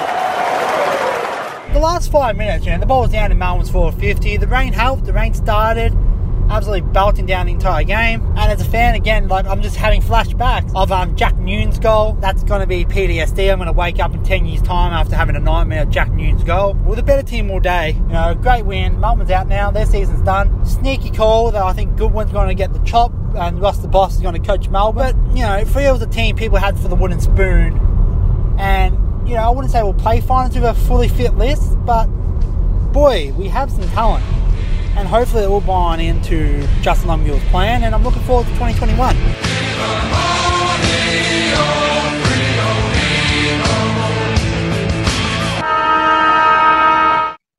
The 1.73 1.79
last 1.81 2.09
five 2.09 2.37
minutes, 2.37 2.65
you 2.65 2.71
know, 2.71 2.79
the 2.79 2.85
ball 2.85 3.01
was 3.01 3.11
down 3.11 3.33
in 3.33 3.37
Melbourne's 3.37 3.69
450. 3.69 4.37
The 4.37 4.47
rain 4.47 4.71
helped. 4.71 5.05
The 5.05 5.11
rain 5.11 5.33
started 5.33 5.91
absolutely 6.49 6.89
belting 6.91 7.25
down 7.25 7.47
the 7.47 7.53
entire 7.53 7.83
game. 7.83 8.21
And 8.37 8.51
as 8.51 8.61
a 8.61 8.65
fan, 8.65 8.95
again, 8.95 9.27
like 9.27 9.45
I'm 9.45 9.61
just 9.61 9.75
having 9.75 10.01
flashbacks 10.01 10.71
of 10.75 10.91
um, 10.91 11.15
Jack 11.15 11.37
Nune's 11.37 11.79
goal. 11.79 12.13
That's 12.19 12.43
going 12.43 12.61
to 12.61 12.67
be 12.67 12.85
PTSD. 12.85 13.51
I'm 13.51 13.57
going 13.57 13.67
to 13.67 13.73
wake 13.73 13.99
up 13.99 14.13
in 14.13 14.23
10 14.23 14.45
years' 14.45 14.61
time 14.61 14.93
after 14.93 15.15
having 15.15 15.35
a 15.35 15.39
nightmare 15.39 15.83
of 15.83 15.89
Jack 15.89 16.11
Nune's 16.11 16.43
goal. 16.43 16.73
With 16.73 16.99
a 16.99 17.03
better 17.03 17.23
team 17.23 17.49
all 17.49 17.59
day, 17.59 17.91
you 17.91 18.13
know, 18.13 18.35
great 18.35 18.65
win. 18.65 18.99
Melbourne's 18.99 19.31
out 19.31 19.47
now. 19.47 19.71
Their 19.71 19.85
season's 19.85 20.21
done. 20.21 20.65
Sneaky 20.65 21.09
call 21.09 21.51
that 21.51 21.63
I 21.63 21.73
think 21.73 21.97
Goodwin's 21.97 22.31
going 22.31 22.47
to 22.47 22.55
get 22.55 22.73
the 22.73 22.79
chop 22.79 23.11
and 23.35 23.59
Ross 23.59 23.79
the 23.79 23.87
Boss 23.87 24.15
is 24.15 24.21
going 24.21 24.39
to 24.39 24.47
coach 24.47 24.69
Melbourne. 24.69 24.95
But, 24.95 25.35
you 25.35 25.43
know, 25.43 25.63
Freo 25.65 25.93
was 25.93 26.01
a 26.01 26.07
team 26.07 26.35
people 26.35 26.57
had 26.57 26.79
for 26.79 26.87
the 26.87 26.95
wooden 26.95 27.19
spoon. 27.19 27.79
And, 28.57 28.95
you 29.27 29.35
know, 29.35 29.41
I 29.41 29.49
wouldn't 29.49 29.71
say 29.71 29.83
we'll 29.83 29.93
play 29.93 30.21
finals 30.21 30.55
with 30.55 30.63
a 30.63 30.73
fully 30.73 31.09
fit 31.09 31.35
list, 31.35 31.73
but 31.85 32.05
boy, 32.93 33.33
we 33.33 33.49
have 33.49 33.69
some 33.69 33.87
talent 33.89 34.23
and 34.95 35.07
hopefully 35.07 35.43
it 35.43 35.49
will 35.49 35.61
buy 35.61 35.73
on 35.73 35.99
into 35.99 36.65
Justin 36.81 37.09
Longmuir's 37.09 37.43
plan. 37.45 37.83
And 37.83 37.93
I'm 37.93 38.03
looking 38.03 38.21
forward 38.23 38.47
to 38.47 38.53
2021. 38.53 39.15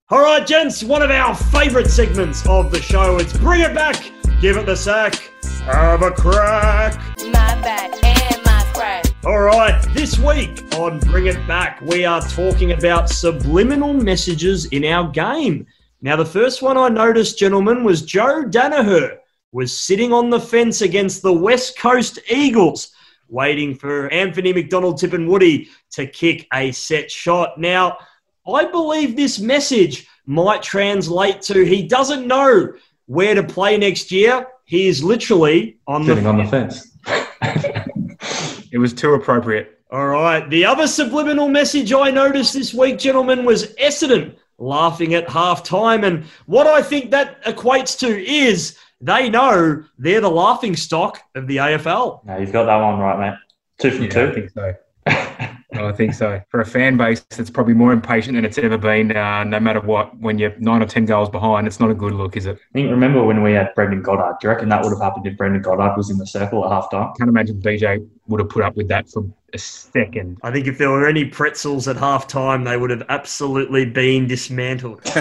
All 0.08 0.22
right, 0.22 0.46
gents, 0.46 0.84
one 0.84 1.02
of 1.02 1.10
our 1.10 1.34
favourite 1.34 1.88
segments 1.88 2.46
of 2.46 2.70
the 2.70 2.80
show. 2.80 3.18
It's 3.18 3.36
Bring 3.36 3.62
It 3.62 3.74
Back, 3.74 4.12
Give 4.40 4.56
It 4.56 4.64
the 4.64 4.76
Sack, 4.76 5.16
Have 5.64 6.02
a 6.02 6.12
Crack. 6.12 6.94
My 7.18 7.60
back 7.60 8.04
and 8.04 8.44
my 8.44 8.64
crack. 8.72 9.04
All 9.24 9.40
right, 9.40 9.84
this 9.94 10.16
week 10.20 10.62
on 10.76 11.00
Bring 11.00 11.26
It 11.26 11.44
Back, 11.48 11.80
we 11.80 12.04
are 12.04 12.20
talking 12.20 12.70
about 12.70 13.10
subliminal 13.10 13.94
messages 13.94 14.66
in 14.66 14.84
our 14.84 15.10
game. 15.10 15.66
Now, 16.02 16.16
the 16.16 16.26
first 16.26 16.62
one 16.62 16.76
I 16.76 16.88
noticed, 16.88 17.38
gentlemen, 17.38 17.82
was 17.84 18.02
Joe 18.02 18.44
Daniher 18.44 19.18
was 19.52 19.78
sitting 19.78 20.12
on 20.12 20.28
the 20.30 20.40
fence 20.40 20.82
against 20.82 21.22
the 21.22 21.32
West 21.32 21.78
Coast 21.78 22.18
Eagles, 22.30 22.92
waiting 23.28 23.74
for 23.74 24.12
Anthony 24.12 24.52
McDonald-Tipungwuti 24.52 25.68
to 25.92 26.06
kick 26.06 26.46
a 26.52 26.72
set 26.72 27.10
shot. 27.10 27.58
Now, 27.58 27.98
I 28.46 28.66
believe 28.66 29.16
this 29.16 29.38
message 29.38 30.06
might 30.26 30.62
translate 30.62 31.40
to 31.42 31.64
he 31.64 31.86
doesn't 31.86 32.26
know 32.26 32.74
where 33.06 33.34
to 33.34 33.42
play 33.42 33.76
next 33.78 34.12
year. 34.12 34.46
He 34.64 34.88
is 34.88 35.02
literally 35.02 35.78
on 35.86 36.04
Sitting 36.04 36.24
the 36.24 36.30
on 36.30 36.36
the 36.38 36.44
fence. 36.44 36.96
fence. 37.04 37.76
It 38.72 38.78
was 38.78 38.92
too 38.92 39.14
appropriate. 39.14 39.80
All 39.90 40.08
right. 40.08 40.50
The 40.50 40.64
other 40.66 40.86
subliminal 40.86 41.48
message 41.48 41.92
I 41.94 42.10
noticed 42.10 42.52
this 42.52 42.74
week, 42.74 42.98
gentlemen, 42.98 43.44
was 43.44 43.74
Essendon 43.76 44.34
laughing 44.58 45.14
at 45.14 45.28
half 45.28 45.62
time. 45.62 46.04
And 46.04 46.24
what 46.46 46.66
I 46.66 46.82
think 46.82 47.10
that 47.10 47.42
equates 47.44 47.98
to 48.00 48.24
is 48.26 48.76
they 49.00 49.28
know 49.28 49.84
they're 49.98 50.20
the 50.20 50.30
laughing 50.30 50.76
stock 50.76 51.20
of 51.34 51.46
the 51.46 51.56
AFL. 51.58 52.24
no, 52.24 52.38
you've 52.38 52.52
got 52.52 52.64
that 52.64 52.76
one 52.76 52.98
right, 52.98 53.30
mate. 53.30 53.38
Two 53.78 53.90
from 53.90 54.04
Yeah, 54.04 54.08
I 54.08 54.12
two. 54.12 54.32
think 54.32 54.50
so. 54.50 54.74
I 55.84 55.92
think 55.92 56.14
so. 56.14 56.40
For 56.48 56.60
a 56.60 56.64
fan 56.64 56.96
base 56.96 57.20
that's 57.30 57.50
probably 57.50 57.74
more 57.74 57.92
impatient 57.92 58.36
than 58.36 58.44
it's 58.44 58.58
ever 58.58 58.78
been, 58.78 59.16
uh, 59.16 59.44
no 59.44 59.60
matter 59.60 59.80
what, 59.80 60.16
when 60.18 60.38
you're 60.38 60.54
nine 60.58 60.82
or 60.82 60.86
10 60.86 61.04
goals 61.04 61.28
behind, 61.28 61.66
it's 61.66 61.80
not 61.80 61.90
a 61.90 61.94
good 61.94 62.12
look, 62.12 62.36
is 62.36 62.46
it? 62.46 62.56
I 62.56 62.72
think 62.72 62.90
remember 62.90 63.24
when 63.24 63.42
we 63.42 63.52
had 63.52 63.74
Brendan 63.74 64.02
Goddard? 64.02 64.36
Do 64.40 64.46
you 64.46 64.52
reckon 64.52 64.68
that 64.70 64.82
would 64.82 64.90
have 64.90 65.00
happened 65.00 65.26
if 65.26 65.36
Brendan 65.36 65.62
Goddard 65.62 65.96
was 65.96 66.10
in 66.10 66.18
the 66.18 66.26
circle 66.26 66.64
at 66.64 66.70
half 66.70 66.90
time? 66.90 67.12
Can't 67.18 67.28
imagine 67.28 67.60
BJ 67.60 68.08
would 68.28 68.40
have 68.40 68.48
put 68.48 68.62
up 68.62 68.76
with 68.76 68.88
that 68.88 69.08
for 69.08 69.24
a 69.52 69.58
second. 69.58 70.38
I 70.42 70.50
think 70.50 70.66
if 70.66 70.78
there 70.78 70.90
were 70.90 71.06
any 71.06 71.24
pretzels 71.24 71.88
at 71.88 71.96
half 71.96 72.26
time, 72.26 72.64
they 72.64 72.76
would 72.76 72.90
have 72.90 73.04
absolutely 73.08 73.86
been 73.86 74.26
dismantled. 74.26 75.04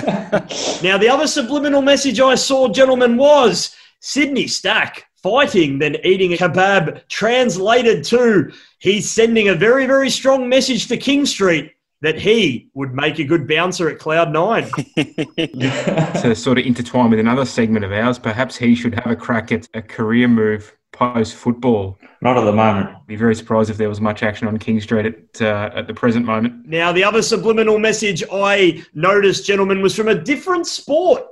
now, 0.84 0.98
the 0.98 1.10
other 1.10 1.28
subliminal 1.28 1.82
message 1.82 2.20
I 2.20 2.36
saw, 2.36 2.68
gentlemen, 2.68 3.18
was 3.18 3.76
Sydney 4.00 4.48
Stack 4.48 5.06
fighting, 5.26 5.80
than 5.80 5.98
eating 6.06 6.34
a 6.34 6.38
kebab, 6.38 7.02
translated 7.10 8.04
to 8.04 8.52
he's 8.78 9.10
sending 9.10 9.48
a 9.48 9.56
very, 9.56 9.88
very 9.88 10.08
strong 10.08 10.48
message 10.48 10.88
to 10.88 10.96
King 10.96 11.26
Street 11.26 11.72
that 12.02 12.20
he 12.20 12.70
would 12.76 12.94
make 12.94 13.18
a 13.18 13.24
good 13.24 13.48
bouncer 13.48 13.90
at 13.90 13.98
Cloud 13.98 14.32
Nine. 14.32 14.70
to 16.22 16.36
sort 16.36 16.60
of 16.60 16.66
intertwine 16.68 17.10
with 17.10 17.18
another 17.18 17.44
segment 17.44 17.84
of 17.84 17.92
ours, 17.92 18.20
perhaps 18.20 18.56
he 18.56 18.76
should 18.76 18.94
have 18.94 19.08
a 19.08 19.16
crack 19.16 19.52
at 19.52 19.68
a 19.74 19.82
career 19.82 20.28
move 20.28 20.76
post 20.92 21.34
football. 21.34 21.98
Not 22.22 22.38
at 22.38 22.46
the 22.46 22.54
moment. 22.54 22.90
I'd 22.90 23.08
Be 23.08 23.16
very 23.16 23.34
surprised 23.34 23.72
if 23.72 23.78
there 23.78 23.90
was 23.90 24.00
much 24.00 24.22
action 24.22 24.48
on 24.48 24.60
King 24.60 24.80
Street 24.80 25.08
at 25.08 25.42
uh, 25.42 25.72
at 25.74 25.88
the 25.88 25.94
present 25.96 26.28
moment. 26.28 26.68
Now, 26.68 26.92
the 26.92 27.04
other 27.04 27.24
subliminal 27.24 27.80
message 27.80 28.24
I 28.32 28.86
noticed, 28.94 29.48
gentlemen, 29.48 29.82
was 29.82 29.96
from 29.96 30.08
a 30.08 30.16
different 30.16 30.68
sport. 30.68 31.24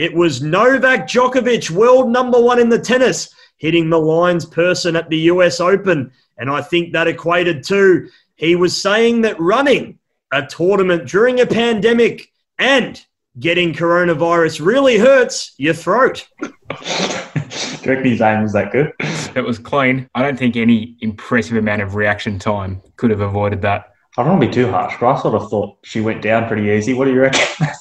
It 0.00 0.14
was 0.14 0.40
Novak 0.40 1.06
Djokovic, 1.06 1.68
world 1.68 2.10
number 2.10 2.40
one 2.40 2.58
in 2.58 2.70
the 2.70 2.78
tennis. 2.78 3.34
hitting 3.58 3.90
the 3.90 4.00
lines 4.00 4.46
person 4.46 4.96
at 4.96 5.10
the 5.10 5.18
US 5.32 5.60
Open. 5.60 6.10
And 6.38 6.48
I 6.48 6.62
think 6.62 6.94
that 6.94 7.06
equated 7.06 7.62
to 7.64 8.08
he 8.36 8.56
was 8.56 8.74
saying 8.80 9.20
that 9.20 9.38
running 9.38 9.98
a 10.32 10.46
tournament 10.46 11.06
during 11.06 11.40
a 11.40 11.46
pandemic 11.46 12.32
and 12.58 13.04
getting 13.38 13.74
coronavirus 13.74 14.64
really 14.64 14.96
hurts 14.96 15.52
your 15.58 15.74
throat. 15.74 16.26
Do 16.40 17.92
you 17.92 17.96
his 17.96 18.22
aim 18.22 18.42
was 18.42 18.54
that 18.54 18.72
good? 18.72 18.94
It 19.36 19.44
was 19.44 19.58
clean. 19.58 20.08
I 20.14 20.22
don't 20.22 20.38
think 20.38 20.56
any 20.56 20.96
impressive 21.02 21.58
amount 21.58 21.82
of 21.82 21.94
reaction 21.94 22.38
time 22.38 22.80
could 22.96 23.10
have 23.10 23.20
avoided 23.20 23.60
that. 23.62 23.92
I 24.16 24.22
don't 24.22 24.38
want 24.38 24.42
to 24.42 24.48
be 24.48 24.54
too 24.54 24.70
harsh, 24.70 24.94
but 24.98 25.12
I 25.12 25.20
sort 25.20 25.34
of 25.34 25.50
thought 25.50 25.76
she 25.84 26.00
went 26.00 26.22
down 26.22 26.48
pretty 26.48 26.70
easy. 26.70 26.94
What 26.94 27.04
do 27.04 27.12
you 27.12 27.20
reckon? 27.20 27.68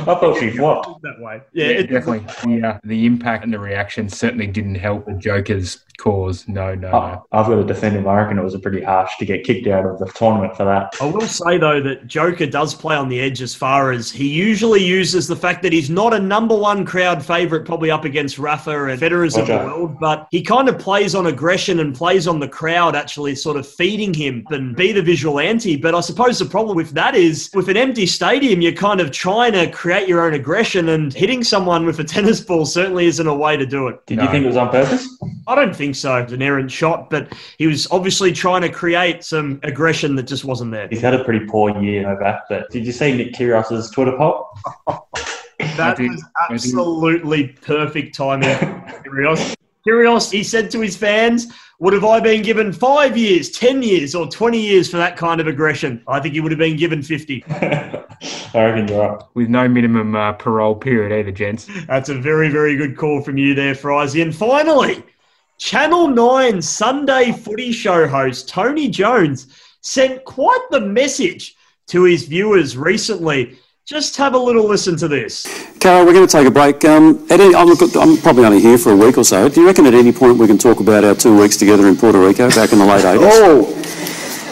I 0.00 0.14
thought 0.14 0.38
she 0.38 0.50
flopped. 0.50 1.02
That 1.02 1.20
way. 1.20 1.40
Yeah, 1.52 1.66
it, 1.66 1.90
definitely. 1.90 2.26
The, 2.60 2.68
uh, 2.68 2.78
the 2.84 3.06
impact 3.06 3.44
and 3.44 3.52
the 3.52 3.58
reaction 3.58 4.08
certainly 4.08 4.46
didn't 4.46 4.76
help 4.76 5.06
the 5.06 5.14
Joker's 5.14 5.84
cause. 5.98 6.46
No, 6.48 6.74
no, 6.74 6.90
no. 6.90 6.96
I- 6.96 7.18
I've 7.40 7.46
got 7.46 7.56
to 7.56 7.64
defend 7.64 7.96
him. 7.96 8.06
I 8.08 8.16
reckon 8.20 8.38
it 8.38 8.42
was 8.44 8.54
a 8.54 8.58
pretty 8.58 8.82
harsh 8.82 9.16
to 9.18 9.24
get 9.24 9.44
kicked 9.44 9.66
out 9.66 9.84
of 9.86 9.98
the 9.98 10.06
tournament 10.06 10.56
for 10.56 10.64
that. 10.64 10.94
I 11.00 11.06
will 11.06 11.20
say 11.22 11.58
though 11.58 11.80
that 11.80 12.06
Joker 12.06 12.46
does 12.46 12.74
play 12.74 12.96
on 12.96 13.08
the 13.08 13.20
edge 13.20 13.40
as 13.42 13.54
far 13.54 13.92
as 13.92 14.10
he 14.10 14.28
usually 14.28 14.82
uses 14.82 15.26
the 15.28 15.36
fact 15.36 15.62
that 15.62 15.72
he's 15.72 15.90
not 15.90 16.12
a 16.14 16.18
number 16.18 16.56
one 16.56 16.84
crowd 16.84 17.24
favourite, 17.24 17.64
probably 17.64 17.90
up 17.90 18.04
against 18.04 18.38
Rafa 18.38 18.86
and 18.86 19.00
Federer's 19.00 19.36
of 19.36 19.46
the 19.46 19.56
world, 19.56 19.96
but 20.00 20.26
he 20.30 20.42
kind 20.42 20.68
of 20.68 20.78
plays 20.78 21.14
on 21.14 21.26
aggression 21.26 21.80
and 21.80 21.94
plays 21.94 22.26
on 22.26 22.40
the 22.40 22.48
crowd 22.48 22.94
actually 22.96 23.34
sort 23.34 23.56
of 23.56 23.66
feeding 23.66 24.12
him 24.14 24.44
and 24.50 24.74
be 24.76 24.92
the 24.92 25.02
visual 25.02 25.38
anti. 25.40 25.76
But 25.76 25.94
I 25.94 26.00
suppose 26.00 26.38
the 26.38 26.44
problem 26.44 26.76
with 26.76 26.90
that 26.92 27.14
is 27.14 27.50
with 27.54 27.68
an 27.68 27.76
empty 27.76 28.06
stadium, 28.06 28.60
you're 28.60 28.72
kind 28.72 29.00
of 29.00 29.10
trying 29.10 29.52
to 29.52 29.70
create 29.70 30.08
your 30.08 30.24
own 30.24 30.34
aggression 30.34 30.88
and 30.90 31.12
hitting 31.12 31.42
someone 31.44 31.86
with 31.86 31.98
a 31.98 32.04
tennis 32.04 32.40
ball 32.40 32.64
certainly 32.66 33.06
isn't 33.06 33.26
a 33.26 33.34
way 33.34 33.56
to 33.56 33.66
do 33.66 33.88
it. 33.88 34.04
Did 34.06 34.18
No. 34.18 34.24
you 34.24 34.30
think 34.30 34.44
it 34.44 34.48
was 34.48 34.56
on 34.56 34.68
purpose? 34.70 35.08
I 35.46 35.54
don't 35.54 35.74
think 35.74 35.81
so. 35.90 36.16
It 36.16 36.24
was 36.24 36.32
an 36.32 36.42
errant 36.42 36.70
shot, 36.70 37.08
but 37.08 37.32
he 37.56 37.66
was 37.66 37.86
obviously 37.90 38.32
trying 38.32 38.60
to 38.62 38.68
create 38.68 39.24
some 39.24 39.58
aggression 39.62 40.16
that 40.16 40.24
just 40.24 40.44
wasn't 40.44 40.72
there. 40.72 40.88
He's 40.88 41.00
had 41.00 41.14
a 41.14 41.24
pretty 41.24 41.46
poor 41.46 41.76
year, 41.82 42.02
Novak. 42.02 42.42
But 42.48 42.70
did 42.70 42.84
you 42.84 42.92
see 42.92 43.16
Nick 43.16 43.32
Kyrgios's 43.32 43.90
Twitter 43.90 44.16
poll? 44.16 44.48
That 45.76 45.98
was 45.98 46.22
absolutely 46.50 47.48
perfect 47.48 48.14
timing. 48.14 48.48
Kyrgios. 48.48 49.54
Kyrgios, 49.86 50.30
he 50.30 50.44
said 50.44 50.70
to 50.72 50.80
his 50.80 50.96
fans, 50.96 51.52
would 51.80 51.92
have 51.92 52.04
I 52.04 52.20
been 52.20 52.42
given 52.42 52.72
five 52.72 53.16
years, 53.16 53.50
10 53.50 53.82
years, 53.82 54.14
or 54.14 54.28
20 54.28 54.60
years 54.60 54.88
for 54.88 54.98
that 54.98 55.16
kind 55.16 55.40
of 55.40 55.48
aggression? 55.48 56.02
I 56.06 56.20
think 56.20 56.34
he 56.34 56.40
would 56.40 56.52
have 56.52 56.58
been 56.58 56.76
given 56.76 57.02
50. 57.02 57.44
I 57.50 58.04
reckon 58.54 58.86
you're 58.86 59.02
up. 59.02 59.30
With 59.34 59.48
no 59.48 59.66
minimum 59.66 60.14
uh, 60.14 60.34
parole 60.34 60.76
period 60.76 61.18
either, 61.18 61.32
gents. 61.32 61.68
That's 61.88 62.08
a 62.08 62.14
very, 62.14 62.50
very 62.50 62.76
good 62.76 62.96
call 62.96 63.22
from 63.22 63.36
you 63.36 63.54
there, 63.54 63.74
Frizy. 63.74 64.22
And 64.22 64.34
finally, 64.34 65.02
Channel 65.62 66.08
9 66.08 66.60
Sunday 66.60 67.30
footy 67.30 67.70
show 67.70 68.08
host 68.08 68.48
Tony 68.48 68.88
Jones 68.88 69.46
sent 69.80 70.24
quite 70.24 70.60
the 70.72 70.80
message 70.80 71.54
to 71.86 72.02
his 72.02 72.24
viewers 72.24 72.76
recently. 72.76 73.56
Just 73.86 74.16
have 74.16 74.34
a 74.34 74.38
little 74.38 74.66
listen 74.66 74.96
to 74.96 75.06
this. 75.06 75.46
Carol, 75.78 76.04
we're 76.04 76.14
going 76.14 76.26
to 76.26 76.32
take 76.32 76.48
a 76.48 76.50
break. 76.50 76.84
Um, 76.84 77.24
at 77.30 77.38
any, 77.38 77.54
I'm, 77.54 77.68
I'm 77.70 78.16
probably 78.16 78.44
only 78.44 78.60
here 78.60 78.76
for 78.76 78.90
a 78.90 78.96
week 78.96 79.16
or 79.16 79.22
so. 79.22 79.48
Do 79.48 79.60
you 79.60 79.66
reckon 79.68 79.86
at 79.86 79.94
any 79.94 80.10
point 80.10 80.36
we 80.36 80.48
can 80.48 80.58
talk 80.58 80.80
about 80.80 81.04
our 81.04 81.14
two 81.14 81.38
weeks 81.38 81.56
together 81.56 81.86
in 81.86 81.96
Puerto 81.96 82.18
Rico 82.18 82.50
back 82.50 82.72
in 82.72 82.80
the 82.80 82.84
late 82.84 83.04
80s? 83.04 83.18
Oh, 83.22 84.01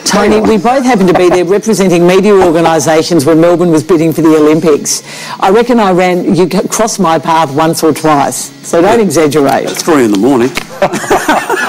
Tony, 0.04 0.40
we 0.40 0.56
both 0.58 0.84
happened 0.84 1.08
to 1.08 1.14
be 1.14 1.28
there 1.28 1.44
representing 1.44 2.06
media 2.06 2.34
organisations 2.34 3.24
when 3.24 3.40
Melbourne 3.40 3.70
was 3.70 3.82
bidding 3.84 4.12
for 4.12 4.22
the 4.22 4.36
Olympics. 4.36 5.02
I 5.40 5.50
reckon 5.50 5.78
I 5.80 5.92
ran, 5.92 6.34
you 6.34 6.48
c- 6.50 6.68
crossed 6.68 7.00
my 7.00 7.18
path 7.18 7.54
once 7.54 7.82
or 7.82 7.92
twice, 7.92 8.50
so 8.66 8.80
don't 8.82 9.00
exaggerate. 9.00 9.64
It's 9.70 9.82
Three 9.82 10.04
in 10.04 10.12
the 10.12 10.18
morning. 10.18 10.50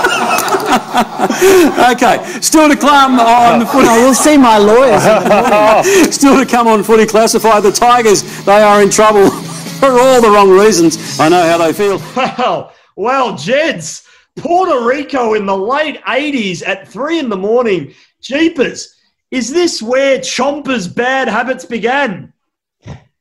okay, 1.92 2.24
still 2.42 2.70
to 2.70 2.76
come 2.78 3.20
on 3.20 3.60
the 3.60 3.66
footy. 3.66 3.88
I 3.88 4.04
will 4.04 4.14
see 4.14 4.38
my 4.38 4.58
lawyers. 4.58 5.04
in 5.06 5.24
the 5.24 5.50
morning. 5.50 6.12
Still 6.12 6.44
to 6.44 6.50
come 6.50 6.68
on 6.68 6.84
footy 6.84 7.06
classified. 7.06 7.64
The 7.64 7.72
Tigers, 7.72 8.24
they 8.46 8.62
are 8.62 8.82
in 8.82 8.90
trouble 8.90 9.30
for 9.80 9.90
all 10.00 10.22
the 10.22 10.30
wrong 10.30 10.50
reasons. 10.50 11.20
I 11.20 11.30
know 11.30 11.42
how 11.44 11.58
they 11.58 11.74
feel. 11.74 12.00
Well, 12.16 12.74
well, 12.96 13.34
Jeds, 13.34 14.06
Puerto 14.38 14.86
Rico 14.86 15.34
in 15.34 15.46
the 15.46 15.58
late 15.58 16.02
80s 16.04 16.66
at 16.68 16.88
three 16.88 17.20
in 17.20 17.30
the 17.30 17.38
morning. 17.38 17.94
Jeepers, 18.22 18.96
is 19.32 19.52
this 19.52 19.82
where 19.82 20.20
Chomper's 20.20 20.88
bad 20.88 21.28
habits 21.28 21.66
began? 21.66 22.34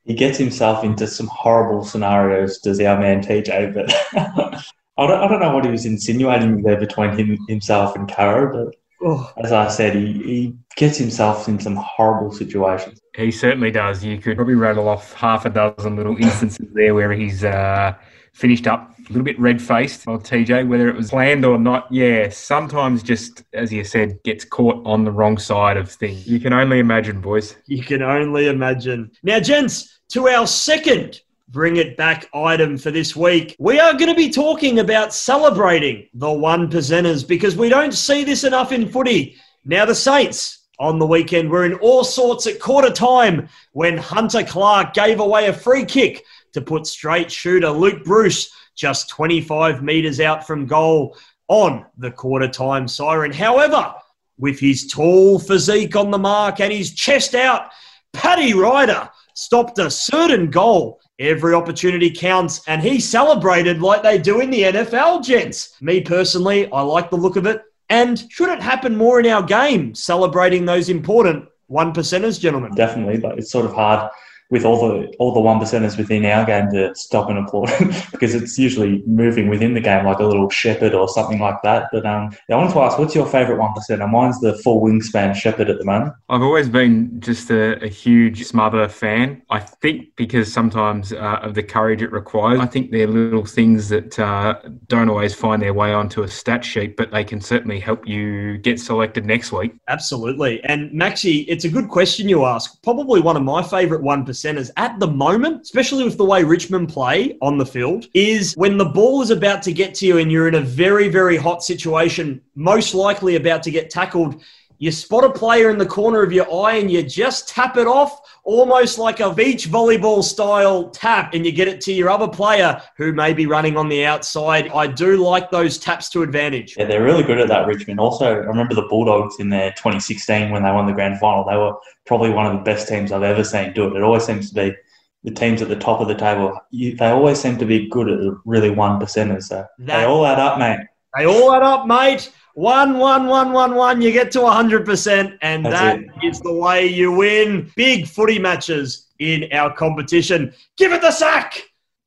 He 0.04 0.14
gets 0.14 0.38
himself 0.38 0.84
into 0.84 1.06
some 1.06 1.28
horrible 1.28 1.84
scenarios, 1.84 2.58
does 2.58 2.80
our 2.80 2.98
man 2.98 3.22
TJ, 3.22 3.74
but 3.74 3.92
I 4.98 5.06
don't, 5.06 5.20
I 5.20 5.28
don't 5.28 5.40
know 5.40 5.54
what 5.54 5.64
he 5.64 5.70
was 5.70 5.86
insinuating 5.86 6.62
there 6.62 6.78
between 6.78 7.16
him, 7.16 7.38
himself 7.48 7.96
and 7.96 8.08
Caro, 8.08 8.52
but 8.52 8.74
Oh, 9.02 9.32
as 9.38 9.50
I 9.50 9.68
said, 9.68 9.94
he, 9.94 10.12
he 10.12 10.56
gets 10.76 10.98
himself 10.98 11.48
in 11.48 11.58
some 11.58 11.76
horrible 11.76 12.32
situations. 12.32 13.00
He 13.16 13.30
certainly 13.30 13.70
does. 13.70 14.04
You 14.04 14.18
could 14.18 14.36
probably 14.36 14.54
rattle 14.54 14.88
off 14.88 15.14
half 15.14 15.46
a 15.46 15.50
dozen 15.50 15.96
little 15.96 16.16
instances 16.18 16.66
there 16.74 16.94
where 16.94 17.12
he's 17.12 17.42
uh, 17.42 17.94
finished 18.40 18.66
up 18.66 18.98
a 18.98 19.12
little 19.12 19.22
bit 19.22 19.38
red 19.38 19.60
faced 19.60 20.08
on 20.08 20.20
TJ, 20.20 20.66
whether 20.66 20.88
it 20.88 20.96
was 20.96 21.10
planned 21.10 21.44
or 21.44 21.58
not. 21.58 21.86
Yeah, 21.92 22.30
sometimes 22.30 23.02
just, 23.02 23.44
as 23.52 23.72
you 23.72 23.84
said, 23.84 24.22
gets 24.22 24.44
caught 24.44 24.84
on 24.86 25.04
the 25.04 25.10
wrong 25.10 25.36
side 25.36 25.76
of 25.76 25.90
things. 25.90 26.26
You 26.26 26.40
can 26.40 26.52
only 26.52 26.78
imagine, 26.78 27.20
boys. 27.20 27.56
you 27.66 27.82
can 27.82 28.02
only 28.02 28.48
imagine. 28.48 29.10
Now, 29.22 29.40
gents, 29.40 30.00
to 30.10 30.28
our 30.28 30.46
second 30.46 31.20
bring 31.48 31.76
it 31.76 31.96
back 31.96 32.28
item 32.32 32.78
for 32.78 32.90
this 32.90 33.14
week, 33.14 33.56
we 33.58 33.78
are 33.78 33.92
going 33.92 34.08
to 34.08 34.14
be 34.14 34.30
talking 34.30 34.78
about 34.78 35.12
celebrating 35.12 36.08
the 36.14 36.32
one 36.32 36.70
percenters 36.70 37.26
because 37.26 37.56
we 37.56 37.68
don't 37.68 37.92
see 37.92 38.24
this 38.24 38.44
enough 38.44 38.72
in 38.72 38.88
footy. 38.88 39.36
Now, 39.64 39.84
the 39.84 39.94
Saints 39.94 40.68
on 40.78 40.98
the 40.98 41.06
weekend 41.06 41.50
were 41.50 41.66
in 41.66 41.74
all 41.74 42.04
sorts 42.04 42.46
at 42.46 42.58
quarter 42.58 42.90
time 42.90 43.48
when 43.72 43.98
Hunter 43.98 44.42
Clark 44.42 44.94
gave 44.94 45.20
away 45.20 45.48
a 45.48 45.52
free 45.52 45.84
kick 45.84 46.24
to 46.52 46.60
put 46.60 46.86
straight 46.86 47.30
shooter 47.30 47.70
Luke 47.70 48.04
Bruce 48.04 48.50
just 48.76 49.08
25 49.10 49.82
metres 49.82 50.20
out 50.20 50.46
from 50.46 50.66
goal 50.66 51.16
on 51.48 51.84
the 51.98 52.10
quarter 52.10 52.48
time 52.48 52.88
siren. 52.88 53.32
However, 53.32 53.94
with 54.38 54.58
his 54.58 54.86
tall 54.86 55.38
physique 55.38 55.96
on 55.96 56.10
the 56.10 56.18
mark 56.18 56.60
and 56.60 56.72
his 56.72 56.94
chest 56.94 57.34
out, 57.34 57.70
Paddy 58.12 58.54
Ryder 58.54 59.08
stopped 59.34 59.78
a 59.78 59.90
certain 59.90 60.50
goal. 60.50 61.00
Every 61.18 61.52
opportunity 61.52 62.10
counts, 62.10 62.66
and 62.66 62.80
he 62.80 62.98
celebrated 62.98 63.82
like 63.82 64.02
they 64.02 64.16
do 64.16 64.40
in 64.40 64.48
the 64.48 64.62
NFL, 64.62 65.22
gents. 65.22 65.76
Me 65.82 66.00
personally, 66.00 66.70
I 66.72 66.80
like 66.80 67.10
the 67.10 67.16
look 67.16 67.36
of 67.36 67.44
it. 67.44 67.60
And 67.90 68.24
should 68.30 68.48
it 68.48 68.62
happen 68.62 68.96
more 68.96 69.20
in 69.20 69.26
our 69.26 69.42
game, 69.42 69.94
celebrating 69.94 70.64
those 70.64 70.88
important 70.88 71.46
one 71.66 71.92
percenters, 71.92 72.40
gentlemen? 72.40 72.74
Definitely, 72.74 73.18
but 73.18 73.38
it's 73.38 73.50
sort 73.50 73.66
of 73.66 73.74
hard 73.74 74.10
with 74.50 74.64
all 74.64 74.80
the 74.80 75.06
all 75.18 75.32
the 75.32 75.40
one 75.40 75.60
percenters 75.60 75.96
within 75.96 76.24
our 76.26 76.44
game 76.44 76.68
to 76.70 76.94
stop 76.94 77.30
and 77.30 77.38
applaud 77.38 77.70
because 78.10 78.34
it's 78.34 78.58
usually 78.58 79.02
moving 79.06 79.48
within 79.48 79.74
the 79.74 79.80
game 79.80 80.04
like 80.04 80.18
a 80.18 80.24
little 80.24 80.50
shepherd 80.50 80.92
or 80.92 81.08
something 81.08 81.38
like 81.38 81.62
that. 81.62 81.88
But 81.92 82.04
um, 82.04 82.30
I 82.50 82.56
wanted 82.56 82.72
to 82.72 82.80
ask, 82.80 82.98
what's 82.98 83.14
your 83.14 83.26
favourite 83.26 83.58
one 83.58 83.72
percenter? 83.72 84.10
Mine's 84.10 84.40
the 84.40 84.58
full 84.58 84.82
wingspan 84.82 85.34
shepherd 85.34 85.70
at 85.70 85.78
the 85.78 85.84
moment. 85.84 86.14
I've 86.28 86.42
always 86.42 86.68
been 86.68 87.20
just 87.20 87.50
a, 87.50 87.82
a 87.82 87.88
huge 87.88 88.44
smother 88.44 88.88
fan. 88.88 89.42
I 89.50 89.60
think 89.60 90.08
because 90.16 90.52
sometimes 90.52 91.12
uh, 91.12 91.38
of 91.42 91.54
the 91.54 91.62
courage 91.62 92.02
it 92.02 92.10
requires. 92.10 92.58
I 92.58 92.66
think 92.66 92.90
they're 92.90 93.06
little 93.06 93.44
things 93.44 93.88
that 93.90 94.18
uh, 94.18 94.58
don't 94.88 95.08
always 95.08 95.32
find 95.32 95.62
their 95.62 95.74
way 95.74 95.92
onto 95.92 96.22
a 96.22 96.28
stat 96.28 96.64
sheet, 96.64 96.96
but 96.96 97.12
they 97.12 97.22
can 97.22 97.40
certainly 97.40 97.78
help 97.78 98.06
you 98.06 98.58
get 98.58 98.80
selected 98.80 99.24
next 99.24 99.52
week. 99.52 99.74
Absolutely. 99.86 100.62
And 100.64 100.90
Maxi, 100.90 101.44
it's 101.46 101.64
a 101.64 101.68
good 101.68 101.88
question 101.88 102.28
you 102.28 102.44
ask. 102.44 102.82
Probably 102.82 103.20
one 103.20 103.36
of 103.36 103.42
my 103.44 103.62
favourite 103.62 104.02
one 104.02 104.26
percenters 104.26 104.39
at 104.44 104.98
the 104.98 105.06
moment, 105.06 105.62
especially 105.62 106.04
with 106.04 106.16
the 106.16 106.24
way 106.24 106.44
Richmond 106.44 106.88
play 106.88 107.36
on 107.40 107.58
the 107.58 107.66
field, 107.66 108.06
is 108.14 108.54
when 108.54 108.78
the 108.78 108.84
ball 108.84 109.22
is 109.22 109.30
about 109.30 109.62
to 109.62 109.72
get 109.72 109.94
to 109.96 110.06
you 110.06 110.18
and 110.18 110.30
you're 110.30 110.48
in 110.48 110.54
a 110.54 110.60
very, 110.60 111.08
very 111.08 111.36
hot 111.36 111.62
situation, 111.62 112.40
most 112.54 112.94
likely 112.94 113.36
about 113.36 113.62
to 113.64 113.70
get 113.70 113.90
tackled. 113.90 114.42
You 114.80 114.90
spot 114.90 115.24
a 115.24 115.30
player 115.30 115.68
in 115.68 115.76
the 115.76 115.84
corner 115.84 116.22
of 116.22 116.32
your 116.32 116.50
eye 116.64 116.76
and 116.76 116.90
you 116.90 117.02
just 117.02 117.50
tap 117.50 117.76
it 117.76 117.86
off, 117.86 118.18
almost 118.44 118.96
like 118.96 119.20
a 119.20 119.30
beach 119.30 119.68
volleyball 119.68 120.24
style 120.24 120.88
tap, 120.88 121.34
and 121.34 121.44
you 121.44 121.52
get 121.52 121.68
it 121.68 121.82
to 121.82 121.92
your 121.92 122.08
other 122.08 122.26
player 122.26 122.80
who 122.96 123.12
may 123.12 123.34
be 123.34 123.44
running 123.44 123.76
on 123.76 123.90
the 123.90 124.06
outside. 124.06 124.70
I 124.70 124.86
do 124.86 125.18
like 125.18 125.50
those 125.50 125.76
taps 125.76 126.08
to 126.10 126.22
advantage. 126.22 126.76
Yeah, 126.78 126.86
they're 126.86 127.04
really 127.04 127.22
good 127.22 127.38
at 127.38 127.48
that, 127.48 127.66
Richmond. 127.66 128.00
Also, 128.00 128.24
I 128.24 128.36
remember 128.36 128.74
the 128.74 128.86
Bulldogs 128.88 129.38
in 129.38 129.50
their 129.50 129.70
2016 129.72 130.50
when 130.50 130.62
they 130.62 130.72
won 130.72 130.86
the 130.86 130.94
grand 130.94 131.20
final. 131.20 131.44
They 131.44 131.58
were 131.58 131.74
probably 132.06 132.30
one 132.30 132.46
of 132.46 132.54
the 132.54 132.62
best 132.62 132.88
teams 132.88 133.12
I've 133.12 133.22
ever 133.22 133.44
seen 133.44 133.74
do 133.74 133.86
it. 133.86 133.96
It 133.98 134.02
always 134.02 134.24
seems 134.24 134.48
to 134.48 134.54
be 134.54 134.76
the 135.24 135.30
teams 135.30 135.60
at 135.60 135.68
the 135.68 135.76
top 135.76 136.00
of 136.00 136.08
the 136.08 136.14
table. 136.14 136.58
You, 136.70 136.96
they 136.96 137.10
always 137.10 137.38
seem 137.38 137.58
to 137.58 137.66
be 137.66 137.90
good 137.90 138.08
at 138.08 138.34
really 138.46 138.70
one 138.70 138.98
percenters. 138.98 139.42
So 139.42 139.66
they 139.78 140.04
all 140.04 140.24
add 140.24 140.38
up, 140.38 140.58
mate. 140.58 140.86
They 141.18 141.26
all 141.26 141.52
add 141.52 141.62
up, 141.62 141.86
mate. 141.86 142.32
One, 142.54 142.98
one, 142.98 143.26
one, 143.26 143.52
one, 143.52 143.74
one. 143.74 144.02
You 144.02 144.12
get 144.12 144.30
to 144.32 144.40
100%, 144.40 145.38
and 145.42 145.64
That's 145.64 145.74
that 145.80 145.98
it. 146.00 146.10
is 146.24 146.40
the 146.40 146.52
way 146.52 146.86
you 146.86 147.12
win 147.12 147.70
big 147.76 148.06
footy 148.06 148.38
matches 148.38 149.06
in 149.18 149.48
our 149.52 149.72
competition. 149.72 150.52
Give 150.76 150.92
it 150.92 151.00
the 151.00 151.12
sack. 151.12 151.62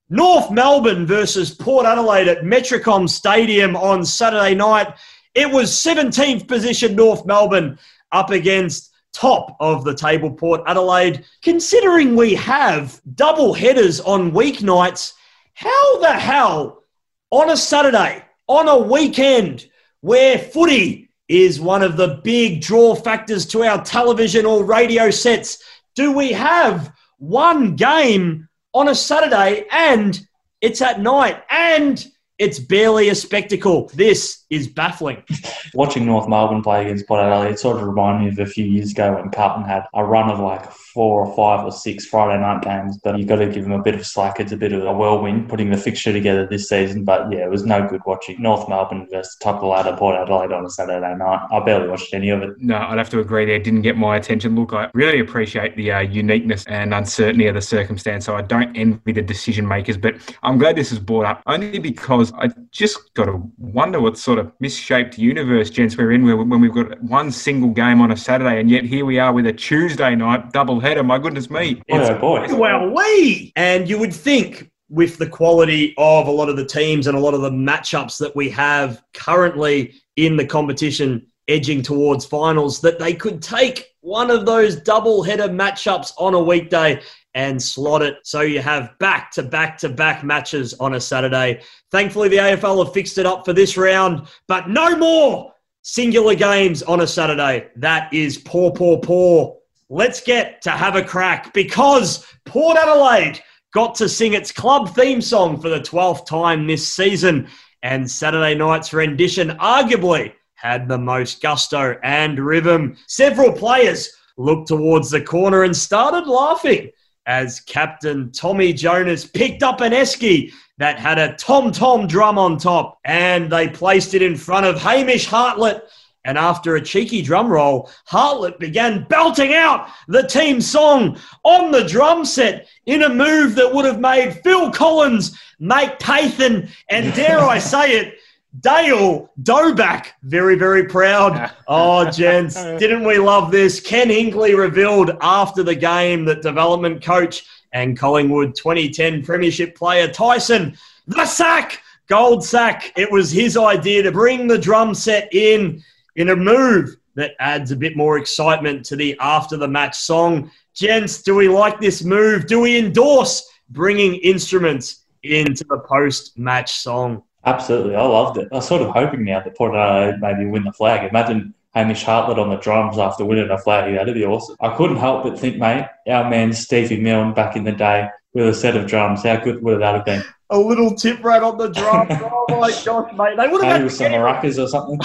North 0.10 0.52
Melbourne 0.52 1.06
versus 1.06 1.52
Port 1.56 1.86
Adelaide 1.86 2.28
at 2.28 2.44
Metricon 2.44 3.10
Stadium 3.10 3.76
on 3.76 4.06
Saturday 4.06 4.54
night. 4.54 4.94
It 5.34 5.50
was 5.50 5.72
17th 5.72 6.48
position 6.48 6.96
North 6.96 7.26
Melbourne 7.26 7.80
up 8.12 8.30
against 8.30 8.92
top 9.14 9.56
of 9.60 9.84
the 9.84 9.96
table 9.96 10.30
Port 10.32 10.62
Adelaide. 10.68 11.26
Considering 11.42 12.16
we 12.16 12.36
have 12.36 13.02
double 13.16 13.54
headers 13.54 14.02
on 14.02 14.32
weeknights, 14.32 15.14
how 15.54 16.00
the 16.00 16.14
hell 16.14 16.84
on 17.32 17.50
a 17.50 17.58
Saturday, 17.58 18.24
on 18.48 18.68
a 18.68 18.78
weekend 18.78 19.68
where 20.04 20.38
footy 20.38 21.10
is 21.30 21.62
one 21.62 21.82
of 21.82 21.96
the 21.96 22.20
big 22.26 22.60
draw 22.60 22.94
factors 22.94 23.46
to 23.46 23.64
our 23.64 23.82
television 23.86 24.46
or 24.46 24.66
radio 24.66 25.10
sets, 25.10 25.64
do 25.96 26.12
we 26.12 26.34
have 26.34 26.94
one 27.20 27.78
game 27.78 28.46
on 28.74 28.90
a 28.90 28.96
Saturday 28.96 29.66
and 29.72 30.20
it's 30.60 30.82
at 30.82 31.00
night 31.00 31.42
and 31.50 32.06
it's 32.38 32.60
barely 32.60 33.08
a 33.08 33.16
spectacle. 33.16 33.90
This 33.94 34.43
is 34.54 34.68
baffling. 34.68 35.24
Watching 35.74 36.06
North 36.06 36.28
Melbourne 36.28 36.62
play 36.62 36.84
against 36.84 37.08
Port 37.08 37.22
Adelaide, 37.22 37.52
it 37.52 37.60
sort 37.60 37.78
of 37.78 37.88
reminded 37.88 38.36
me 38.36 38.42
of 38.42 38.48
a 38.48 38.52
few 38.52 38.66
years 38.66 38.92
ago 38.92 39.16
when 39.16 39.30
Carlton 39.32 39.64
had 39.64 39.86
a 39.94 40.04
run 40.04 40.30
of 40.30 40.40
like 40.40 40.72
four 40.72 41.26
or 41.26 41.36
five 41.36 41.66
or 41.66 41.72
six 41.72 42.06
Friday 42.06 42.40
night 42.40 42.62
games. 42.62 43.00
But 43.04 43.18
you've 43.18 43.28
got 43.28 43.38
to 43.38 43.48
give 43.48 43.64
them 43.64 43.72
a 43.72 43.82
bit 43.82 43.96
of 43.96 44.06
slack. 44.06 44.40
It's 44.40 44.52
a 44.52 44.58
bit 44.58 44.74
of 44.74 44.84
a 44.84 44.94
whirlwind 44.94 45.50
putting 45.50 45.70
the 45.72 45.78
fixture 45.78 46.14
together 46.14 46.46
this 46.46 46.70
season. 46.70 47.04
But 47.04 47.32
yeah, 47.32 47.46
it 47.46 47.50
was 47.50 47.66
no 47.66 47.88
good 47.88 48.02
watching 48.06 48.42
North 48.42 48.70
Melbourne 48.70 49.08
versus 49.12 49.36
top 49.42 49.56
of 49.56 49.62
the 49.62 49.68
ladder 49.68 49.96
Port 49.98 50.16
Adelaide 50.16 50.52
on 50.52 50.66
a 50.66 50.70
Saturday 50.70 51.16
night. 51.16 51.48
I 51.52 51.60
barely 51.62 51.88
watched 51.88 52.14
any 52.14 52.30
of 52.30 52.42
it. 52.44 52.52
No, 52.60 52.78
I'd 52.78 52.98
have 52.98 53.10
to 53.12 53.20
agree 53.20 53.46
there. 53.46 53.60
Didn't 53.60 53.82
get 53.82 53.98
my 53.98 54.16
attention. 54.18 54.56
Look, 54.56 54.74
I 54.74 54.90
really 54.94 55.20
appreciate 55.20 55.76
the 55.76 55.92
uh, 55.92 56.00
uniqueness 56.02 56.66
and 56.66 56.94
uncertainty 56.94 57.48
of 57.48 57.56
the 57.56 57.62
circumstance. 57.62 58.26
So 58.26 58.36
I 58.36 58.42
don't 58.42 58.76
envy 58.76 59.12
the 59.12 59.22
decision 59.22 59.68
makers, 59.68 59.98
but 59.98 60.16
I'm 60.44 60.58
glad 60.58 60.76
this 60.76 60.92
is 60.92 61.00
brought 61.00 61.26
up 61.26 61.42
only 61.48 61.80
because 61.80 62.32
I 62.34 62.50
just 62.72 63.14
got 63.14 63.26
to 63.26 63.42
wonder 63.58 64.00
what 64.00 64.18
sort 64.18 64.40
of 64.40 64.43
misshaped 64.60 65.18
universe, 65.18 65.70
gents, 65.70 65.98
we're 65.98 66.12
in 66.12 66.26
when 66.26 66.62
we've 66.62 66.74
got 66.74 67.02
one 67.04 67.32
single 67.32 67.70
game 67.70 68.02
on 68.02 68.12
a 68.12 68.18
Saturday, 68.18 68.60
and 68.60 68.70
yet 68.70 68.84
here 68.84 69.06
we 69.06 69.20
are 69.20 69.34
with 69.34 69.48
a 69.48 69.54
Tuesday 69.54 70.16
night 70.16 70.52
double 70.52 70.80
header. 70.80 71.04
My 71.04 71.20
goodness 71.20 71.50
me. 71.50 71.82
Oh, 71.92 72.18
boy. 72.18 72.56
Well, 72.56 72.90
we. 72.90 73.52
And 73.56 73.90
you 73.90 73.98
would 74.00 74.14
think 74.14 74.72
with 74.90 75.18
the 75.18 75.28
quality 75.28 75.94
of 75.98 76.28
a 76.28 76.32
lot 76.32 76.50
of 76.50 76.56
the 76.56 76.66
teams 76.66 77.08
and 77.08 77.18
a 77.18 77.20
lot 77.20 77.34
of 77.34 77.42
the 77.42 77.50
matchups 77.50 78.20
that 78.20 78.36
we 78.36 78.50
have 78.50 79.02
currently 79.14 79.94
in 80.16 80.38
the 80.38 80.46
competition 80.46 81.26
edging 81.48 81.82
towards 81.82 82.26
finals 82.26 82.80
that 82.82 83.00
they 83.00 83.14
could 83.14 83.42
take 83.42 83.88
one 84.02 84.30
of 84.30 84.46
those 84.46 84.76
double 84.76 85.24
header 85.24 85.50
matchups 85.50 86.14
on 86.18 86.34
a 86.34 86.40
weekday 86.40 87.02
and 87.36 87.62
slot 87.62 88.02
it 88.02 88.18
so 88.24 88.42
you 88.42 88.62
have 88.62 88.98
back 89.00 89.32
to 89.32 89.44
back 89.44 89.78
to 89.80 89.90
back 89.90 90.24
matches 90.24 90.74
on 90.76 90.96
a 90.96 91.00
Saturday. 91.00 91.62
Thankfully, 91.92 92.30
the 92.30 92.38
AFL 92.38 92.86
have 92.86 92.94
fixed 92.94 93.18
it 93.18 93.26
up 93.26 93.46
for 93.46 93.54
this 93.54 93.78
round, 93.78 94.28
but 94.48 94.70
no 94.70 94.96
more 94.96 95.54
singular 95.82 96.36
games 96.36 96.84
on 96.84 97.02
a 97.02 97.08
Saturday. 97.08 97.70
That 97.76 98.14
is 98.14 98.38
poor, 98.38 98.72
poor, 98.72 99.00
poor. 99.00 99.58
Let's 99.90 100.22
get 100.22 100.62
to 100.64 100.72
have 100.72 100.96
a 100.96 101.04
crack 101.04 101.54
because 101.54 102.26
Port 102.46 102.78
Adelaide 102.78 103.42
got 103.74 103.96
to 103.96 104.08
sing 104.08 104.34
its 104.34 104.52
club 104.52 104.96
theme 104.96 105.22
song 105.22 105.60
for 105.60 105.70
the 105.70 105.80
12th 105.80 106.26
time 106.26 106.68
this 106.68 106.88
season, 106.88 107.48
and 107.82 108.10
Saturday 108.10 108.56
night's 108.56 108.94
rendition 108.94 109.50
arguably 109.58 110.34
had 110.56 110.88
the 110.88 110.98
most 110.98 111.42
gusto 111.42 111.98
and 112.04 112.40
rhythm. 112.40 112.96
Several 113.08 113.52
players 113.52 114.10
looked 114.38 114.70
towards 114.70 115.12
the 115.12 115.22
corner 115.22 115.64
and 115.64 115.76
started 115.76 116.30
laughing 116.30 116.90
as 117.26 117.60
Captain 117.60 118.32
Tommy 118.32 118.74
Jonas 118.74 119.26
picked 119.26 119.64
up 119.64 119.82
an 119.82 119.92
esky 119.92 120.52
that 120.78 121.00
had 121.00 121.20
a 121.20 121.36
tom 121.36 121.72
tom 121.72 122.08
drum 122.08 122.38
on 122.38 122.58
top 122.58 123.00
and 123.06 123.52
they 123.52 123.70
placed 123.70 124.14
it 124.14 124.22
in 124.22 124.36
front 124.36 124.66
of 124.66 124.82
Hamish 124.82 125.26
Hartlett. 125.26 125.84
And 126.26 126.38
after 126.38 126.76
a 126.76 126.82
cheeky 126.82 127.22
drum 127.22 127.50
roll, 127.50 127.90
Hartlett 128.06 128.58
began 128.58 129.06
belting 129.10 129.54
out 129.54 129.90
the 130.08 130.26
team 130.26 130.62
song 130.62 131.20
on 131.44 131.72
the 131.72 131.84
drum 131.84 132.24
set 132.24 132.70
in 132.86 133.04
a 133.04 133.10
move 133.10 133.56
that 133.56 133.74
would 133.74 133.84
have 133.84 134.00
made 134.00 134.40
Phil 134.42 134.72
Collins, 134.72 135.38
Mike 135.60 136.00
Pathan, 136.00 136.70
and 136.90 137.14
dare 137.14 137.40
I 137.40 137.60
say 137.60 137.92
it, 137.98 138.20
Dale 138.60 139.32
Doback 139.42 140.08
very, 140.24 140.56
very 140.56 140.86
proud. 140.86 141.52
Oh, 141.68 142.10
gents, 142.10 142.56
didn't 142.80 143.06
we 143.06 143.18
love 143.18 143.50
this? 143.50 143.80
Ken 143.80 144.10
Hinkley 144.10 144.56
revealed 144.56 145.18
after 145.22 145.64
the 145.64 145.76
game 145.76 146.26
that 146.26 146.42
development 146.42 147.04
coach 147.04 147.46
and 147.72 147.98
Collingwood 147.98 148.54
2010 148.56 149.24
Premiership 149.24 149.76
player 149.76 150.08
Tyson, 150.08 150.78
the 151.08 151.26
sack, 151.26 151.82
Goldsack. 152.10 152.92
It 152.96 153.12
was 153.12 153.32
his 153.32 153.58
idea 153.58 154.04
to 154.04 154.12
bring 154.12 154.48
the 154.48 154.58
drum 154.58 154.94
set 154.94 155.34
in 155.34 155.82
in 156.16 156.30
a 156.30 156.36
move 156.36 156.96
that 157.16 157.32
adds 157.40 157.72
a 157.72 157.76
bit 157.76 157.96
more 157.96 158.18
excitement 158.18 158.86
to 158.86 158.96
the 158.96 159.18
after 159.20 159.58
the 159.58 159.68
match 159.68 159.96
song. 159.96 160.52
Gents, 160.74 161.22
do 161.22 161.36
we 161.36 161.48
like 161.48 161.80
this 161.80 162.04
move? 162.04 162.46
Do 162.46 162.60
we 162.60 162.78
endorse 162.78 163.48
bringing 163.70 164.16
instruments 164.16 165.06
into 165.24 165.64
the 165.70 165.80
post 165.80 166.38
match 166.38 166.74
song? 166.74 167.24
Absolutely, 167.46 167.96
I 167.96 168.04
loved 168.04 168.38
it. 168.38 168.48
I 168.52 168.56
was 168.56 168.68
sort 168.68 168.82
of 168.82 168.90
hoping 168.90 169.26
now 169.26 169.42
that 169.42 169.58
Port 169.58 169.76
Adelaide 169.76 170.20
maybe 170.22 170.50
win 170.50 170.64
the 170.64 170.72
flag. 170.72 171.10
Imagine 171.10 171.54
Hamish 171.74 172.04
Hartlett 172.04 172.40
on 172.40 172.50
the 172.50 172.58
drums 172.58 172.98
after 172.98 173.26
winning 173.26 173.50
a 173.50 173.58
flag. 173.58 173.94
That'd 173.94 174.14
be 174.14 174.26
awesome. 174.26 174.56
I 174.62 174.76
couldn't 174.76 174.98
help 174.98 175.24
but 175.24 175.38
think, 175.38 175.58
mate, 175.58 175.88
our 176.08 176.30
man 176.30 176.54
Stevie 176.54 177.02
Milne 177.02 177.34
back 177.34 177.56
in 177.56 177.64
the 177.64 177.72
day 177.72 178.08
with 178.34 178.48
a 178.48 178.54
set 178.54 178.78
of 178.78 178.88
drums. 178.88 179.24
How 179.24 179.38
good 179.38 179.62
would 179.62 179.82
that 179.82 179.96
have 179.96 180.06
been? 180.06 180.24
A 180.50 180.58
little 180.58 180.96
tip 180.96 181.24
right 181.24 181.42
on 181.42 181.58
the 181.58 181.70
drum. 181.70 182.08
oh 182.12 182.46
my 182.50 182.72
gosh, 182.86 183.12
mate! 183.14 183.38
They 183.38 183.48
would 183.48 183.64
have 183.64 183.82
Maybe 183.82 183.84
had 183.84 183.92
some 183.92 184.12
maracas 184.12 184.62
or 184.62 184.68
something. 184.68 185.00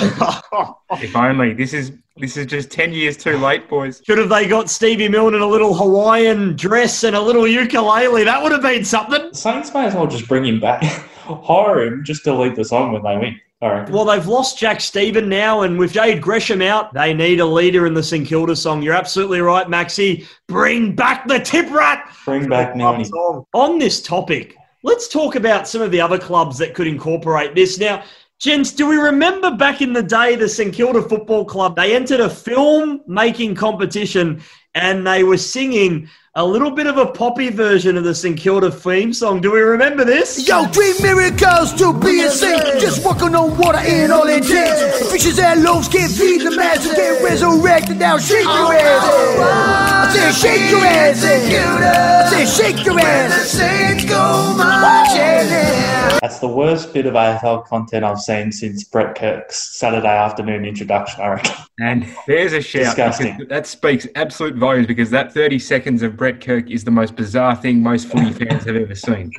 If 1.02 1.14
only. 1.14 1.54
This 1.54 1.74
is 1.74 1.92
this 2.16 2.36
is 2.36 2.46
just 2.46 2.70
10 2.70 2.92
years 2.92 3.16
too 3.16 3.36
late, 3.36 3.68
boys. 3.68 4.02
Should 4.04 4.18
have 4.18 4.28
they 4.28 4.48
got 4.48 4.68
Stevie 4.68 5.08
Milne 5.08 5.34
in 5.34 5.40
a 5.40 5.46
little 5.46 5.72
Hawaiian 5.74 6.56
dress 6.56 7.04
and 7.04 7.14
a 7.14 7.20
little 7.20 7.46
ukulele? 7.46 8.24
That 8.24 8.42
would 8.42 8.50
have 8.52 8.62
been 8.62 8.84
something. 8.84 9.32
Saints 9.32 9.72
may 9.72 9.86
as 9.86 9.94
well 9.94 10.06
just 10.06 10.26
bring 10.26 10.44
him 10.44 10.58
back, 10.58 10.82
hire 11.34 11.82
him, 11.82 12.04
just 12.04 12.24
to 12.24 12.34
lead 12.34 12.56
the 12.56 12.64
song 12.64 12.92
when 12.92 13.02
they 13.02 13.16
win. 13.16 13.40
All 13.60 13.72
right. 13.72 13.90
Well, 13.90 14.04
they've 14.04 14.26
lost 14.26 14.56
Jack 14.56 14.80
Steven 14.80 15.28
now, 15.28 15.62
and 15.62 15.78
with 15.78 15.92
Jade 15.92 16.22
Gresham 16.22 16.62
out, 16.62 16.94
they 16.94 17.12
need 17.12 17.40
a 17.40 17.46
leader 17.46 17.86
in 17.86 17.94
the 17.94 18.02
St 18.02 18.26
Kilda 18.26 18.54
song. 18.54 18.82
You're 18.82 18.94
absolutely 18.94 19.40
right, 19.40 19.66
Maxi. 19.66 20.26
Bring 20.46 20.94
back 20.94 21.26
the 21.26 21.40
tip 21.40 21.68
rat. 21.70 22.08
Bring 22.24 22.48
back 22.48 22.76
Milne. 22.76 23.04
song. 23.04 23.44
On 23.54 23.78
this 23.80 24.00
topic, 24.00 24.56
let's 24.84 25.08
talk 25.08 25.34
about 25.34 25.66
some 25.66 25.82
of 25.82 25.90
the 25.90 26.00
other 26.00 26.18
clubs 26.18 26.56
that 26.58 26.74
could 26.74 26.86
incorporate 26.86 27.56
this. 27.56 27.78
Now, 27.80 28.04
gents, 28.38 28.70
do 28.70 28.86
we 28.86 28.96
remember 28.96 29.50
back 29.50 29.82
in 29.82 29.92
the 29.92 30.04
day 30.04 30.36
the 30.36 30.48
St 30.48 30.72
Kilda 30.72 31.02
Football 31.02 31.44
Club? 31.44 31.74
They 31.74 31.96
entered 31.96 32.20
a 32.20 32.30
film 32.30 33.00
making 33.08 33.56
competition 33.56 34.40
and 34.74 35.04
they 35.04 35.24
were 35.24 35.36
singing 35.36 36.08
a 36.38 36.46
little 36.46 36.70
bit 36.70 36.86
of 36.86 36.98
a 36.98 37.06
poppy 37.06 37.50
version 37.50 37.96
of 37.96 38.04
the 38.04 38.14
St 38.14 38.38
Kilda 38.38 38.70
theme 38.70 39.12
song. 39.12 39.40
Do 39.40 39.50
we 39.50 39.58
remember 39.58 40.04
this? 40.04 40.46
Yo, 40.46 40.68
dream 40.70 40.94
miracles 41.02 41.74
to 41.74 41.92
be 41.92 42.22
a 42.22 42.30
saint. 42.30 42.80
Just 42.80 43.04
walking 43.04 43.34
on 43.34 43.58
water 43.58 43.80
in 43.84 44.12
all 44.12 44.28
it 44.28 44.44
takes. 44.44 45.10
Fishes 45.10 45.40
and 45.40 45.64
loaves 45.64 45.88
can't 45.88 46.12
feed 46.12 46.42
the 46.42 46.54
masses. 46.54 46.94
Get 46.94 47.20
resurrected 47.24 47.98
now. 47.98 48.18
Shake 48.18 48.44
your 48.44 48.52
oh, 48.52 48.70
ass. 48.70 49.02
Oh, 49.02 49.36
oh. 49.40 49.88
I 50.06 50.32
say 50.32 50.48
shake 50.48 50.70
your 50.70 50.86
ass. 50.86 51.24
I 51.24 52.44
say 52.44 52.72
shake 52.72 52.86
your 52.86 53.00
ass. 53.00 53.48
Saints 53.48 54.04
go 54.04 54.54
marching. 54.56 55.88
That's 56.20 56.38
the 56.38 56.48
worst 56.48 56.92
bit 56.92 57.06
of 57.06 57.14
AFL 57.14 57.66
content 57.66 58.04
I've 58.04 58.20
seen 58.20 58.52
since 58.52 58.84
Brett 58.84 59.16
Kirk's 59.16 59.76
Saturday 59.78 60.06
afternoon 60.06 60.64
introduction, 60.64 61.20
I 61.20 61.28
reckon. 61.28 61.52
And 61.80 62.06
there's 62.26 62.52
a 62.52 62.60
shout. 62.60 62.96
Disgusting. 62.96 63.46
That 63.48 63.66
speaks 63.66 64.06
absolute 64.16 64.56
volumes 64.56 64.86
because 64.88 65.10
that 65.10 65.32
30 65.32 65.58
seconds 65.60 66.02
of 66.02 66.16
Brett 66.16 66.27
Kirk 66.32 66.70
is 66.70 66.84
the 66.84 66.90
most 66.90 67.16
bizarre 67.16 67.56
thing 67.56 67.82
most 67.82 68.08
footy 68.08 68.32
fans 68.32 68.64
have 68.64 68.76
ever 68.76 68.94
seen. 68.94 69.32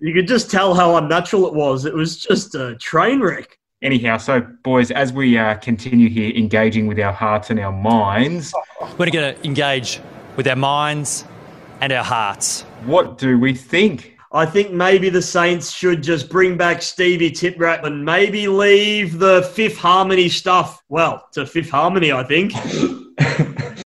You 0.00 0.12
could 0.14 0.26
just 0.28 0.50
tell 0.50 0.74
how 0.74 0.96
unnatural 0.96 1.46
it 1.46 1.54
was. 1.54 1.84
It 1.84 1.94
was 1.94 2.16
just 2.16 2.54
a 2.54 2.76
train 2.76 3.20
wreck. 3.20 3.58
Anyhow, 3.82 4.16
so 4.16 4.40
boys, 4.62 4.90
as 4.90 5.12
we 5.12 5.36
uh, 5.36 5.56
continue 5.56 6.08
here 6.08 6.34
engaging 6.34 6.86
with 6.86 6.98
our 6.98 7.12
hearts 7.12 7.50
and 7.50 7.60
our 7.60 7.72
minds, 7.72 8.52
We're 8.98 9.10
going 9.10 9.34
to 9.34 9.44
engage 9.44 10.00
with 10.36 10.46
our 10.48 10.56
minds 10.56 11.24
and 11.80 11.92
our 11.92 12.04
hearts. 12.04 12.62
what 12.86 13.18
do 13.18 13.38
we 13.38 13.52
think? 13.54 14.12
I 14.32 14.46
think 14.46 14.72
maybe 14.72 15.10
the 15.10 15.22
Saints 15.22 15.70
should 15.70 16.02
just 16.02 16.28
bring 16.28 16.56
back 16.56 16.82
Stevie 16.82 17.30
Tiprat 17.30 17.84
and 17.84 18.04
maybe 18.04 18.48
leave 18.48 19.18
the 19.18 19.42
Fifth 19.54 19.76
Harmony 19.76 20.28
stuff, 20.28 20.82
well, 20.88 21.28
to 21.34 21.46
Fifth 21.46 21.70
Harmony, 21.70 22.10
I 22.10 22.24
think. 22.24 22.52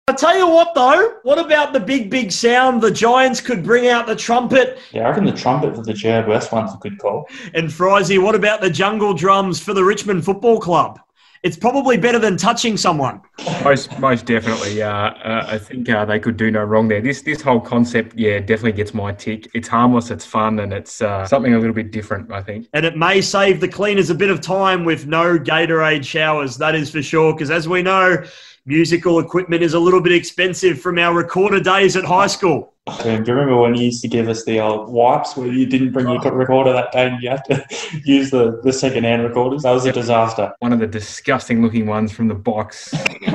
I 0.07 0.13
tell 0.13 0.37
you 0.37 0.47
what, 0.47 0.75
though, 0.75 1.15
what 1.23 1.39
about 1.39 1.73
the 1.73 1.79
big, 1.79 2.11
big 2.11 2.31
sound? 2.31 2.79
The 2.79 2.91
Giants 2.91 3.41
could 3.41 3.63
bring 3.63 3.87
out 3.87 4.05
the 4.05 4.15
trumpet. 4.15 4.77
Yeah, 4.91 5.07
I 5.07 5.09
reckon 5.09 5.25
the 5.25 5.31
trumpet 5.31 5.75
for 5.75 5.81
the 5.81 5.93
GWS 5.93 6.51
one's 6.51 6.75
a 6.75 6.77
good 6.77 6.99
call. 6.99 7.27
And 7.55 7.73
Frizy, 7.73 8.19
what 8.19 8.35
about 8.35 8.61
the 8.61 8.69
jungle 8.69 9.15
drums 9.15 9.59
for 9.59 9.73
the 9.73 9.83
Richmond 9.83 10.23
Football 10.23 10.59
Club? 10.59 10.99
it's 11.45 11.55
probably 11.55 11.95
better 11.95 12.17
than 12.17 12.37
touching 12.37 12.75
someone. 12.75 13.21
Most, 13.63 13.99
most 13.99 14.25
definitely. 14.25 14.81
Uh, 14.81 14.89
uh, 14.89 15.45
I 15.47 15.59
think 15.59 15.87
uh, 15.87 16.03
they 16.03 16.19
could 16.19 16.37
do 16.37 16.49
no 16.49 16.63
wrong 16.63 16.87
there. 16.87 17.01
This, 17.01 17.21
this 17.21 17.39
whole 17.39 17.59
concept, 17.59 18.15
yeah, 18.17 18.39
definitely 18.39 18.71
gets 18.71 18.95
my 18.95 19.13
tick. 19.13 19.47
It's 19.53 19.67
harmless, 19.67 20.09
it's 20.09 20.25
fun, 20.25 20.57
and 20.57 20.73
it's 20.73 21.03
uh, 21.03 21.27
something 21.27 21.53
a 21.53 21.59
little 21.59 21.75
bit 21.75 21.91
different. 21.91 22.31
I 22.31 22.41
think. 22.41 22.67
And 22.73 22.83
it 22.83 22.97
may 22.97 23.21
save 23.21 23.59
the 23.59 23.67
cleaners 23.67 24.09
a 24.09 24.15
bit 24.15 24.31
of 24.31 24.41
time 24.41 24.85
with 24.85 25.05
no 25.05 25.37
Gatorade 25.37 26.03
showers. 26.03 26.57
That 26.57 26.73
is 26.73 26.89
for 26.89 27.03
sure. 27.03 27.31
Because 27.31 27.51
as 27.51 27.69
we 27.69 27.83
know, 27.83 28.25
musical 28.65 29.19
equipment 29.19 29.61
is 29.61 29.75
a 29.75 29.79
little 29.79 30.01
bit 30.01 30.11
expensive 30.11 30.81
from 30.81 30.97
our 30.97 31.13
recorder 31.13 31.59
days 31.59 31.95
at 31.95 32.03
high 32.03 32.27
school. 32.27 32.73
Do 33.01 33.09
you 33.09 33.17
remember 33.17 33.57
when 33.57 33.73
you 33.75 33.85
used 33.85 34.01
to 34.03 34.07
give 34.07 34.27
us 34.27 34.43
the 34.43 34.59
old 34.59 34.91
wipes 34.91 35.35
where 35.35 35.47
you 35.47 35.65
didn't 35.65 35.91
bring 35.91 36.07
your 36.07 36.19
recorder 36.31 36.71
that 36.73 36.91
day 36.91 37.07
and 37.07 37.21
you 37.21 37.29
had 37.29 37.43
to 37.45 37.65
use 38.03 38.29
the, 38.29 38.61
the 38.63 38.71
second 38.73 39.05
hand 39.05 39.23
recorders? 39.23 39.63
That 39.63 39.71
was 39.71 39.85
a 39.85 39.91
disaster. 39.91 40.53
One 40.59 40.71
of 40.73 40.79
the 40.79 40.87
disgusting 40.87 41.63
looking 41.63 41.87
ones 41.87 42.11
from 42.11 42.27
the 42.27 42.35
box. 42.35 42.91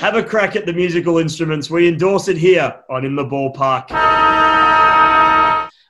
Have 0.00 0.16
a 0.16 0.22
crack 0.22 0.56
at 0.56 0.66
the 0.66 0.72
musical 0.72 1.18
instruments. 1.18 1.70
We 1.70 1.86
endorse 1.86 2.26
it 2.26 2.36
here 2.36 2.74
on 2.90 3.04
In 3.04 3.14
the 3.14 3.24
Ballpark. 3.24 3.90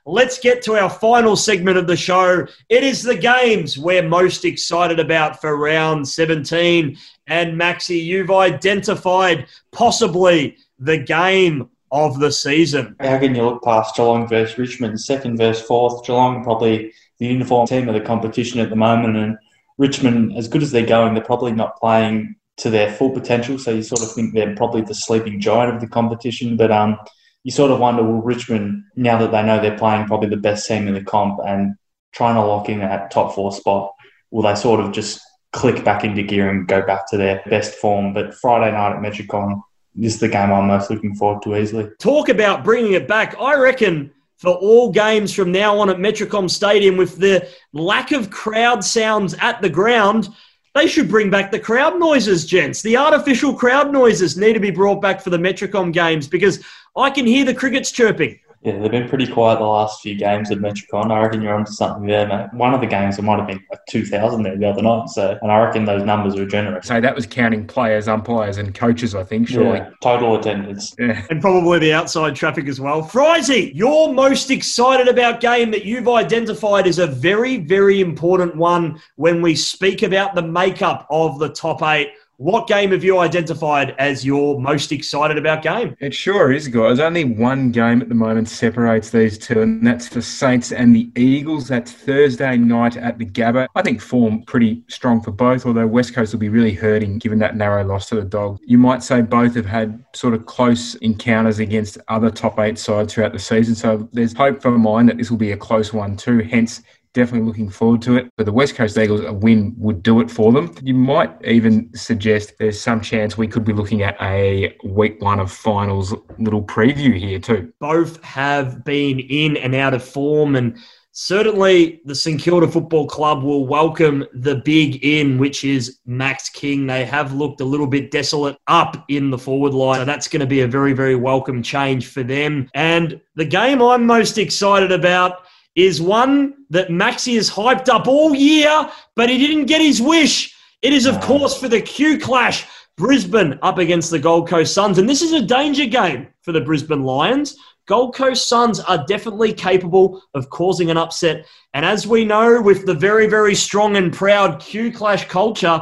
Let's 0.07 0.37
get 0.37 0.61
to 0.63 0.75
our 0.75 0.89
final 0.89 1.35
segment 1.35 1.77
of 1.77 1.87
the 1.87 1.95
show. 1.95 2.45
It 2.69 2.83
is 2.83 3.01
the 3.01 3.15
games 3.15 3.75
we're 3.75 4.07
most 4.07 4.45
excited 4.45 4.99
about 4.99 5.41
for 5.41 5.57
round 5.57 6.07
17. 6.07 6.95
And 7.27 7.59
Maxi, 7.59 8.03
you've 8.03 8.31
identified 8.31 9.47
possibly 9.71 10.57
the 10.79 10.97
game 10.97 11.69
of 11.91 12.19
the 12.19 12.31
season. 12.31 12.95
How 12.99 13.17
can 13.19 13.35
you 13.35 13.43
look 13.43 13.63
past 13.63 13.95
Geelong 13.95 14.27
versus 14.27 14.57
Richmond, 14.57 14.99
second 14.99 15.37
versus 15.37 15.65
fourth? 15.65 16.05
Geelong 16.05 16.43
probably 16.43 16.93
the 17.19 17.27
uniform 17.27 17.67
team 17.67 17.87
of 17.87 17.95
the 17.95 18.01
competition 18.01 18.59
at 18.59 18.69
the 18.69 18.75
moment, 18.75 19.17
and 19.17 19.37
Richmond, 19.77 20.37
as 20.37 20.47
good 20.47 20.63
as 20.63 20.71
they're 20.71 20.85
going, 20.85 21.13
they're 21.13 21.23
probably 21.23 21.51
not 21.51 21.77
playing 21.77 22.35
to 22.57 22.69
their 22.69 22.91
full 22.91 23.11
potential. 23.11 23.57
So 23.57 23.71
you 23.71 23.83
sort 23.83 24.01
of 24.01 24.11
think 24.11 24.33
they're 24.33 24.55
probably 24.55 24.81
the 24.81 24.95
sleeping 24.95 25.39
giant 25.39 25.73
of 25.73 25.81
the 25.81 25.87
competition. 25.87 26.55
But 26.55 26.71
um, 26.71 26.97
you 27.43 27.51
sort 27.51 27.71
of 27.71 27.79
wonder, 27.79 28.03
will 28.03 28.21
Richmond, 28.21 28.83
now 28.95 29.17
that 29.17 29.31
they 29.31 29.43
know 29.43 29.61
they're 29.61 29.77
playing 29.77 30.07
probably 30.07 30.29
the 30.29 30.37
best 30.37 30.67
team 30.67 30.87
in 30.87 30.93
the 30.93 31.03
comp 31.03 31.39
and 31.45 31.75
trying 32.13 32.35
to 32.35 32.41
lock 32.41 32.69
in 32.69 32.79
that 32.79 33.11
top 33.11 33.35
four 33.35 33.51
spot, 33.51 33.93
will 34.31 34.43
they 34.43 34.55
sort 34.55 34.79
of 34.79 34.93
just 34.93 35.21
click 35.55 35.83
back 35.83 36.03
into 36.03 36.21
gear 36.21 36.49
and 36.49 36.67
go 36.67 36.85
back 36.85 37.09
to 37.09 37.17
their 37.17 37.41
best 37.49 37.75
form? 37.75 38.13
But 38.13 38.35
Friday 38.35 38.71
night 38.71 38.95
at 38.95 39.01
Metricon, 39.01 39.63
is 39.99 40.19
the 40.19 40.27
game 40.27 40.51
I'm 40.51 40.67
most 40.67 40.89
looking 40.89 41.15
forward 41.15 41.41
to 41.43 41.55
easily. 41.55 41.89
Talk 41.99 42.29
about 42.29 42.63
bringing 42.63 42.93
it 42.93 43.07
back. 43.07 43.35
I 43.39 43.55
reckon 43.55 44.11
for 44.37 44.53
all 44.53 44.91
games 44.91 45.33
from 45.33 45.51
now 45.51 45.79
on 45.79 45.89
at 45.89 45.97
Metricon 45.97 46.49
Stadium, 46.49 46.97
with 46.97 47.17
the 47.17 47.47
lack 47.73 48.11
of 48.11 48.29
crowd 48.29 48.83
sounds 48.83 49.33
at 49.35 49.61
the 49.61 49.69
ground, 49.69 50.29
they 50.73 50.87
should 50.87 51.07
bring 51.07 51.29
back 51.29 51.51
the 51.51 51.59
crowd 51.59 51.97
noises, 51.97 52.45
gents. 52.45 52.81
The 52.81 52.97
artificial 52.97 53.53
crowd 53.53 53.93
noises 53.93 54.35
need 54.35 54.53
to 54.53 54.59
be 54.59 54.71
brought 54.71 55.01
back 55.01 55.21
for 55.21 55.29
the 55.29 55.37
Metricon 55.37 55.93
games 55.93 56.27
because 56.27 56.61
I 56.97 57.09
can 57.09 57.25
hear 57.25 57.45
the 57.45 57.53
crickets 57.53 57.91
chirping. 57.91 58.39
Yeah, 58.65 58.79
they've 58.79 58.89
been 58.89 59.07
pretty 59.07 59.27
quiet 59.27 59.59
the 59.59 59.65
last 59.65 60.01
few 60.01 60.15
games 60.15 60.49
at 60.49 60.57
Metricon. 60.57 61.11
I 61.11 61.21
reckon 61.21 61.43
you're 61.43 61.53
onto 61.53 61.71
something 61.71 62.07
there, 62.07 62.27
mate. 62.27 62.51
One 62.51 62.73
of 62.73 62.81
the 62.81 62.87
games, 62.87 63.15
there 63.15 63.23
might 63.23 63.37
have 63.37 63.47
been 63.47 63.63
like 63.69 63.85
2,000 63.89 64.41
there 64.41 64.57
the 64.57 64.67
other 64.67 64.81
night. 64.81 65.09
So, 65.09 65.37
and 65.39 65.51
I 65.51 65.63
reckon 65.63 65.85
those 65.85 66.03
numbers 66.03 66.35
are 66.35 66.47
generous. 66.47 66.87
So 66.87 66.99
that 66.99 67.13
was 67.13 67.27
counting 67.27 67.67
players, 67.67 68.07
umpires, 68.07 68.57
and 68.57 68.73
coaches, 68.73 69.13
I 69.13 69.23
think, 69.23 69.49
surely. 69.49 69.77
Yeah, 69.77 69.91
total 70.01 70.39
attendance. 70.39 70.95
Yeah. 70.97 71.23
And 71.29 71.41
probably 71.41 71.77
the 71.77 71.93
outside 71.93 72.35
traffic 72.35 72.67
as 72.67 72.79
well. 72.79 73.03
Frizy, 73.03 73.71
your 73.75 74.11
most 74.11 74.49
excited 74.49 75.07
about 75.07 75.41
game 75.41 75.69
that 75.69 75.85
you've 75.85 76.09
identified 76.09 76.87
is 76.87 76.97
a 76.97 77.05
very, 77.05 77.57
very 77.57 78.01
important 78.01 78.55
one 78.55 78.99
when 79.15 79.43
we 79.43 79.53
speak 79.53 80.01
about 80.01 80.33
the 80.33 80.41
makeup 80.41 81.05
of 81.11 81.37
the 81.37 81.49
top 81.49 81.83
eight. 81.83 82.13
What 82.37 82.67
game 82.67 82.91
have 82.91 83.01
you 83.01 83.19
identified 83.19 83.95
as 83.97 84.25
your 84.25 84.59
most 84.59 84.91
excited 84.91 85.37
about 85.37 85.63
game? 85.63 85.95
It 86.01 86.13
sure 86.13 86.51
is, 86.51 86.67
guys. 86.67 86.99
Only 86.99 87.23
one 87.23 87.71
game 87.71 88.01
at 88.01 88.09
the 88.09 88.15
moment 88.15 88.49
separates 88.49 89.09
these 89.09 89.37
two, 89.37 89.61
and 89.61 89.87
that's 89.87 90.09
the 90.09 90.21
Saints 90.21 90.73
and 90.73 90.93
the 90.93 91.09
Eagles. 91.15 91.69
That's 91.69 91.93
Thursday 91.93 92.57
night 92.57 92.97
at 92.97 93.17
the 93.17 93.25
Gabba. 93.25 93.67
I 93.73 93.81
think 93.81 94.01
form 94.01 94.43
pretty 94.43 94.83
strong 94.89 95.21
for 95.21 95.31
both, 95.31 95.65
although 95.65 95.87
West 95.87 96.13
Coast 96.13 96.33
will 96.33 96.41
be 96.41 96.49
really 96.49 96.73
hurting 96.73 97.19
given 97.19 97.39
that 97.39 97.55
narrow 97.55 97.85
loss 97.85 98.09
to 98.09 98.15
the 98.15 98.23
Dogs. 98.23 98.59
You 98.65 98.79
might 98.79 99.01
say 99.01 99.21
both 99.21 99.55
have 99.55 99.65
had 99.65 100.03
sort 100.13 100.33
of 100.33 100.45
close 100.45 100.95
encounters 100.95 101.59
against 101.59 101.97
other 102.09 102.29
top 102.29 102.59
eight 102.59 102.77
sides 102.77 103.13
throughout 103.13 103.31
the 103.31 103.39
season, 103.39 103.75
so 103.75 104.09
there's 104.11 104.33
hope 104.33 104.61
for 104.61 104.71
mine 104.71 105.05
that 105.05 105.17
this 105.17 105.31
will 105.31 105.37
be 105.37 105.53
a 105.53 105.57
close 105.57 105.93
one 105.93 106.17
too. 106.17 106.39
Hence, 106.39 106.81
definitely 107.15 107.47
looking 107.47 107.69
forward 107.69 108.01
to 108.03 108.17
it. 108.17 108.29
For 108.37 108.43
the 108.43 108.51
West 108.51 108.75
Coast 108.75 108.97
Eagles, 108.97 109.21
a 109.21 109.33
win 109.33 109.73
would 109.77 110.03
do 110.03 110.19
it 110.19 110.29
for 110.29 110.51
them. 110.51 110.75
You 110.83 110.93
might 110.93 111.33
even 111.43 111.89
suggest 111.95 112.53
there's 112.59 112.79
some 112.79 113.01
chance 113.01 113.37
we 113.37 113.47
could 113.47 113.65
be 113.65 113.73
looking 113.73 114.03
at 114.03 114.15
a 114.21 114.77
week 114.83 115.19
one 115.21 115.39
of 115.39 115.51
finals 115.51 116.13
little 116.37 116.61
preview 116.61 117.17
here 117.17 117.39
too. 117.39 117.73
Both 117.79 118.21
have 118.23 118.83
been 118.83 119.19
in 119.21 119.57
and 119.57 119.73
out 119.73 119.95
of 119.95 120.03
form 120.03 120.55
and 120.55 120.77
Certainly, 121.17 122.01
the 122.03 122.13
St 122.13 122.41
Kilda 122.41 122.67
Football 122.67 123.07
Club 123.07 123.41
will 123.41 123.65
welcome 123.65 124.25
the 124.33 124.55
big 124.55 125.01
in, 125.01 125.37
which 125.37 125.63
is 125.63 125.99
Max 126.05 126.49
King. 126.49 126.87
They 126.87 127.05
have 127.05 127.31
looked 127.31 127.61
a 127.61 127.65
little 127.65 127.87
bit 127.87 128.11
desolate 128.11 128.57
up 128.67 129.05
in 129.07 129.29
the 129.29 129.37
forward 129.37 129.73
line. 129.73 129.99
So 129.99 130.03
that's 130.05 130.27
going 130.27 130.41
to 130.41 130.45
be 130.45 130.59
a 130.59 130.67
very, 130.67 130.91
very 130.91 131.15
welcome 131.15 131.63
change 131.63 132.07
for 132.07 132.21
them. 132.21 132.69
And 132.73 133.21
the 133.35 133.45
game 133.45 133.81
I'm 133.81 134.05
most 134.05 134.37
excited 134.37 134.91
about 134.91 135.45
is 135.75 136.01
one 136.01 136.65
that 136.69 136.89
Maxi 136.89 137.35
has 137.35 137.49
hyped 137.49 137.89
up 137.89 138.07
all 138.07 138.33
year, 138.33 138.89
but 139.15 139.29
he 139.29 139.37
didn't 139.37 139.65
get 139.65 139.81
his 139.81 140.01
wish. 140.01 140.55
It 140.81 140.93
is, 140.93 141.05
of 141.05 141.19
course, 141.21 141.59
for 141.59 141.67
the 141.67 141.81
Q 141.81 142.17
Clash. 142.17 142.65
Brisbane 142.97 143.59
up 143.61 143.77
against 143.77 144.09
the 144.09 144.19
Gold 144.19 144.47
Coast 144.47 144.73
Suns. 144.73 144.97
And 144.97 145.09
this 145.09 145.21
is 145.21 145.33
a 145.33 145.41
danger 145.41 145.85
game 145.85 146.27
for 146.43 146.53
the 146.53 146.61
Brisbane 146.61 147.03
Lions. 147.03 147.57
Gold 147.87 148.15
Coast 148.15 148.47
Suns 148.47 148.79
are 148.79 149.05
definitely 149.05 149.51
capable 149.51 150.21
of 150.33 150.49
causing 150.49 150.89
an 150.89 150.97
upset. 150.97 151.45
And 151.73 151.85
as 151.85 152.07
we 152.07 152.23
know, 152.23 152.61
with 152.61 152.85
the 152.85 152.93
very, 152.93 153.27
very 153.27 153.53
strong 153.53 153.97
and 153.97 154.13
proud 154.13 154.61
Q 154.61 154.93
Clash 154.93 155.27
culture, 155.27 155.81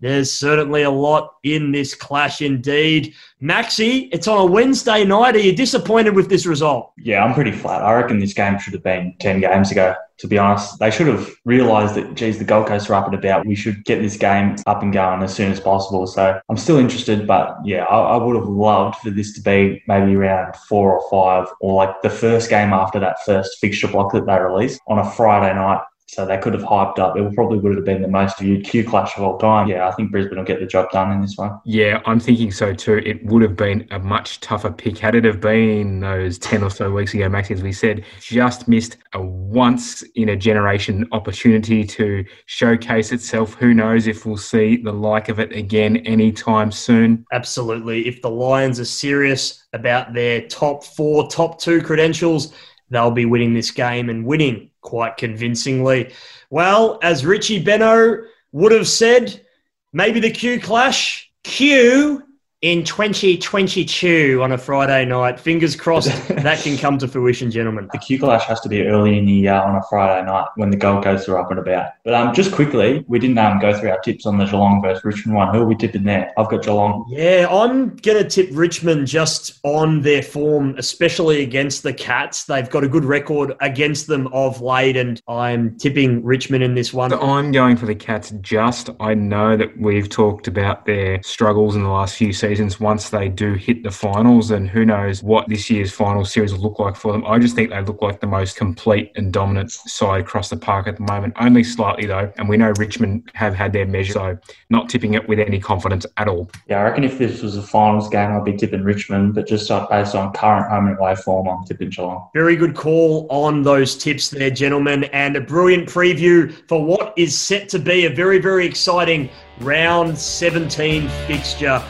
there's 0.00 0.32
certainly 0.32 0.82
a 0.82 0.90
lot 0.90 1.34
in 1.42 1.72
this 1.72 1.94
clash 1.94 2.40
indeed. 2.40 3.14
Maxi, 3.42 4.08
it's 4.12 4.28
on 4.28 4.38
a 4.38 4.46
Wednesday 4.46 5.04
night. 5.04 5.34
Are 5.34 5.40
you 5.40 5.54
disappointed 5.54 6.14
with 6.14 6.28
this 6.28 6.46
result? 6.46 6.92
Yeah, 6.98 7.24
I'm 7.24 7.34
pretty 7.34 7.52
flat. 7.52 7.82
I 7.82 7.94
reckon 7.94 8.18
this 8.18 8.34
game 8.34 8.58
should 8.58 8.74
have 8.74 8.82
been 8.82 9.14
10 9.20 9.40
games 9.40 9.70
ago, 9.70 9.94
to 10.18 10.26
be 10.26 10.38
honest. 10.38 10.78
They 10.78 10.90
should 10.90 11.06
have 11.08 11.30
realised 11.44 11.94
that, 11.96 12.14
geez, 12.14 12.38
the 12.38 12.44
Gold 12.44 12.66
Coast 12.66 12.90
are 12.90 12.94
up 12.94 13.06
and 13.06 13.14
about. 13.14 13.46
We 13.46 13.54
should 13.54 13.84
get 13.84 14.00
this 14.00 14.16
game 14.16 14.56
up 14.66 14.82
and 14.82 14.92
going 14.92 15.22
as 15.22 15.34
soon 15.34 15.52
as 15.52 15.60
possible. 15.60 16.06
So 16.06 16.40
I'm 16.48 16.56
still 16.56 16.78
interested, 16.78 17.26
but 17.26 17.56
yeah, 17.64 17.84
I, 17.84 18.16
I 18.16 18.16
would 18.16 18.36
have 18.36 18.48
loved 18.48 18.96
for 18.96 19.10
this 19.10 19.32
to 19.34 19.40
be 19.40 19.82
maybe 19.86 20.14
around 20.14 20.54
four 20.68 20.98
or 20.98 21.10
five, 21.10 21.52
or 21.60 21.74
like 21.74 22.02
the 22.02 22.10
first 22.10 22.50
game 22.50 22.72
after 22.72 23.00
that 23.00 23.24
first 23.24 23.58
fixture 23.60 23.88
block 23.88 24.12
that 24.12 24.26
they 24.26 24.38
released 24.38 24.80
on 24.86 24.98
a 24.98 25.10
Friday 25.12 25.54
night. 25.54 25.80
So 26.10 26.24
they 26.24 26.38
could 26.38 26.54
have 26.54 26.62
hyped 26.62 26.98
up. 26.98 27.18
It 27.18 27.34
probably 27.34 27.58
would 27.58 27.76
have 27.76 27.84
been 27.84 28.00
the 28.00 28.08
most 28.08 28.38
viewed 28.38 28.64
Q 28.64 28.82
clash 28.82 29.16
of 29.18 29.22
all 29.22 29.36
time. 29.36 29.68
Yeah, 29.68 29.86
I 29.86 29.92
think 29.92 30.10
Brisbane 30.10 30.38
will 30.38 30.44
get 30.44 30.58
the 30.58 30.66
job 30.66 30.90
done 30.90 31.12
in 31.12 31.20
this 31.20 31.36
one. 31.36 31.60
Yeah, 31.66 32.00
I'm 32.06 32.18
thinking 32.18 32.50
so 32.50 32.72
too. 32.72 33.02
It 33.04 33.24
would 33.26 33.42
have 33.42 33.56
been 33.56 33.86
a 33.90 33.98
much 33.98 34.40
tougher 34.40 34.72
pick 34.72 34.96
had 34.96 35.14
it 35.14 35.24
have 35.24 35.40
been 35.40 36.00
those 36.00 36.38
10 36.38 36.62
or 36.62 36.70
so 36.70 36.90
weeks 36.90 37.12
ago, 37.12 37.28
Max, 37.28 37.50
as 37.50 37.62
we 37.62 37.72
said, 37.72 38.06
just 38.20 38.68
missed 38.68 38.96
a 39.12 39.20
once 39.20 40.02
in 40.14 40.30
a 40.30 40.36
generation 40.36 41.06
opportunity 41.12 41.84
to 41.84 42.24
showcase 42.46 43.12
itself. 43.12 43.54
Who 43.54 43.74
knows 43.74 44.06
if 44.06 44.24
we'll 44.24 44.38
see 44.38 44.78
the 44.78 44.92
like 44.92 45.28
of 45.28 45.38
it 45.38 45.52
again 45.52 45.98
anytime 45.98 46.72
soon? 46.72 47.26
Absolutely. 47.32 48.08
If 48.08 48.22
the 48.22 48.30
Lions 48.30 48.80
are 48.80 48.86
serious 48.86 49.66
about 49.74 50.14
their 50.14 50.48
top 50.48 50.84
four, 50.84 51.28
top 51.28 51.60
two 51.60 51.82
credentials, 51.82 52.54
they'll 52.88 53.10
be 53.10 53.26
winning 53.26 53.52
this 53.52 53.70
game 53.70 54.08
and 54.08 54.24
winning 54.24 54.67
quite 54.80 55.16
convincingly. 55.16 56.12
Well, 56.50 56.98
as 57.02 57.26
Richie 57.26 57.62
Benaud 57.62 58.24
would 58.52 58.72
have 58.72 58.88
said, 58.88 59.44
maybe 59.92 60.20
the 60.20 60.30
Q 60.30 60.60
clash, 60.60 61.30
Q 61.44 62.22
in 62.62 62.82
2022 62.82 64.40
on 64.42 64.50
a 64.50 64.58
Friday 64.58 65.04
night. 65.04 65.38
Fingers 65.38 65.76
crossed 65.76 66.08
that 66.28 66.60
can 66.60 66.76
come 66.76 66.98
to 66.98 67.06
fruition, 67.06 67.50
gentlemen. 67.52 67.88
The 67.92 67.98
Q 67.98 68.18
clash 68.18 68.44
has 68.46 68.60
to 68.60 68.68
be 68.68 68.86
early 68.86 69.16
in 69.16 69.26
the 69.26 69.32
year 69.32 69.54
on 69.54 69.76
a 69.76 69.82
Friday 69.88 70.26
night 70.26 70.48
when 70.56 70.70
the 70.70 70.76
Gold 70.76 71.04
Coast 71.04 71.28
are 71.28 71.38
up 71.38 71.50
and 71.50 71.60
about. 71.60 71.92
But 72.04 72.14
um, 72.14 72.34
just 72.34 72.52
quickly, 72.52 73.04
we 73.06 73.20
didn't 73.20 73.38
um, 73.38 73.60
go 73.60 73.78
through 73.78 73.90
our 73.90 74.00
tips 74.00 74.26
on 74.26 74.38
the 74.38 74.44
Geelong 74.44 74.82
versus 74.82 75.04
Richmond 75.04 75.36
one. 75.36 75.54
Who 75.54 75.62
are 75.62 75.66
we 75.66 75.76
tipping 75.76 76.02
there? 76.02 76.32
I've 76.36 76.48
got 76.48 76.64
Geelong. 76.64 77.06
Yeah, 77.08 77.46
I'm 77.48 77.94
going 77.96 78.22
to 78.22 78.28
tip 78.28 78.48
Richmond 78.52 79.06
just 79.06 79.60
on 79.62 80.02
their 80.02 80.22
form, 80.22 80.74
especially 80.78 81.42
against 81.42 81.84
the 81.84 81.92
Cats. 81.92 82.44
They've 82.44 82.68
got 82.68 82.82
a 82.82 82.88
good 82.88 83.04
record 83.04 83.54
against 83.60 84.08
them 84.08 84.26
of 84.28 84.60
late, 84.60 84.96
and 84.96 85.22
I'm 85.28 85.76
tipping 85.78 86.24
Richmond 86.24 86.64
in 86.64 86.74
this 86.74 86.92
one. 86.92 87.10
So 87.10 87.20
I'm 87.20 87.52
going 87.52 87.76
for 87.76 87.86
the 87.86 87.94
Cats 87.94 88.32
just. 88.40 88.90
I 88.98 89.14
know 89.14 89.56
that 89.56 89.78
we've 89.78 90.08
talked 90.08 90.48
about 90.48 90.86
their 90.86 91.22
struggles 91.22 91.76
in 91.76 91.84
the 91.84 91.88
last 91.88 92.16
few 92.16 92.32
seasons 92.32 92.47
seasons 92.48 92.80
once 92.80 93.10
they 93.10 93.28
do 93.28 93.54
hit 93.54 93.82
the 93.82 93.90
finals, 93.90 94.50
and 94.50 94.70
who 94.70 94.84
knows 94.84 95.22
what 95.22 95.46
this 95.48 95.68
year's 95.68 95.92
final 95.92 96.24
series 96.24 96.54
will 96.54 96.62
look 96.62 96.78
like 96.78 96.96
for 96.96 97.12
them. 97.12 97.22
I 97.26 97.38
just 97.38 97.54
think 97.54 97.68
they 97.68 97.82
look 97.82 98.00
like 98.00 98.20
the 98.20 98.26
most 98.26 98.56
complete 98.56 99.12
and 99.16 99.30
dominant 99.30 99.70
side 99.70 100.22
across 100.22 100.48
the 100.48 100.56
park 100.56 100.86
at 100.86 100.96
the 100.96 101.02
moment, 101.02 101.34
only 101.38 101.62
slightly 101.62 102.06
though. 102.06 102.32
And 102.38 102.48
we 102.48 102.56
know 102.56 102.72
Richmond 102.78 103.30
have 103.34 103.54
had 103.54 103.74
their 103.74 103.86
measure, 103.86 104.14
so 104.14 104.38
not 104.70 104.88
tipping 104.88 105.12
it 105.12 105.28
with 105.28 105.38
any 105.38 105.60
confidence 105.60 106.06
at 106.16 106.26
all. 106.26 106.50
Yeah, 106.68 106.80
I 106.80 106.84
reckon 106.84 107.04
if 107.04 107.18
this 107.18 107.42
was 107.42 107.58
a 107.58 107.62
finals 107.62 108.08
game, 108.08 108.30
I'd 108.30 108.44
be 108.44 108.56
tipping 108.56 108.82
Richmond, 108.82 109.34
but 109.34 109.46
just 109.46 109.70
uh, 109.70 109.86
based 109.90 110.14
on 110.14 110.32
current 110.32 110.70
home 110.70 110.86
and 110.86 110.98
away 110.98 111.16
form, 111.16 111.48
I'm 111.48 111.66
tipping 111.66 111.90
Geelong. 111.90 112.30
Very 112.32 112.56
good 112.56 112.74
call 112.74 113.26
on 113.28 113.62
those 113.62 113.94
tips 113.94 114.30
there, 114.30 114.50
gentlemen, 114.50 115.04
and 115.04 115.36
a 115.36 115.42
brilliant 115.42 115.86
preview 115.86 116.50
for 116.66 116.82
what 116.82 117.12
is 117.18 117.38
set 117.38 117.68
to 117.68 117.78
be 117.78 118.06
a 118.06 118.10
very, 118.10 118.38
very 118.38 118.64
exciting 118.64 119.28
round 119.60 120.16
17 120.16 121.08
fixture. 121.26 121.82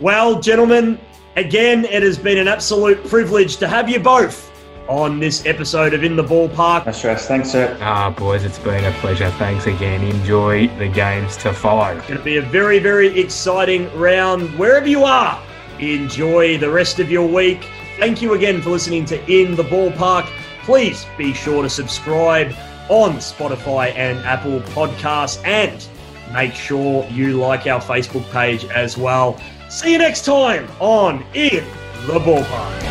Well, 0.00 0.40
gentlemen, 0.40 0.98
again, 1.36 1.84
it 1.84 2.02
has 2.02 2.18
been 2.18 2.38
an 2.38 2.48
absolute 2.48 3.04
privilege 3.06 3.58
to 3.58 3.68
have 3.68 3.88
you 3.88 4.00
both 4.00 4.50
on 4.88 5.20
this 5.20 5.46
episode 5.46 5.94
of 5.94 6.02
In 6.02 6.16
the 6.16 6.24
Ballpark. 6.24 6.84
No 6.84 6.92
stress. 6.92 7.28
Thanks, 7.28 7.50
sir. 7.52 7.78
Ah, 7.80 8.10
boys, 8.10 8.44
it's 8.44 8.58
been 8.58 8.84
a 8.84 8.92
pleasure. 8.98 9.30
Thanks 9.32 9.66
again. 9.66 10.02
Enjoy 10.02 10.66
the 10.78 10.88
games 10.88 11.36
to 11.38 11.52
follow. 11.52 11.96
It's 11.96 12.06
going 12.08 12.18
to 12.18 12.24
be 12.24 12.38
a 12.38 12.42
very, 12.42 12.80
very 12.80 13.18
exciting 13.20 13.88
round 13.96 14.50
wherever 14.58 14.88
you 14.88 15.04
are. 15.04 15.40
Enjoy 15.78 16.58
the 16.58 16.70
rest 16.70 16.98
of 16.98 17.08
your 17.08 17.28
week. 17.28 17.64
Thank 17.98 18.20
you 18.20 18.34
again 18.34 18.60
for 18.60 18.70
listening 18.70 19.04
to 19.06 19.32
In 19.32 19.54
the 19.54 19.64
Ballpark. 19.64 20.26
Please 20.64 21.06
be 21.16 21.32
sure 21.32 21.62
to 21.62 21.70
subscribe 21.70 22.52
on 22.88 23.12
Spotify 23.18 23.94
and 23.94 24.18
Apple 24.26 24.60
Podcasts 24.72 25.42
and 25.46 25.86
make 26.32 26.54
sure 26.54 27.06
you 27.10 27.38
like 27.38 27.66
our 27.68 27.80
Facebook 27.80 28.28
page 28.32 28.64
as 28.66 28.98
well. 28.98 29.40
See 29.74 29.90
you 29.90 29.98
next 29.98 30.24
time 30.24 30.68
on 30.78 31.24
In 31.34 31.64
the 32.06 32.20
Ballpark. 32.20 32.84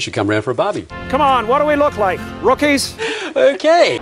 should 0.00 0.12
come 0.12 0.28
round 0.28 0.42
for 0.42 0.50
a 0.50 0.54
barbie. 0.56 0.86
Come 1.10 1.20
on, 1.20 1.46
what 1.46 1.60
do 1.60 1.64
we 1.64 1.76
look 1.76 1.96
like? 1.96 2.18
Rookies? 2.42 2.96
Okay. 3.34 3.98